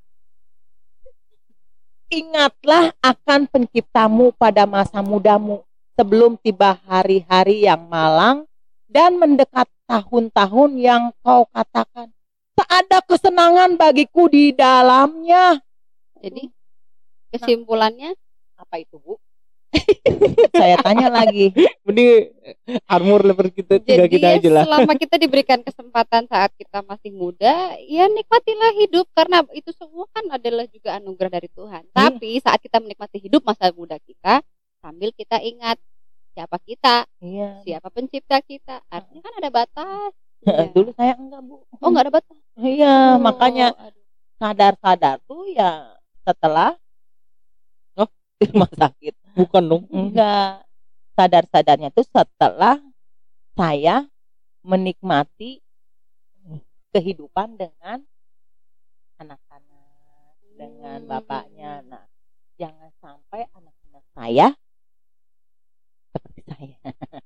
[2.09, 5.61] Ingatlah akan penciptamu pada masa mudamu
[5.93, 8.49] sebelum tiba hari-hari yang malang
[8.89, 12.09] dan mendekat tahun-tahun yang kau katakan
[12.57, 15.61] tak ada kesenangan bagiku di dalamnya.
[16.19, 16.49] Jadi
[17.31, 18.17] kesimpulannya
[18.59, 19.15] Apa itu, Bu?
[20.51, 21.53] Saya tanya lagi.
[21.85, 22.33] Mending
[22.85, 24.64] armor level kita tiga jadi kita ya, aja lah.
[24.64, 27.53] selama kita diberikan kesempatan saat kita masih muda,
[27.85, 31.83] ya nikmatilah hidup karena itu semua kan adalah juga anugerah dari Tuhan.
[31.85, 31.95] Iya.
[31.95, 34.41] Tapi saat kita menikmati hidup masa muda kita,
[34.79, 35.77] sambil kita ingat
[36.33, 37.61] siapa kita, Iya.
[37.62, 38.81] siapa pencipta kita.
[38.89, 40.12] Artinya kan ada batas.
[40.41, 40.71] Iya.
[40.71, 41.66] Dulu saya enggak, Bu.
[41.79, 42.37] Oh nggak ada batas.
[42.57, 43.66] Iya, Oh, makanya
[44.37, 45.93] sadar-sadar tuh ya
[46.23, 46.79] setelah
[47.97, 48.07] oh
[48.37, 49.14] di rumah sakit.
[49.39, 49.82] Bukan dong.
[49.89, 50.66] Enggak.
[51.14, 52.78] Sadar-sadarnya tuh setelah
[53.55, 54.07] saya
[54.62, 55.62] menikmati
[56.91, 58.03] kehidupan dengan
[59.18, 61.11] anak-anak, dengan Hmm.
[61.11, 61.82] bapaknya.
[61.82, 62.07] Nah,
[62.55, 64.47] jangan sampai anak-anak saya
[66.09, 66.76] seperti saya.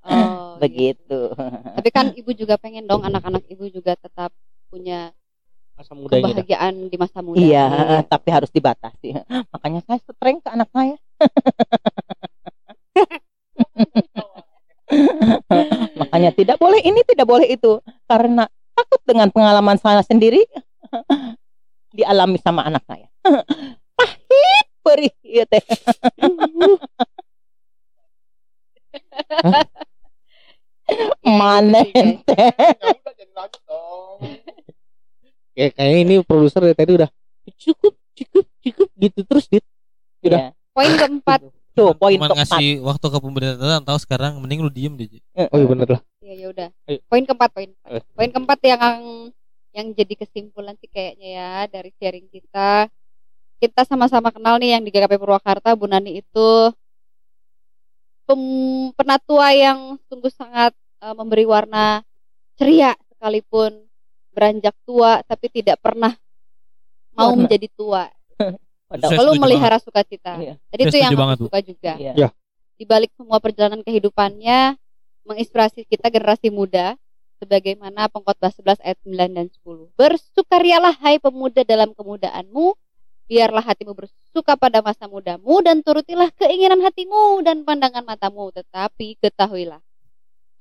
[0.03, 0.59] Oh, iya.
[0.59, 1.21] Begitu.
[1.79, 4.33] Tapi kan ibu juga pengen dong anak-anak ibu juga tetap
[4.69, 5.13] punya
[5.73, 6.21] Masa dah.
[6.21, 7.41] kebahagiaan di masa muda.
[7.41, 7.67] Iya,
[8.05, 9.17] tapi harus dibatasi.
[9.57, 10.97] Makanya saya streng ke anak saya.
[16.01, 17.81] Makanya tidak boleh ini, tidak boleh itu.
[18.05, 18.45] Karena
[18.77, 20.45] takut dengan pengalaman saya sendiri
[21.97, 23.09] dialami sama anak saya.
[23.99, 25.63] Pahit perih ieu teh.
[31.23, 32.51] Mana teh?
[32.83, 34.19] Ya udah jadi lanjut dong.
[35.53, 37.11] Kayak kayaknya ini produser dari tadi udah
[37.61, 39.65] cukup, cukup, cukup gitu terus dit.
[40.83, 40.89] Iya.
[40.89, 41.41] Poin keempat,
[41.73, 42.49] Tuh poin Cuman keempat.
[42.53, 45.09] ngasih waktu ke pemerintahan tahu sekarang mending lu diem deh.
[45.09, 45.19] Ji.
[45.33, 46.01] Oh iya bener lah.
[46.21, 46.69] ya ya udah.
[47.07, 47.71] Poin keempat, poin.
[47.89, 48.03] Eh.
[48.13, 49.01] Poin keempat yang
[49.73, 52.93] yang jadi kesimpulan sih kayaknya ya dari sharing kita.
[53.57, 56.51] Kita sama-sama kenal nih yang di GKP Purwakarta Bu Nani itu
[58.25, 59.79] pem- penatua yang
[60.09, 62.03] sungguh sangat eh, memberi warna
[62.55, 63.73] ceria sekalipun
[64.33, 66.13] beranjak tua tapi tidak pernah
[67.13, 67.45] mau Warna.
[67.45, 68.09] menjadi tua.
[69.01, 70.33] Saya setuju melihara sukacita.
[70.37, 70.55] Iya.
[70.75, 71.93] Jadi itu yang aku suka juga.
[71.97, 72.13] Iya.
[72.17, 72.29] Ya.
[72.77, 74.77] Di balik semua perjalanan kehidupannya
[75.23, 76.99] menginspirasi kita generasi muda
[77.39, 79.91] sebagaimana pengkhotbah 11 ayat 9 dan 10.
[79.99, 82.75] Bersukarialah hai pemuda dalam kemudaanmu,
[83.27, 89.83] biarlah hatimu bersuka pada masa mudamu dan turutilah keinginan hatimu dan pandangan matamu, tetapi ketahuilah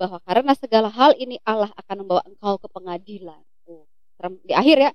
[0.02, 3.42] bahwa karena segala hal ini Allah akan membawa engkau ke pengadilan.
[3.70, 3.86] Oh,
[4.18, 4.92] serem di akhir ya.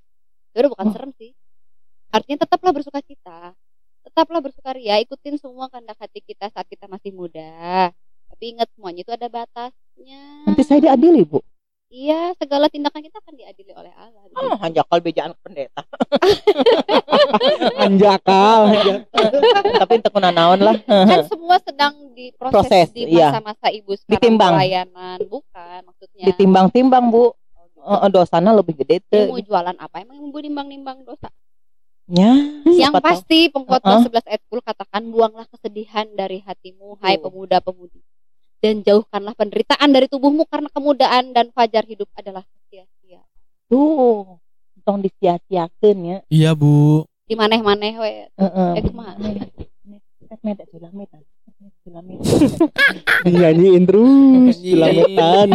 [0.50, 0.94] Itu udah bukan Oh.
[0.94, 1.30] serem sih.
[2.12, 3.52] Artinya tetaplah bersuka cita.
[4.06, 7.90] Tetaplah bersukaria, ikutin semua kehendak hati kita saat kita masih muda.
[8.30, 10.22] Tapi ingat semuanya itu ada batasnya.
[10.46, 11.42] Nanti saya diadili, Bu.
[11.86, 14.26] Iya, segala tindakan kita akan diadili oleh Allah.
[14.34, 15.86] Ah, hanjakal bejaan pendeta.
[17.86, 18.74] Anjakal.
[18.74, 19.62] anjakal.
[19.86, 20.76] Tapi untuk naon lah.
[20.82, 23.30] Kan semua sedang diproses Proses, di iya.
[23.30, 24.54] masa-masa ibu sekarang Ditimbang.
[24.58, 26.24] pelayanan, bukan maksudnya.
[26.26, 27.38] Ditimbang-timbang, Bu.
[27.86, 29.30] Eh, dosana lebih gede tuh.
[29.30, 31.30] mau jualan apa emang ibu nimbang-nimbang dosa?
[32.06, 33.06] Ya, Yang siapa tahu.
[33.10, 34.14] pasti pengkhotbah Uh-uh.
[34.14, 37.98] 11 ayat 10 katakan buanglah kesedihan dari hatimu hai pemuda-pemudi
[38.62, 43.26] dan jauhkanlah penderitaan dari tubuhmu karena kemudaan dan fajar hidup adalah sia-sia.
[43.66, 44.38] Tuh,
[44.86, 46.18] tong disia-siakeun ya.
[46.30, 47.02] Iya bu.
[47.26, 48.12] Di maneh-maneh we.
[48.38, 48.70] Heeh.
[48.78, 48.84] Eh.
[50.70, 51.22] Sulametan.
[53.26, 54.58] Dinyanyiin terus.
[54.58, 55.46] Selametan.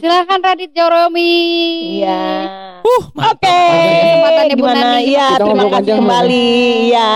[0.00, 1.32] Silakan Radit Joromi.
[2.00, 2.63] Iya.
[2.84, 4.64] Uh, Oke, Kesempatannya Bu?
[4.66, 5.02] Nani.
[5.06, 6.46] Iya, Kita terima kasih panjang kembali.
[6.84, 7.12] Iya,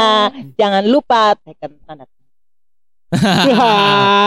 [0.57, 2.05] jangan lupa tekan tanda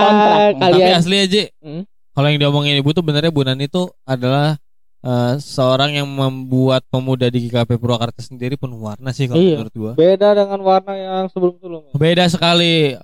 [0.02, 0.40] Kontrak.
[0.58, 1.44] Tapi kalian asli aja.
[1.60, 1.84] Hmm?
[2.12, 4.58] Kalau yang diomongin ibu tuh benernya Bu Nani itu adalah
[5.00, 9.56] eh, seorang yang membuat pemuda di GKP Purwakarta sendiri penuh warna sih kalau Iya.
[9.58, 9.92] menurut gua.
[9.96, 11.92] beda dengan warna yang sebelum sebelumnya.
[11.94, 12.98] Beda sekali.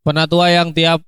[0.00, 1.00] Penatua yang tiap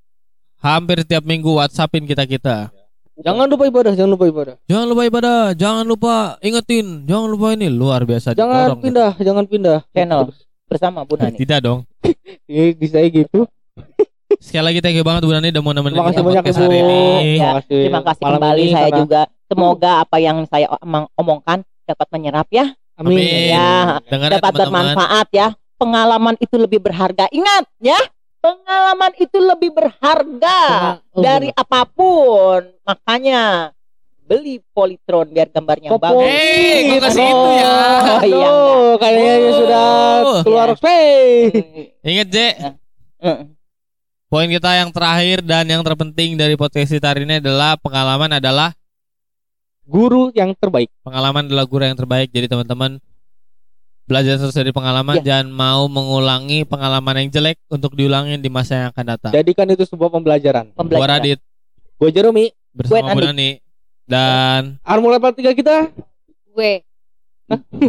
[0.57, 2.69] hampir tiap minggu WhatsAppin kita kita.
[3.17, 4.55] Jangan lupa ibadah, jangan lupa ibadah.
[4.65, 8.31] Jangan lupa ibadah, jangan lupa ingetin, jangan lupa ini luar biasa.
[8.31, 9.79] Jangan pindah, jangan pindah.
[9.89, 10.29] Channel
[10.67, 11.33] bersama Bu Nani.
[11.33, 11.81] Tidak dong.
[12.45, 13.49] Iya, bisa gitu.
[14.43, 16.59] Sekali lagi thank you banget Bu Nani udah mau nemenin Terima kita kasih banyak podcast
[16.61, 16.93] hari ini.
[16.93, 17.79] Ya, Terima kasih.
[17.81, 19.21] Terima kasih Malam kembali ini saya karena- juga.
[19.47, 21.57] Semoga apa yang saya omong- omongkan
[21.87, 23.15] dapat menyerap ya, Amin.
[23.15, 23.47] Amin.
[23.47, 24.83] Ya, Dengar ya dapat teman-teman.
[24.91, 25.47] bermanfaat ya.
[25.77, 27.31] Pengalaman itu lebih berharga.
[27.31, 27.95] Ingat ya,
[28.39, 30.59] pengalaman itu lebih berharga
[31.09, 32.61] Oh, dari apa pun.
[32.81, 33.71] Makanya
[34.21, 36.03] beli Polytron biar gambarnya Popo.
[36.03, 36.23] bagus.
[36.23, 37.67] Hei, kok kasih itu ya?
[37.67, 38.47] Oh, iya.
[38.47, 39.55] Aduh, kayaknya Oh.
[39.55, 39.87] sudah
[40.43, 41.55] keluar space.
[42.01, 42.47] Ingat, Je.
[43.17, 43.37] Heeh.
[44.27, 48.75] Poin kita yang terakhir dan yang terpenting dari podcast kita hari ini adalah pengalaman adalah
[49.81, 50.91] Guru yang terbaik.
[50.99, 52.27] pengalaman adalah guru yang terbaik.
[52.27, 52.99] Jadi teman-teman
[54.07, 55.43] belajar terus dari pengalaman Ya.
[55.43, 59.31] jangan mau mengulangi pengalaman yang jelek untuk diulangin di masa yang akan datang.
[59.35, 60.71] Jadikan itu sebuah pembelajaran.
[60.71, 61.11] Gua Pembelajaran.
[61.19, 61.39] Radit
[61.97, 63.21] Gue Jeremy, bersama Bu.
[63.21, 63.59] Nani
[64.07, 65.91] dan Armor level 3 kita.
[66.55, 66.87] Gue.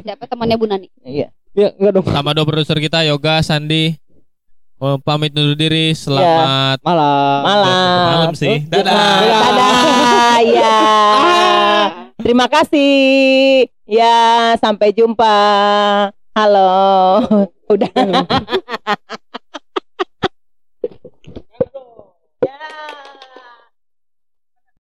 [0.02, 0.90] Siapa temannya Bu Nani?
[1.00, 1.30] Iya.
[1.54, 2.06] Ya, enggak dong.
[2.06, 3.94] sama dua produser kita Yoga, Sandi
[4.78, 5.90] Oh, pamit undur diri.
[5.90, 7.40] Selamat Malam.
[7.42, 7.98] Malam.
[8.06, 8.62] malam sih.
[8.62, 8.86] Dadah.
[8.86, 9.42] Dadah.
[9.42, 10.36] Dadah.
[10.54, 10.78] Ya.
[12.22, 13.66] Terima kasih.
[13.88, 15.32] Ya, sampai jumpa.
[16.36, 16.68] Halo.
[17.72, 17.88] Udah.
[22.44, 22.60] ya.